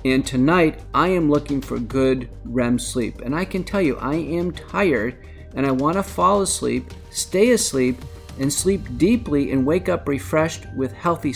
[0.05, 3.21] And tonight I am looking for good REM sleep.
[3.21, 5.17] And I can tell you, I am tired
[5.55, 7.97] and I want to fall asleep, stay asleep,
[8.39, 11.33] and sleep deeply and wake up refreshed with Healthy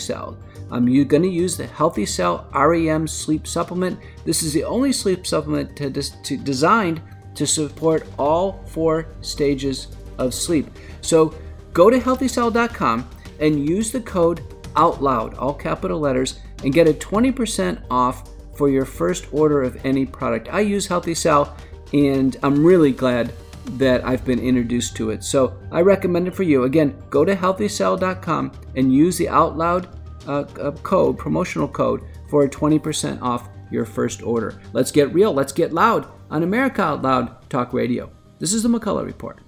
[0.74, 0.78] Cell.
[0.78, 3.98] I'm going to use the Healthy Cell REM sleep supplement.
[4.24, 7.00] This is the only sleep supplement to, to, designed
[7.34, 9.88] to support all four stages
[10.18, 10.66] of sleep.
[11.00, 11.34] So
[11.72, 13.08] go to healthycell.com
[13.40, 14.42] and use the code
[14.76, 20.06] OUTLOUD, all capital letters, and get a 20% off for your first order of any
[20.06, 20.48] product.
[20.52, 21.56] I use Healthy Cell
[21.92, 23.32] and I'm really glad
[23.78, 25.24] that I've been introduced to it.
[25.24, 26.64] So I recommend it for you.
[26.64, 29.88] Again, go to healthycell.com and use the OUTLOUD
[30.26, 34.60] uh, code, promotional code, for 20% off your first order.
[34.72, 38.10] Let's get real, let's get loud on America Out Loud Talk Radio.
[38.38, 39.40] This is the McCullough Report.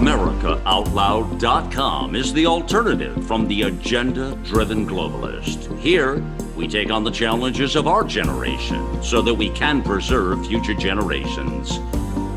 [0.00, 5.78] AmericaOutloud.com is the alternative from the agenda driven globalist.
[5.78, 6.24] Here,
[6.56, 11.78] we take on the challenges of our generation so that we can preserve future generations.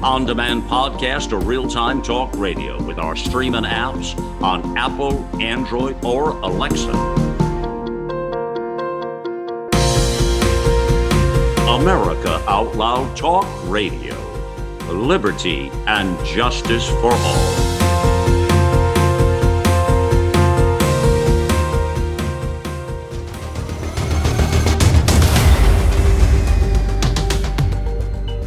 [0.03, 6.03] On demand podcast or real time talk radio with our streaming apps on Apple, Android,
[6.03, 6.91] or Alexa.
[11.67, 14.13] America Out Loud Talk Radio
[14.93, 17.73] liberty, and justice for all.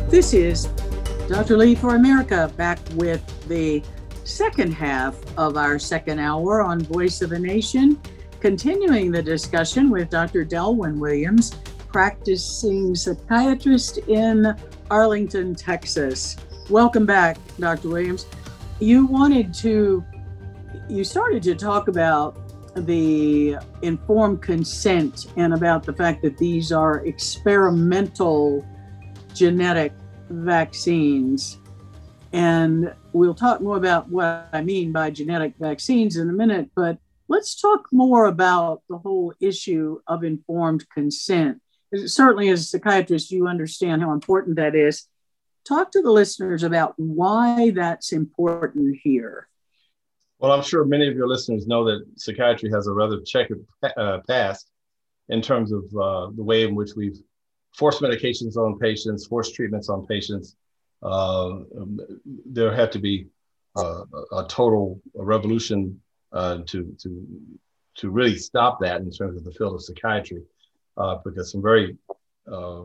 [0.08, 0.68] This is
[1.28, 1.56] Dr.
[1.56, 3.82] Lee for America back with the
[4.22, 8.00] second half of our second hour on Voice of a Nation,
[8.38, 10.44] continuing the discussion with Dr.
[10.44, 11.50] Delwin Williams,
[11.88, 14.54] practicing psychiatrist in
[14.88, 16.36] Arlington, Texas.
[16.70, 17.88] Welcome back, Dr.
[17.88, 18.26] Williams.
[18.78, 20.04] You wanted to,
[20.88, 22.38] you started to talk about
[22.86, 28.64] the informed consent and about the fact that these are experimental
[29.34, 29.92] genetic
[30.28, 31.58] vaccines.
[32.32, 36.98] And we'll talk more about what I mean by genetic vaccines in a minute, but
[37.28, 41.60] let's talk more about the whole issue of informed consent
[42.04, 45.06] certainly as a psychiatrist, you understand how important that is.
[45.66, 49.48] Talk to the listeners about why that's important here.
[50.38, 53.64] Well, I'm sure many of your listeners know that psychiatry has a rather checkered
[53.96, 54.70] uh, past
[55.28, 57.18] in terms of uh, the way in which we've
[57.76, 60.56] forced medications on patients, forced treatments on patients.
[61.02, 61.60] Uh,
[62.46, 63.26] there had to be
[63.76, 66.00] uh, a total revolution
[66.32, 67.26] uh, to, to,
[67.94, 70.42] to really stop that in terms of the field of psychiatry
[70.96, 71.96] uh, because some very
[72.50, 72.82] uh,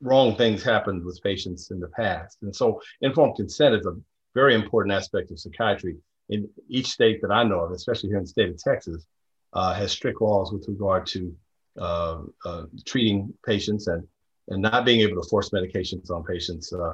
[0.00, 2.38] wrong things happened with patients in the past.
[2.42, 3.96] And so informed consent is a
[4.34, 5.96] very important aspect of psychiatry.
[6.30, 9.06] In each state that I know of, especially here in the state of Texas,
[9.52, 11.34] uh, has strict laws with regard to
[11.78, 14.06] uh, uh, treating patients and
[14.48, 16.92] and not being able to force medications on patients uh,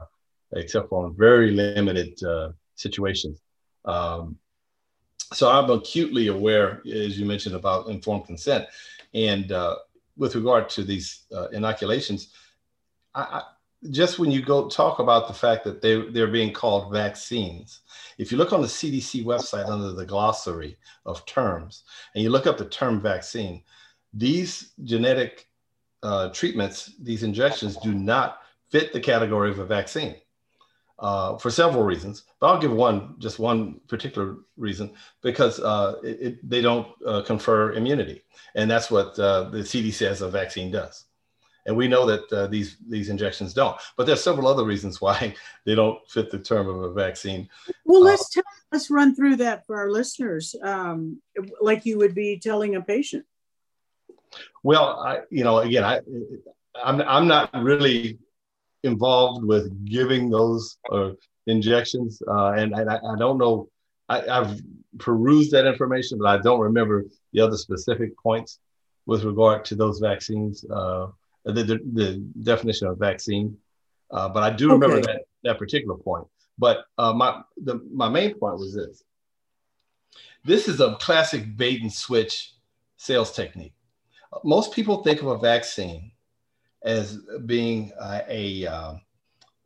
[0.53, 3.41] except for very limited uh, situations.
[3.85, 4.37] Um,
[5.33, 8.67] so I'm acutely aware, as you mentioned, about informed consent.
[9.15, 9.77] And uh,
[10.17, 12.33] with regard to these uh, inoculations,
[13.15, 13.43] I, I,
[13.91, 17.81] just when you go talk about the fact that they, they're being called vaccines,
[18.19, 22.47] if you look on the CDC website under the glossary of terms and you look
[22.47, 23.63] up the term vaccine,
[24.13, 25.47] these genetic
[26.03, 28.39] uh, treatments, these injections do not
[28.71, 30.17] fit the category of a vaccine
[31.01, 32.25] uh, for several reasons.
[32.41, 37.23] But I'll give one, just one particular reason, because uh, it, it, they don't uh,
[37.23, 38.23] confer immunity,
[38.55, 41.05] and that's what uh, the CDC says a vaccine does.
[41.67, 43.77] And we know that uh, these these injections don't.
[43.97, 45.35] But there's several other reasons why
[45.67, 47.49] they don't fit the term of a vaccine.
[47.85, 51.21] Well, let's tell, let's run through that for our listeners, um,
[51.61, 53.25] like you would be telling a patient.
[54.63, 56.01] Well, I, you know, again, I,
[56.83, 58.19] I'm, I'm not really
[58.83, 61.11] involved with giving those uh,
[61.47, 63.69] injections, uh, and, and I, I, don't know.
[64.09, 64.61] I, have
[64.99, 68.59] perused that information, but I don't remember the other specific points
[69.07, 70.65] with regard to those vaccines.
[70.65, 71.09] Uh,
[71.45, 73.57] the, the, the, definition of vaccine,
[74.11, 75.13] uh, but I do remember okay.
[75.13, 76.27] that that particular point.
[76.59, 79.03] But uh, my the, my main point was this:
[80.45, 82.53] this is a classic bait and switch
[82.97, 83.73] sales technique.
[84.45, 86.13] Most people think of a vaccine
[86.83, 88.95] as being uh, a, uh,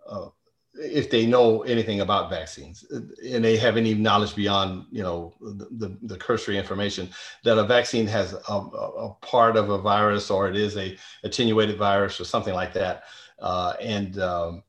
[0.06, 0.28] uh,
[0.74, 5.68] if they know anything about vaccines and they have any knowledge beyond, you know, the,
[5.72, 7.08] the, the cursory information
[7.44, 11.78] that a vaccine has a, a, part of a virus or it is a attenuated
[11.78, 13.04] virus or something like that.
[13.38, 14.64] Uh, and, um,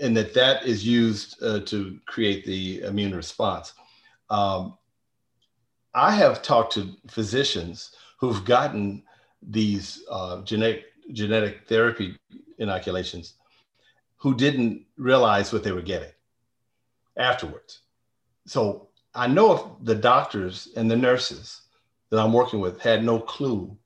[0.00, 3.74] and that that is used uh, to create the immune response.
[4.28, 4.76] Um,
[5.94, 9.02] I have talked to physicians who've gotten
[9.42, 12.16] these uh, genetic genetic therapy
[12.58, 13.34] inoculations
[14.16, 16.12] who didn't realize what they were getting
[17.16, 17.80] afterwards.
[18.46, 21.62] So I know if the doctors and the nurses
[22.10, 23.76] that I'm working with had no clue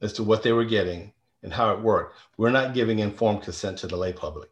[0.00, 1.12] as to what they were getting
[1.42, 4.50] and how it worked, we're not giving informed consent to the lay public.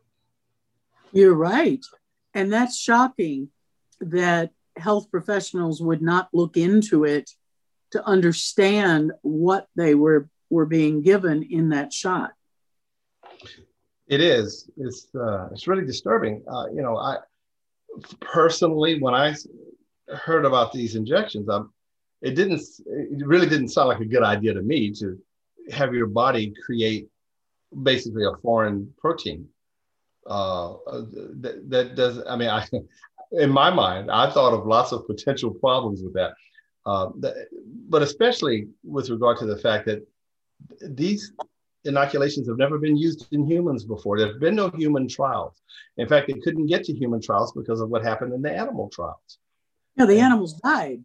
[1.12, 1.84] You're right.
[2.34, 3.50] And that's shocking
[4.00, 7.30] that health professionals would not look into it
[7.96, 12.32] to understand what they were were being given in that shot.
[14.06, 14.70] It is.
[14.76, 16.44] It's uh, it's really disturbing.
[16.46, 17.16] Uh, you know, I
[18.20, 19.34] personally, when I
[20.08, 21.72] heard about these injections, um,
[22.22, 22.60] it didn't.
[22.86, 25.18] It really didn't sound like a good idea to me to
[25.72, 27.08] have your body create
[27.82, 29.48] basically a foreign protein.
[30.26, 30.74] Uh,
[31.40, 32.22] that, that does.
[32.28, 32.64] I mean, I
[33.32, 36.34] in my mind, I thought of lots of potential problems with that.
[36.86, 37.08] Uh,
[37.88, 40.06] but especially with regard to the fact that
[40.80, 41.32] these
[41.84, 44.18] inoculations have never been used in humans before.
[44.18, 45.60] There have been no human trials.
[45.96, 48.88] In fact, they couldn't get to human trials because of what happened in the animal
[48.88, 49.38] trials.
[49.96, 51.04] Yeah, the animals died.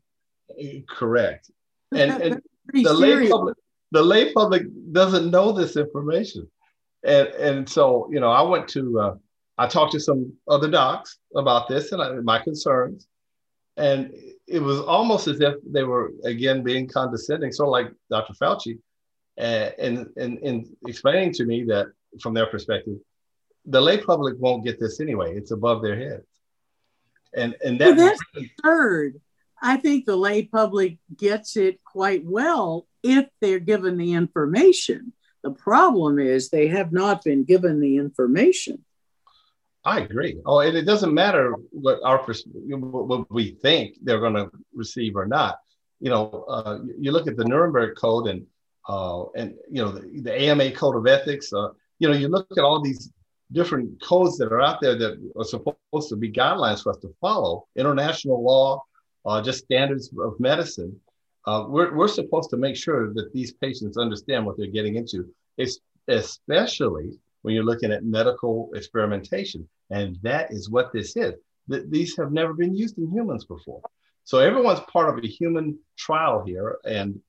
[0.89, 1.49] Correct.
[1.93, 2.41] And, and
[2.73, 3.57] the lay public,
[3.91, 6.49] the lay public doesn't know this information.
[7.03, 9.15] And, and so, you know, I went to, uh,
[9.57, 13.07] I talked to some other docs about this and I, my concerns.
[13.77, 14.13] And
[14.51, 18.33] it was almost as if they were, again, being condescending, sort of like Dr.
[18.33, 18.79] Fauci
[19.37, 21.87] and, and, and explaining to me that
[22.21, 22.97] from their perspective,
[23.65, 25.35] the lay public won't get this anyway.
[25.35, 26.27] It's above their heads.
[27.33, 29.21] And, and that well, that's third.
[29.61, 35.13] I think the lay public gets it quite well if they're given the information.
[35.43, 38.83] The problem is they have not been given the information.
[39.83, 40.37] I agree.
[40.45, 45.25] Oh, and it doesn't matter what our what we think they're going to receive or
[45.25, 45.57] not.
[45.99, 48.45] You know, uh, you look at the Nuremberg Code, and
[48.87, 51.51] uh, and you know the, the, AMA Code of Ethics.
[51.51, 53.11] Uh, you know, you look at all these
[53.51, 57.13] different codes that are out there that are supposed to be guidelines for us to
[57.19, 57.67] follow.
[57.75, 58.81] International law,
[59.25, 60.99] uh, just standards of medicine.
[61.47, 65.27] Uh, we're, we're supposed to make sure that these patients understand what they're getting into,
[65.57, 67.11] it's especially
[67.41, 69.67] when you're looking at medical experimentation.
[69.89, 71.33] And that is what this is.
[71.69, 73.81] Th- these have never been used in humans before.
[74.23, 76.77] So everyone's part of a human trial here.
[76.85, 77.19] And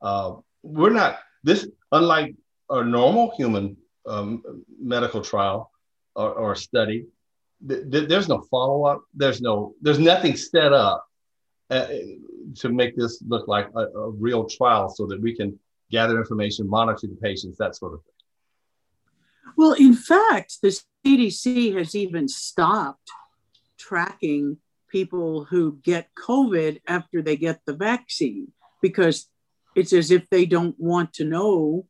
[0.00, 2.34] uh, we're not this unlike
[2.70, 3.76] a normal human
[4.06, 4.42] um,
[4.80, 5.70] medical trial
[6.14, 7.06] or, or study
[7.68, 11.06] th- th- there's no follow-up there's no there's nothing set up
[11.70, 11.86] uh,
[12.54, 15.58] to make this look like a, a, real trial so that we can
[15.90, 18.11] gather information monitor the patients that sort of thing
[19.56, 23.10] well in fact the cdc has even stopped
[23.78, 24.56] tracking
[24.88, 29.28] people who get covid after they get the vaccine because
[29.74, 31.86] it's as if they don't want to know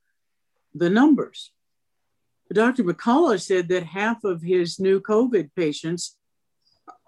[0.75, 1.53] the numbers.
[2.53, 2.85] Dr.
[2.85, 6.17] McCullough said that half of his new COVID patients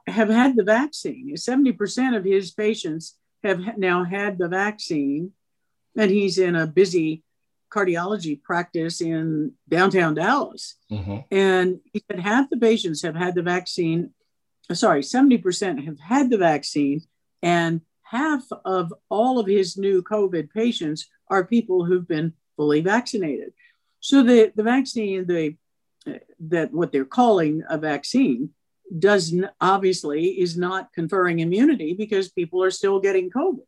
[0.07, 1.35] have had the vaccine.
[1.35, 5.33] 70% of his patients have now had the vaccine,
[5.97, 7.23] and he's in a busy
[7.75, 10.77] cardiology practice in downtown Dallas.
[10.91, 11.19] Mm-hmm.
[11.31, 14.11] And he said half the patients have had the vaccine.
[14.73, 17.03] Sorry, 70% have had the vaccine,
[17.43, 23.53] and half of all of his new COVID patients are people who've been fully vaccinated.
[24.01, 25.57] So the, the vaccine, the
[26.39, 28.51] that what they're calling a vaccine,
[28.99, 33.65] does obviously is not conferring immunity because people are still getting COVID.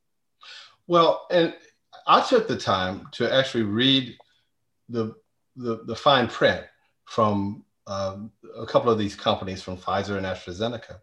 [0.86, 1.54] Well, and
[2.06, 4.16] I took the time to actually read
[4.88, 5.14] the
[5.56, 6.64] the, the fine print
[7.06, 10.98] from um, a couple of these companies from Pfizer and AstraZeneca.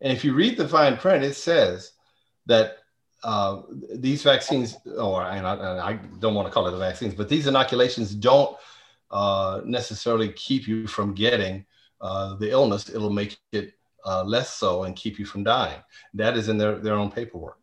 [0.00, 1.92] And if you read the fine print, it says
[2.46, 2.78] that
[3.24, 3.62] uh,
[3.94, 8.14] these vaccines, or I, I, don't want to call it the vaccines, but these inoculations
[8.14, 8.54] don't
[9.10, 11.64] uh, necessarily keep you from getting
[12.02, 12.90] uh, the illness.
[12.90, 13.72] It'll make it
[14.04, 15.80] uh, less so and keep you from dying.
[16.12, 17.58] That is in their, their own paperwork.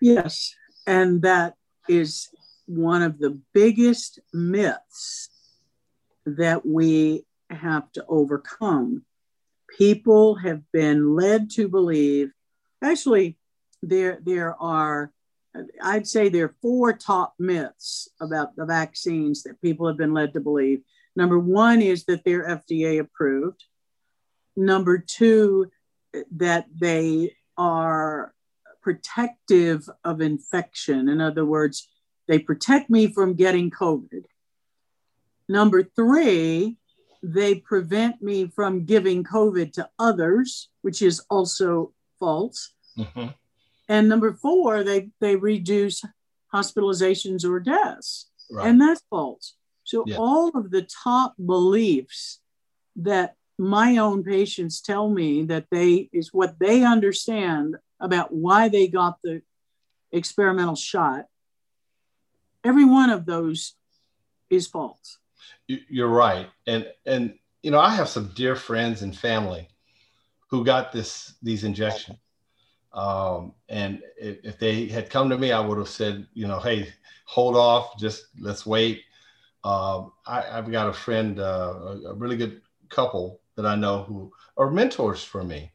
[0.00, 0.54] Yes,
[0.86, 1.54] and that
[1.88, 2.28] is
[2.66, 5.28] one of the biggest myths
[6.24, 9.04] that we have to overcome.
[9.76, 12.30] People have been led to believe,
[12.82, 13.36] actually,
[13.82, 15.12] there, there are,
[15.82, 20.32] I'd say there are four top myths about the vaccines that people have been led
[20.34, 20.82] to believe.
[21.16, 23.64] Number one is that they're FDA approved.
[24.56, 25.70] Number two,
[26.36, 28.32] that they are
[28.82, 31.08] protective of infection.
[31.08, 31.88] In other words,
[32.28, 34.24] they protect me from getting COVID.
[35.48, 36.76] Number three,
[37.22, 42.72] they prevent me from giving COVID to others, which is also false.
[42.96, 43.28] Mm-hmm.
[43.88, 46.02] And number four, they, they reduce
[46.54, 48.30] hospitalizations or deaths.
[48.50, 48.68] Right.
[48.68, 49.56] And that's false.
[49.84, 50.16] So, yeah.
[50.16, 52.40] all of the top beliefs
[52.96, 58.88] that my own patients tell me that they is what they understand about why they
[58.88, 59.42] got the
[60.12, 61.26] experimental shot,
[62.64, 63.74] every one of those
[64.48, 65.18] is false.
[65.66, 66.48] You're right.
[66.66, 69.68] And, and, you know, I have some dear friends and family
[70.48, 72.18] who got this, these injections.
[72.92, 76.58] Um, and if, if they had come to me, I would have said, you know,
[76.58, 76.92] hey,
[77.24, 79.02] hold off, just let's wait.
[79.62, 84.32] Um, I, have got a friend, uh, a, really good couple that I know who
[84.56, 85.70] are mentors for me,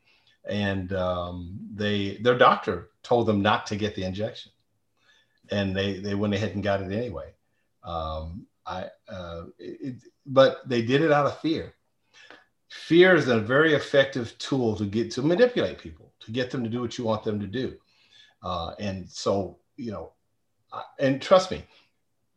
[0.48, 4.52] and um, they their doctor told them not to get the injection,
[5.52, 7.34] and they they went ahead and got it anyway.
[7.84, 9.96] Um, I uh, it,
[10.26, 11.74] but they did it out of fear.
[12.70, 16.70] Fear is a very effective tool to get to manipulate people, to get them to
[16.70, 17.76] do what you want them to do,
[18.44, 20.12] uh, and so you know,
[21.00, 21.64] and trust me,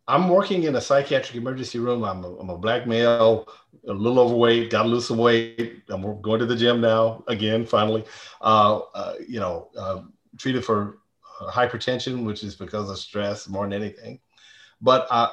[0.08, 2.02] I'm working in a psychiatric emergency room.
[2.02, 3.46] I'm a, I'm a black male,
[3.86, 5.82] a little overweight, got to lose some weight.
[5.90, 8.04] I'm going to the gym now again, finally.
[8.40, 10.00] Uh, uh, you know, uh,
[10.38, 10.98] treated for
[11.42, 14.18] hypertension, which is because of stress more than anything.
[14.80, 15.30] But I,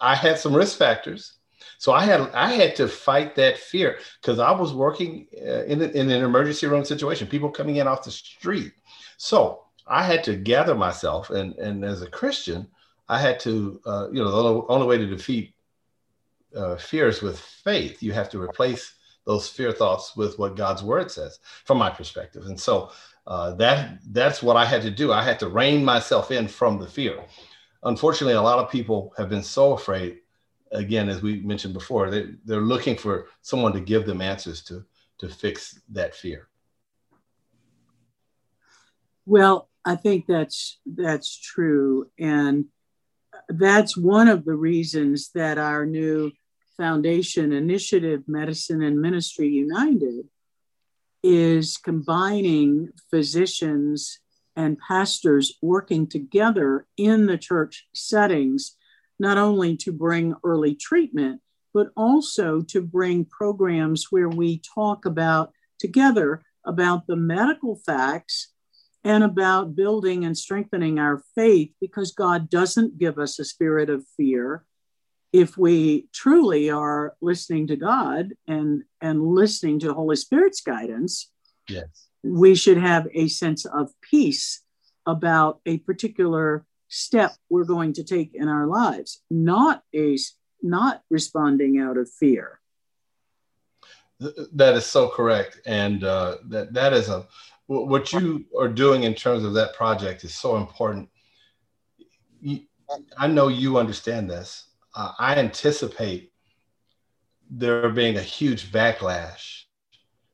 [0.00, 1.34] I had some risk factors.
[1.78, 5.82] So I had I had to fight that fear because I was working uh, in,
[5.82, 8.72] in an emergency room situation, people coming in off the street.
[9.16, 12.68] So I had to gather myself, and and as a Christian,
[13.12, 15.54] I had to, uh, you know, the only way to defeat
[16.56, 18.94] uh, fears with faith, you have to replace
[19.26, 22.46] those fear thoughts with what God's word says, from my perspective.
[22.46, 22.90] And so
[23.26, 25.12] uh, that that's what I had to do.
[25.12, 27.22] I had to rein myself in from the fear.
[27.82, 30.20] Unfortunately, a lot of people have been so afraid.
[30.72, 34.84] Again, as we mentioned before, they, they're looking for someone to give them answers to
[35.18, 36.48] to fix that fear.
[39.26, 42.71] Well, I think that's that's true, and
[43.58, 46.32] that's one of the reasons that our new
[46.76, 50.26] foundation initiative, Medicine and Ministry United,
[51.22, 54.18] is combining physicians
[54.56, 58.76] and pastors working together in the church settings,
[59.18, 61.40] not only to bring early treatment,
[61.72, 68.51] but also to bring programs where we talk about together about the medical facts
[69.04, 74.04] and about building and strengthening our faith because God doesn't give us a spirit of
[74.16, 74.64] fear.
[75.32, 81.30] If we truly are listening to God and, and listening to Holy Spirit's guidance,
[81.68, 82.08] yes.
[82.22, 84.62] we should have a sense of peace
[85.06, 90.16] about a particular step we're going to take in our lives, not a
[90.62, 92.60] not responding out of fear.
[94.52, 97.26] That is so correct, and uh, that that is a
[97.72, 101.08] what you are doing in terms of that project is so important.
[103.16, 104.66] I know you understand this.
[104.94, 106.32] uh, I anticipate
[107.50, 109.62] there being a huge backlash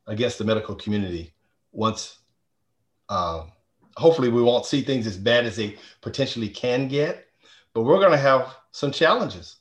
[0.06, 1.34] against the medical community
[1.72, 2.18] once.
[3.08, 3.44] Uh,
[3.96, 7.26] hopefully, we won't see things as bad as they potentially can get,
[7.74, 9.56] but we're going to have some challenges.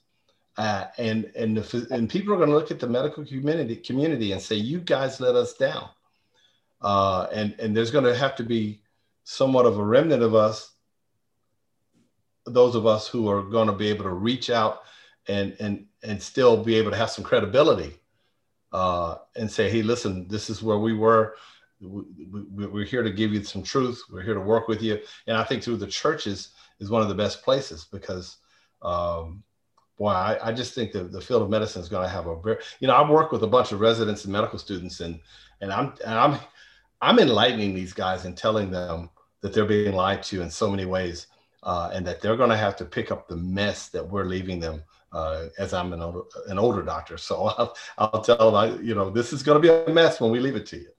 [0.58, 4.32] Uh, and and the, and people are going to look at the medical community community
[4.32, 5.88] and say, "You guys let us down,"
[6.82, 8.82] uh, and and there's going to have to be
[9.24, 10.74] somewhat of a remnant of us,
[12.46, 14.84] those of us who are going to be able to reach out
[15.28, 17.94] and and and still be able to have some credibility
[18.74, 21.36] uh, and say, "Hey, listen, this is where we were.
[21.80, 24.02] We, are here to give you some truth.
[24.12, 26.50] We're here to work with you." And I think through the churches
[26.80, 28.38] is one of the best places because.
[28.84, 29.44] Um,
[29.98, 32.40] boy, I, I, just think that the field of medicine is going to have a
[32.40, 35.20] very, you know, I work with a bunch of residents and medical students and,
[35.62, 36.40] and I'm, and I'm,
[37.02, 39.10] I'm enlightening these guys and telling them
[39.42, 41.28] that they're being lied to in so many ways
[41.64, 44.60] uh, and that they're going to have to pick up the mess that we're leaving
[44.60, 44.84] them
[45.14, 47.18] uh, as I'm an older, an older doctor.
[47.18, 50.20] So I'll, I'll tell them, I, you know, this is going to be a mess
[50.20, 50.90] when we leave it to you.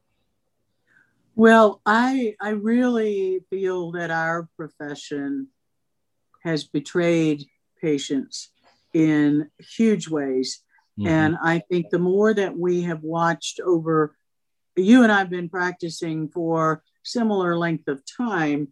[1.34, 5.48] Well, I, I really feel that our profession
[6.42, 7.44] has betrayed
[7.80, 8.50] patients
[8.92, 10.62] in huge ways.
[10.98, 11.08] Mm-hmm.
[11.08, 14.16] And I think the more that we have watched over,
[14.78, 18.68] you and I've been practicing for similar length of time.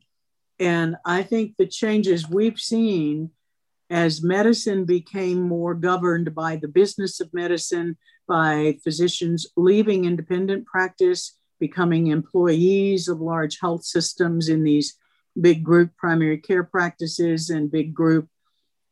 [0.58, 3.30] And I think the changes we've seen
[3.90, 7.96] as medicine became more governed by the business of medicine,
[8.26, 14.96] by physicians leaving independent practice, becoming employees of large health systems in these
[15.40, 18.28] big group primary care practices and big group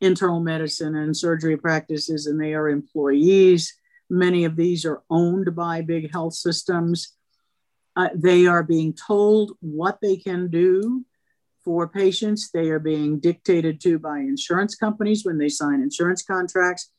[0.01, 3.75] internal medicine and surgery practices, and they are employees.
[4.11, 7.15] Many of these are owned by big health systems.
[7.97, 11.05] Uh, they are being told what they can do
[11.65, 12.51] for patients.
[12.51, 16.91] They are being dictated to by insurance companies when they sign insurance contracts.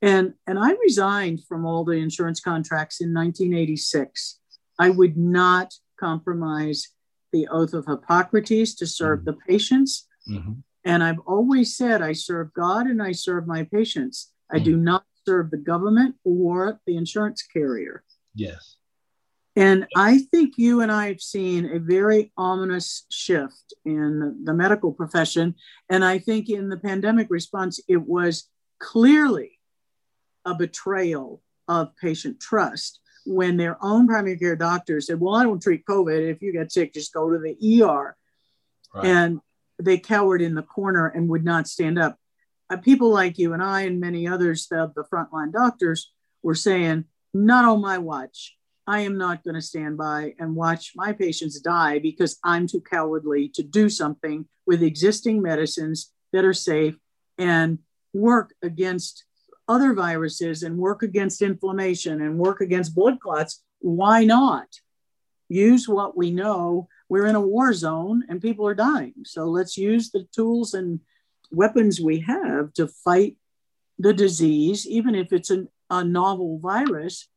[0.00, 4.40] And, and I resigned from all the insurance contracts in 1986.
[4.78, 6.88] I would not compromise
[7.32, 9.30] the oath of Hippocrates to serve mm-hmm.
[9.30, 10.06] the patients.
[10.28, 10.52] Mm-hmm.
[10.84, 14.32] And I've always said I serve God and I serve my patients.
[14.52, 18.02] I do not serve the government or the insurance carrier.
[18.34, 18.76] Yes.
[19.56, 24.92] And I think you and I have seen a very ominous shift in the medical
[24.92, 25.54] profession.
[25.88, 28.48] And I think in the pandemic response, it was
[28.80, 29.60] clearly
[30.44, 35.62] a betrayal of patient trust when their own primary care doctors said, Well, I don't
[35.62, 36.30] treat COVID.
[36.30, 38.16] If you get sick, just go to the ER.
[38.94, 39.04] Right.
[39.06, 39.40] And
[39.80, 42.18] they cowered in the corner and would not stand up.
[42.82, 46.12] People like you and I and many others of the frontline doctors
[46.42, 48.56] were saying, not on my watch.
[48.86, 52.80] I am not going to stand by and watch my patients die because I'm too
[52.80, 56.96] cowardly to do something with existing medicines that are safe
[57.38, 57.78] and
[58.12, 59.24] work against
[59.68, 63.62] other viruses and work against inflammation and work against blood clots.
[63.80, 64.68] Why not?
[65.48, 69.14] Use what we know we're in a war zone and people are dying.
[69.24, 71.00] So let's use the tools and
[71.54, 73.36] weapons we have to fight
[73.98, 77.28] the disease, even if it's an, a novel virus.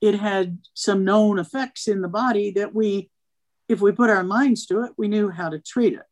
[0.00, 3.10] It had some known effects in the body that we,
[3.68, 6.02] if we put our minds to it, we knew how to treat it.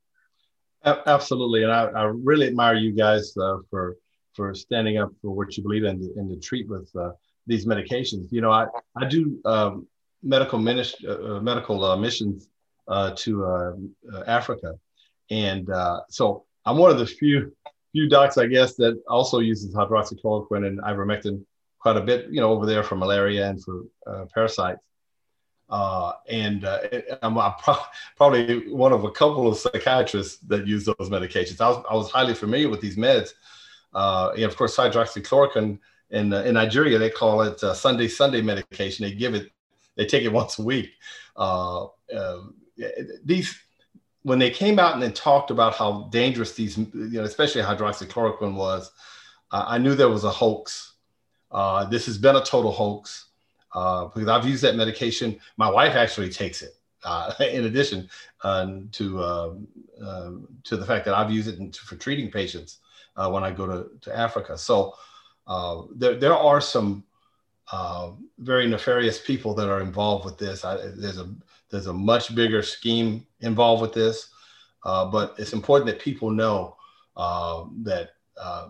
[0.85, 3.97] Absolutely, and I, I really admire you guys uh, for
[4.35, 7.11] for standing up for what you believe in and to treat with uh,
[7.49, 8.29] these medications.
[8.31, 8.67] You know, I
[8.97, 9.89] I do um,
[10.23, 12.49] medical minist- uh, uh medical uh, missions
[12.87, 13.91] uh, to
[14.27, 14.75] Africa.
[15.31, 15.69] And
[16.09, 17.57] so I'm one of the few
[17.93, 21.45] few docs, I guess, that also uses hydroxychloroquine and ivermectin
[21.79, 23.85] quite a bit, you know, over there for malaria and for
[24.35, 24.85] parasites.
[25.71, 26.81] Uh, and uh,
[27.23, 27.77] I'm, I'm pro-
[28.17, 31.61] probably one of a couple of psychiatrists that use those medications.
[31.61, 33.31] I was, I was highly familiar with these meds.
[33.95, 35.79] Uh, and of course, hydroxychloroquine
[36.11, 39.05] in, in Nigeria, they call it Sunday Sunday medication.
[39.05, 39.51] They give it,
[39.97, 40.91] they take it once a week.
[41.37, 41.91] Um,
[43.25, 43.59] these
[44.23, 48.55] when they came out and then talked about how dangerous these, you know, especially hydroxychloroquine
[48.55, 48.91] was,
[49.51, 50.95] uh, I knew there was a hoax.
[51.51, 53.27] Uh, this has been a total hoax
[53.75, 55.39] uh, because I've used that medication.
[55.57, 56.75] My wife actually takes it.
[57.05, 58.11] Uh, in addition
[58.43, 59.69] um, to um,
[60.05, 62.79] um, to the fact that I've used it for treating patients
[63.17, 64.95] uh, when I go to, to Africa, so
[65.47, 67.05] uh, there there are some
[68.39, 70.65] very nefarious people that are involved with this.
[70.65, 71.29] I, there's a
[71.71, 74.31] there's a much bigger scheme involved with this,
[74.85, 76.77] uh, but it's important that people know
[77.17, 78.69] uh, that uh,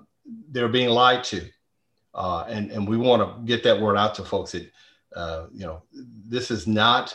[0.50, 1.48] they're being lied to,
[2.14, 4.70] uh, and and we want to get that word out to folks that
[5.14, 7.14] uh, you know this is not,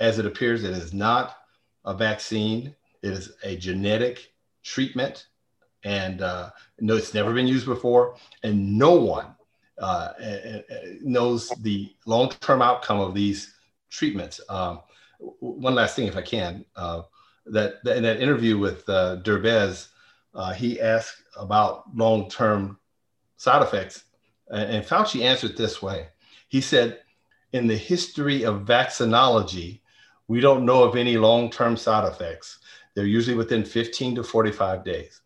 [0.00, 1.36] as it appears, it is not
[1.84, 2.74] a vaccine.
[3.02, 4.32] It is a genetic
[4.62, 5.26] treatment,
[5.84, 6.50] and uh,
[6.80, 9.26] no, it's never been used before, and no one
[9.78, 10.12] uh,
[11.02, 13.54] knows the long-term outcome of these
[13.90, 14.40] treatments.
[14.48, 14.80] Um,
[15.18, 17.02] one last thing, if I can, uh,
[17.46, 19.88] that, in that interview with uh, Derbez,
[20.34, 22.78] uh, he asked about long-term
[23.36, 24.04] side effects,
[24.48, 26.08] and, and Fauci answered this way.
[26.48, 27.00] He said,
[27.52, 29.80] "In the history of vaccinology,
[30.26, 32.58] we don't know of any long-term side effects.
[32.94, 35.20] They're usually within 15 to 45 days."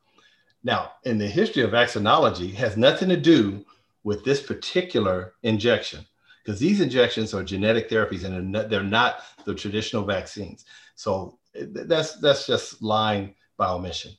[0.65, 3.65] Now, in the history of vaccinology, has nothing to do
[4.05, 6.05] with this particular injection
[6.49, 10.65] because these injections are genetic therapies and they're not the traditional vaccines.
[10.95, 14.13] So that's that's just lying by omission.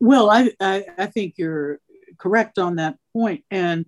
[0.00, 1.78] Well, I, I, I think you're
[2.16, 3.44] correct on that point.
[3.50, 3.84] And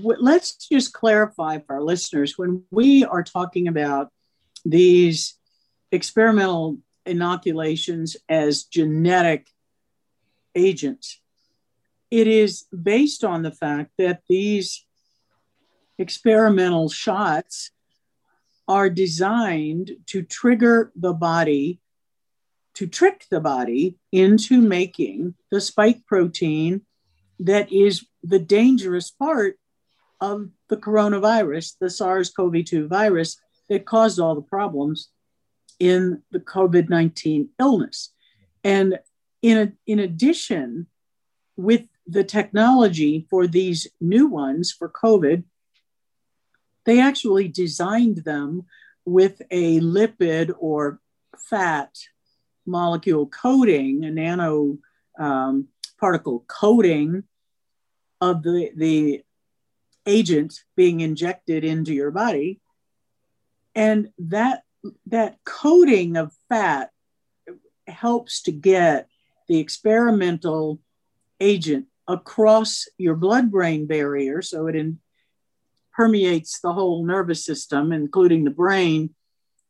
[0.00, 4.10] let's just clarify for our listeners when we are talking about
[4.64, 5.34] these
[5.92, 9.48] experimental inoculations as genetic
[10.54, 11.20] agents,
[12.10, 14.86] it is based on the fact that these
[15.98, 17.70] experimental shots
[18.66, 21.80] are designed to trigger the body,
[22.74, 26.82] to trick the body into making the spike protein
[27.40, 29.58] that is the dangerous part
[30.20, 33.36] of the coronavirus, the SARS CoV 2 virus
[33.68, 35.10] that caused all the problems
[35.78, 38.12] in the COVID 19 illness.
[38.62, 38.98] And
[39.42, 40.86] in, a, in addition,
[41.56, 45.44] with the technology for these new ones for COVID,
[46.84, 48.64] they actually designed them
[49.04, 51.00] with a lipid or
[51.36, 51.96] fat
[52.66, 54.78] molecule coating, a nano
[55.18, 57.24] um, particle coating
[58.20, 59.22] of the, the
[60.06, 62.60] agent being injected into your body.
[63.74, 64.62] And that,
[65.06, 66.90] that coating of fat
[67.86, 69.08] helps to get
[69.48, 70.80] the experimental
[71.40, 74.42] agent across your blood brain barrier.
[74.42, 74.98] So it in,
[75.94, 79.14] permeates the whole nervous system, including the brain.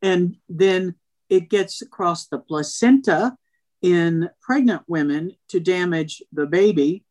[0.02, 0.94] And then
[1.28, 3.36] it gets across the placenta
[3.82, 7.04] in pregnant women to damage the baby.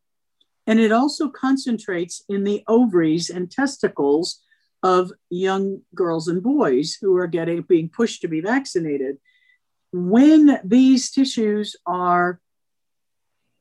[0.66, 4.42] And it also concentrates in the ovaries and testicles
[4.82, 9.18] of young girls and boys who are getting being pushed to be vaccinated.
[9.92, 12.42] When these tissues are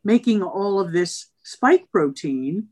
[0.04, 2.68] making all of this spike protein,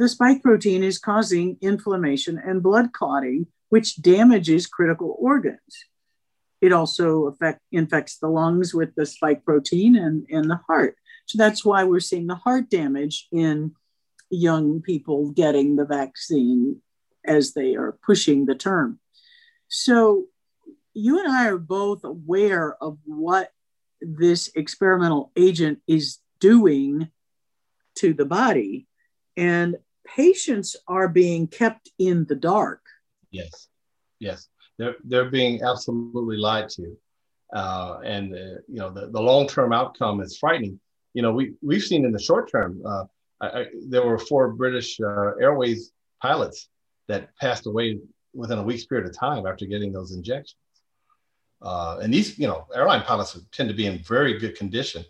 [0.00, 5.84] the spike protein is causing inflammation and blood clotting, which damages critical organs.
[6.62, 10.96] It also affect, infects the lungs with the spike protein and, and the heart.
[11.26, 13.72] So that's why we're seeing the heart damage in
[14.30, 16.80] young people getting the vaccine
[17.26, 19.00] as they are pushing the term.
[19.68, 20.28] So
[20.94, 23.50] you and I are both aware of what
[24.00, 27.10] this experimental agent is doing
[27.96, 28.86] to the body.
[29.36, 32.82] And patients are being kept in the dark.
[33.30, 33.68] Yes,
[34.18, 34.48] yes.
[34.78, 36.96] They're, they're being absolutely lied to.
[37.52, 40.80] Uh, and, uh, you know, the, the long-term outcome is frightening.
[41.12, 43.04] You know, we, we've seen in the short term, uh,
[43.40, 46.68] I, I, there were four British uh, Airways pilots
[47.08, 47.98] that passed away
[48.32, 50.56] within a week's period of time after getting those injections.
[51.60, 55.04] Uh, and these, you know, airline pilots tend to be in very good condition.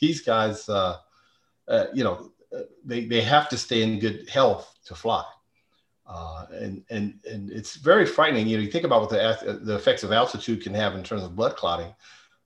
[0.00, 0.98] These guys, uh,
[1.92, 2.30] you know,
[2.84, 5.24] they, they have to stay in good health to fly.
[6.06, 8.46] Uh, and, and, and it's very frightening.
[8.46, 11.24] You know, you think about what the, the effects of altitude can have in terms
[11.24, 11.92] of blood clotting.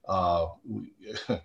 [0.08, 0.46] Uh,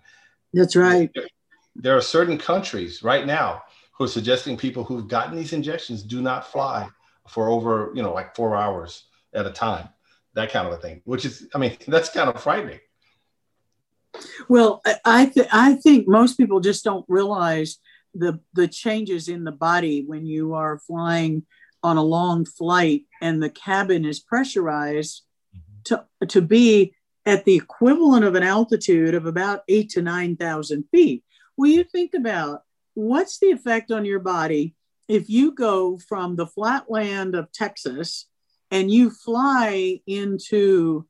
[0.54, 1.10] That's right.
[1.14, 1.26] There,
[1.74, 3.62] there, are certain countries right now
[3.92, 6.88] who are suggesting people who've gotten these injections do not fly
[7.28, 9.04] for over, you know, like four hours
[9.34, 9.88] at a time,
[10.34, 12.80] that kind of a thing, which is, I mean, that's kind of frightening.
[14.48, 17.78] Well, I th- I think most people just don't realize
[18.18, 21.44] the the changes in the body when you are flying
[21.82, 25.22] on a long flight and the cabin is pressurized
[25.84, 26.94] to to be
[27.24, 31.24] at the equivalent of an altitude of about eight to nine thousand feet.
[31.56, 32.62] Well, you think about
[32.94, 34.74] what's the effect on your body
[35.08, 38.26] if you go from the flatland of Texas
[38.70, 41.06] and you fly into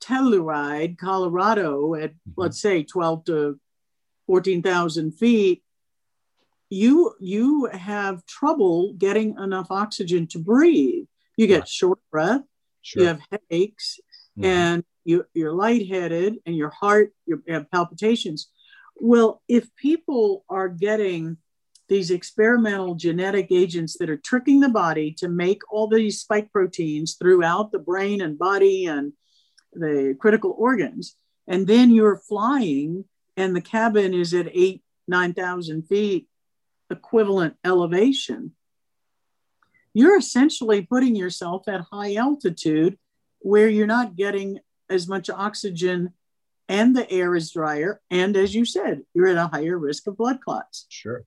[0.00, 2.32] Telluride, Colorado, at mm-hmm.
[2.36, 3.60] let's say 12 to
[4.26, 5.62] 14,000 feet,
[6.70, 11.06] you you have trouble getting enough oxygen to breathe.
[11.36, 12.42] You get short breath,
[12.82, 13.02] sure.
[13.02, 13.98] you have headaches,
[14.38, 14.44] mm-hmm.
[14.44, 18.48] and you, you're lightheaded, and your heart you have palpitations.
[18.96, 21.38] Well, if people are getting
[21.88, 27.14] these experimental genetic agents that are tricking the body to make all these spike proteins
[27.14, 29.12] throughout the brain and body and
[29.72, 31.16] the critical organs.
[31.46, 33.04] And then you're flying
[33.36, 36.26] and the cabin is at eight 9,000 feet
[36.94, 38.52] equivalent elevation,
[39.92, 42.98] you're essentially putting yourself at high altitude
[43.40, 44.58] where you're not getting
[44.90, 46.12] as much oxygen
[46.68, 48.00] and the air is drier.
[48.10, 50.86] And as you said, you're at a higher risk of blood clots.
[50.88, 51.24] Sure.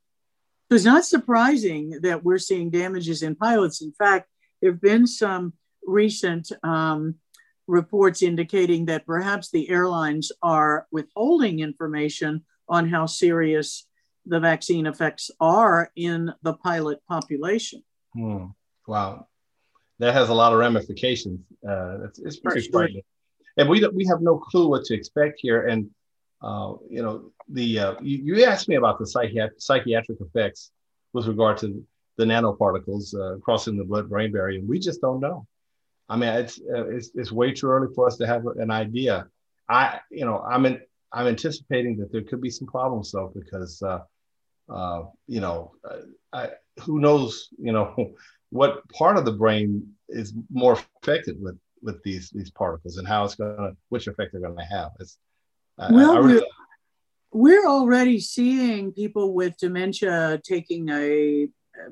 [0.69, 3.81] So it's not surprising that we're seeing damages in pilots.
[3.81, 4.27] In fact,
[4.61, 5.53] there have been some
[5.85, 7.15] recent um,
[7.68, 13.86] reports indicating that perhaps the airlines are withholding information on how serious
[14.28, 17.84] the vaccine effects are in the pilot population.
[18.14, 18.45] Hmm.
[18.88, 19.28] Wow.
[19.99, 21.40] That has a lot of ramifications.
[21.68, 23.04] Uh, it's, it's pretty frightening.
[23.58, 25.68] And we, we have no clue what to expect here.
[25.68, 25.90] And,
[26.41, 30.72] uh, you know, the uh, you, you, asked me about the psychiat- psychiatric effects
[31.14, 31.84] with regard to
[32.18, 34.62] the nanoparticles uh, crossing the blood-brain barrier.
[34.64, 35.48] We just don't know.
[36.10, 39.28] I mean, it's, uh, it's, it's way too early for us to have an idea.
[39.68, 40.80] I, you know, I'm in,
[41.12, 43.82] I'm anticipating that there could be some problems though, because,
[44.69, 45.72] uh, you know,
[46.34, 46.49] I,
[46.81, 48.14] who knows, you know,
[48.49, 53.23] what part of the brain is more affected with with these these particles and how
[53.23, 54.91] it's going to, which effect they're going to have.
[54.99, 55.18] It's,
[55.77, 56.34] well, I, I really,
[57.31, 61.48] we're, we're already seeing people with dementia taking a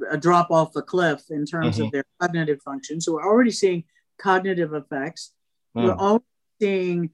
[0.10, 1.86] a drop off the cliff in terms mm-hmm.
[1.86, 3.00] of their cognitive function.
[3.00, 3.84] So we're already seeing
[4.18, 5.34] cognitive effects.
[5.78, 5.84] Mm.
[5.84, 6.26] We're already
[6.60, 7.10] seeing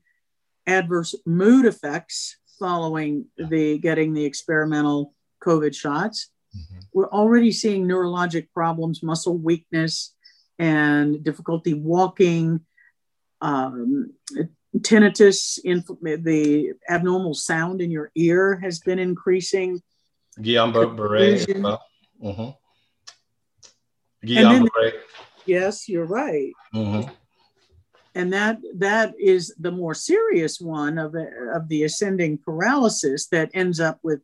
[0.67, 6.29] adverse mood effects following the getting the experimental COVID shots.
[6.55, 6.79] Mm-hmm.
[6.93, 10.13] We're already seeing neurologic problems, muscle weakness,
[10.59, 12.61] and difficulty walking,
[13.41, 14.13] um,
[14.77, 19.81] tinnitus, inf- the abnormal sound in your ear has been increasing.
[20.39, 21.61] Guillain-Barré.
[21.61, 21.83] Well.
[22.23, 24.27] Mm-hmm.
[24.27, 24.93] Guillain-Barré.
[25.45, 26.53] Yes, you're right.
[26.73, 27.09] Mm-hmm
[28.15, 31.15] and that that is the more serious one of,
[31.53, 34.21] of the ascending paralysis that ends up with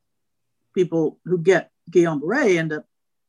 [0.78, 2.86] people who get Guillain-Barré end up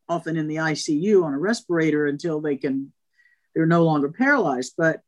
[0.06, 2.92] often in the ICU on a respirator until they can
[3.54, 4.74] they're no longer paralyzed.
[4.76, 5.00] But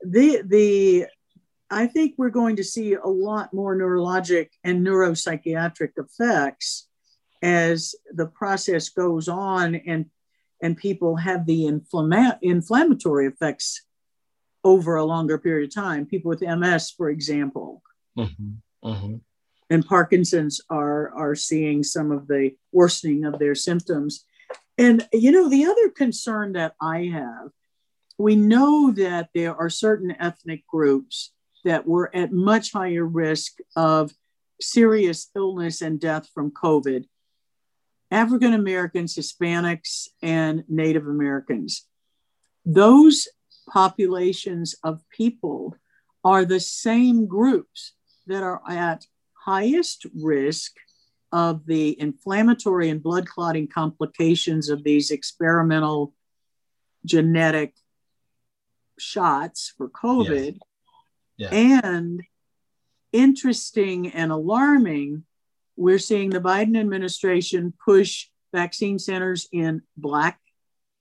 [0.00, 1.06] the the
[1.70, 6.88] I think we're going to see a lot more neurologic and neuropsychiatric effects
[7.42, 10.06] as the process goes on and
[10.60, 13.84] and people have the inflama- inflammatory effects
[14.64, 16.06] over a longer period of time.
[16.06, 17.82] People with MS, for example,
[18.18, 18.88] mm-hmm.
[18.88, 19.16] Mm-hmm.
[19.72, 24.26] And Parkinson's are are seeing some of the worsening of their symptoms.
[24.76, 27.48] And you know, the other concern that I have,
[28.18, 31.32] we know that there are certain ethnic groups
[31.64, 34.12] that were at much higher risk of
[34.60, 37.06] serious illness and death from COVID.
[38.10, 41.86] African Americans, Hispanics, and Native Americans.
[42.66, 43.26] Those
[43.72, 45.74] populations of people
[46.22, 47.94] are the same groups
[48.26, 49.06] that are at
[49.44, 50.72] highest risk
[51.32, 56.14] of the inflammatory and blood clotting complications of these experimental
[57.04, 57.74] genetic
[58.98, 60.58] shots for COVID.
[61.36, 61.52] Yes.
[61.52, 61.80] Yeah.
[61.84, 62.22] And
[63.12, 65.24] interesting and alarming,
[65.76, 70.38] we're seeing the Biden administration push vaccine centers in Black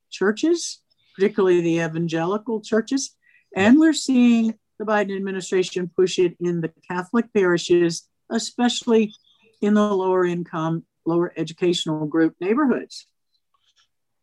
[0.10, 0.82] churches
[1.16, 3.16] particularly the evangelical churches.
[3.56, 9.14] And we're seeing the Biden administration push it in the Catholic parishes, especially
[9.62, 13.08] in the lower income, lower educational group neighborhoods.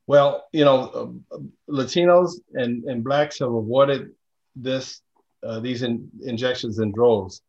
[0.07, 1.39] Well, you know, uh,
[1.71, 4.11] Latinos and, and Blacks have avoided
[4.57, 5.03] this
[5.43, 7.43] uh, these in, injections in droves,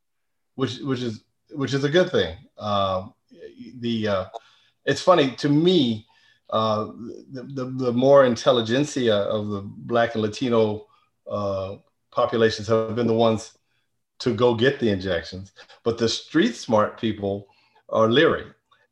[0.55, 2.37] which which is which is a good thing.
[2.57, 3.07] Uh,
[3.79, 4.25] the uh,
[4.85, 6.05] it's funny to me
[6.49, 6.87] uh,
[7.31, 10.87] the, the, the, more intelligentsia of the Black and Latino
[11.29, 11.75] uh,
[12.11, 13.58] populations have been the ones
[14.19, 15.53] to go get the injections.
[15.83, 17.47] But the street smart people
[17.89, 18.45] are leery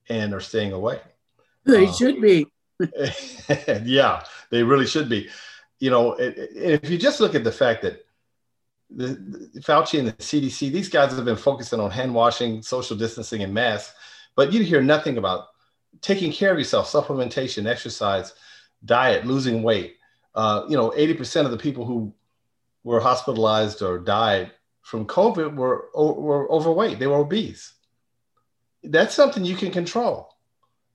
[0.09, 0.99] and are staying away.
[1.65, 2.47] They uh, should be.
[3.83, 5.29] yeah, they really should be.
[5.79, 8.05] You know, if you just look at the fact that
[8.89, 9.07] the,
[9.53, 13.43] the, Fauci and the CDC, these guys have been focusing on hand washing, social distancing,
[13.43, 13.93] and masks,
[14.35, 15.47] but you hear nothing about
[16.01, 18.33] taking care of yourself, supplementation, exercise,
[18.85, 19.97] diet, losing weight.
[20.33, 22.13] Uh, you know, 80% of the people who
[22.83, 24.51] were hospitalized or died
[24.87, 27.73] from COVID were, were overweight, they were obese.
[28.83, 30.33] That's something you can control.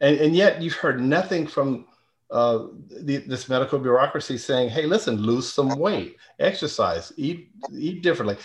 [0.01, 1.85] And, and yet you've heard nothing from
[2.31, 8.39] uh, the, this medical bureaucracy saying, hey, listen, lose some weight, exercise, eat, eat differently,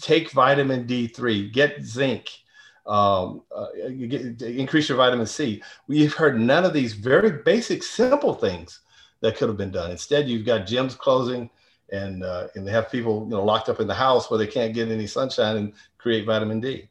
[0.00, 2.28] take vitamin D3, get zinc,
[2.84, 3.66] um, uh,
[4.08, 5.62] get, increase your vitamin C.
[5.86, 8.80] We've heard none of these very basic, simple things
[9.20, 9.92] that could have been done.
[9.92, 11.50] Instead, you've got gyms closing,
[11.90, 14.46] and uh, and they have people you know locked up in the house where they
[14.46, 16.88] can't get any sunshine and create vitamin D.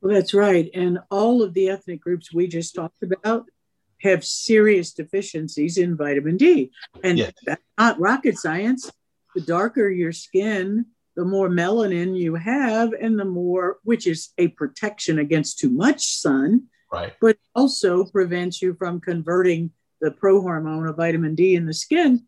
[0.00, 0.70] Well, that's right.
[0.74, 3.46] And all of the ethnic groups we just talked about
[4.00, 6.70] have serious deficiencies in vitamin D.
[7.02, 7.32] And yes.
[7.44, 8.90] that's not rocket science.
[9.34, 10.86] The darker your skin,
[11.16, 16.06] the more melanin you have, and the more, which is a protection against too much
[16.06, 17.14] sun, right?
[17.20, 22.27] But also prevents you from converting the prohormone of vitamin D in the skin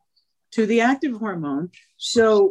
[0.52, 1.70] to the active hormone.
[1.96, 2.50] So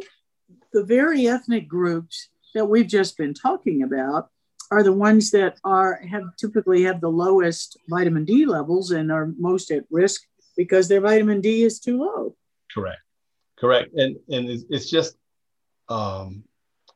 [0.72, 4.30] the very ethnic groups that we've just been talking about
[4.70, 9.32] are the ones that are have typically have the lowest vitamin D levels and are
[9.38, 10.22] most at risk
[10.56, 12.36] because their vitamin D is too low.
[12.72, 13.00] Correct,
[13.58, 15.16] correct, and and it's, it's just
[15.88, 16.44] um,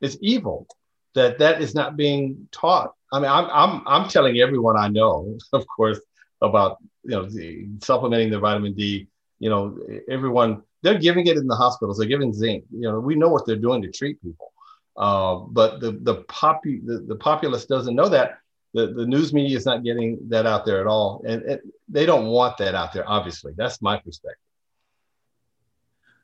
[0.00, 0.68] it's evil
[1.14, 2.92] that that is not being taught.
[3.12, 6.00] I mean, I'm I'm I'm telling everyone I know, of course,
[6.40, 9.08] about you know the, supplementing their vitamin D.
[9.44, 9.78] You know,
[10.16, 11.98] everyone they're giving it in the hospitals.
[11.98, 12.64] They're giving zinc.
[12.70, 14.52] You know, we know what they're doing to treat people.
[14.96, 18.38] Uh, but the the, popu- the the populace doesn't know that.
[18.72, 22.06] The, the news media is not getting that out there at all, and it, they
[22.06, 23.04] don't want that out there.
[23.06, 24.48] Obviously, that's my perspective.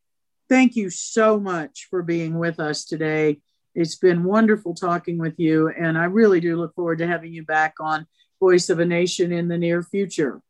[0.49, 3.39] thank you so much for being with us today.
[3.73, 7.45] It's been wonderful talking with you, and I really do look forward to having you
[7.45, 8.05] back on
[8.39, 10.41] Voice of a Nation in the near future.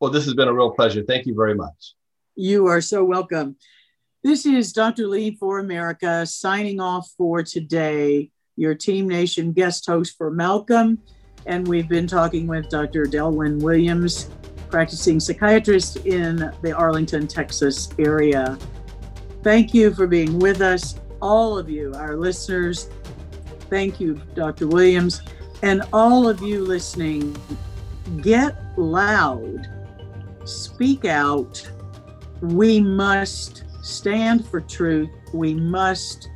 [0.00, 1.04] Well, this has been a real pleasure.
[1.06, 1.94] Thank you very much.
[2.34, 3.56] You are so welcome.
[4.24, 5.06] This is Dr.
[5.06, 10.98] Lee for America signing off for today, your Team Nation guest host for Malcolm.
[11.46, 13.04] And we've been talking with Dr.
[13.04, 14.30] Delwin Williams,
[14.74, 18.58] practicing psychiatrist in the Arlington, Texas area.
[19.44, 22.90] Thank you for being with us all of you, our listeners.
[23.70, 24.66] Thank you, Dr.
[24.66, 25.22] Williams.
[25.62, 27.36] And all of you listening,
[28.20, 29.68] get loud,
[30.44, 31.70] speak out.
[32.40, 35.10] We must stand for truth.
[35.32, 36.30] We must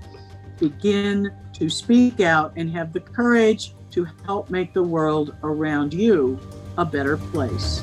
[0.60, 6.38] begin to speak out and have the courage to help make the world around you
[6.76, 7.82] a better place.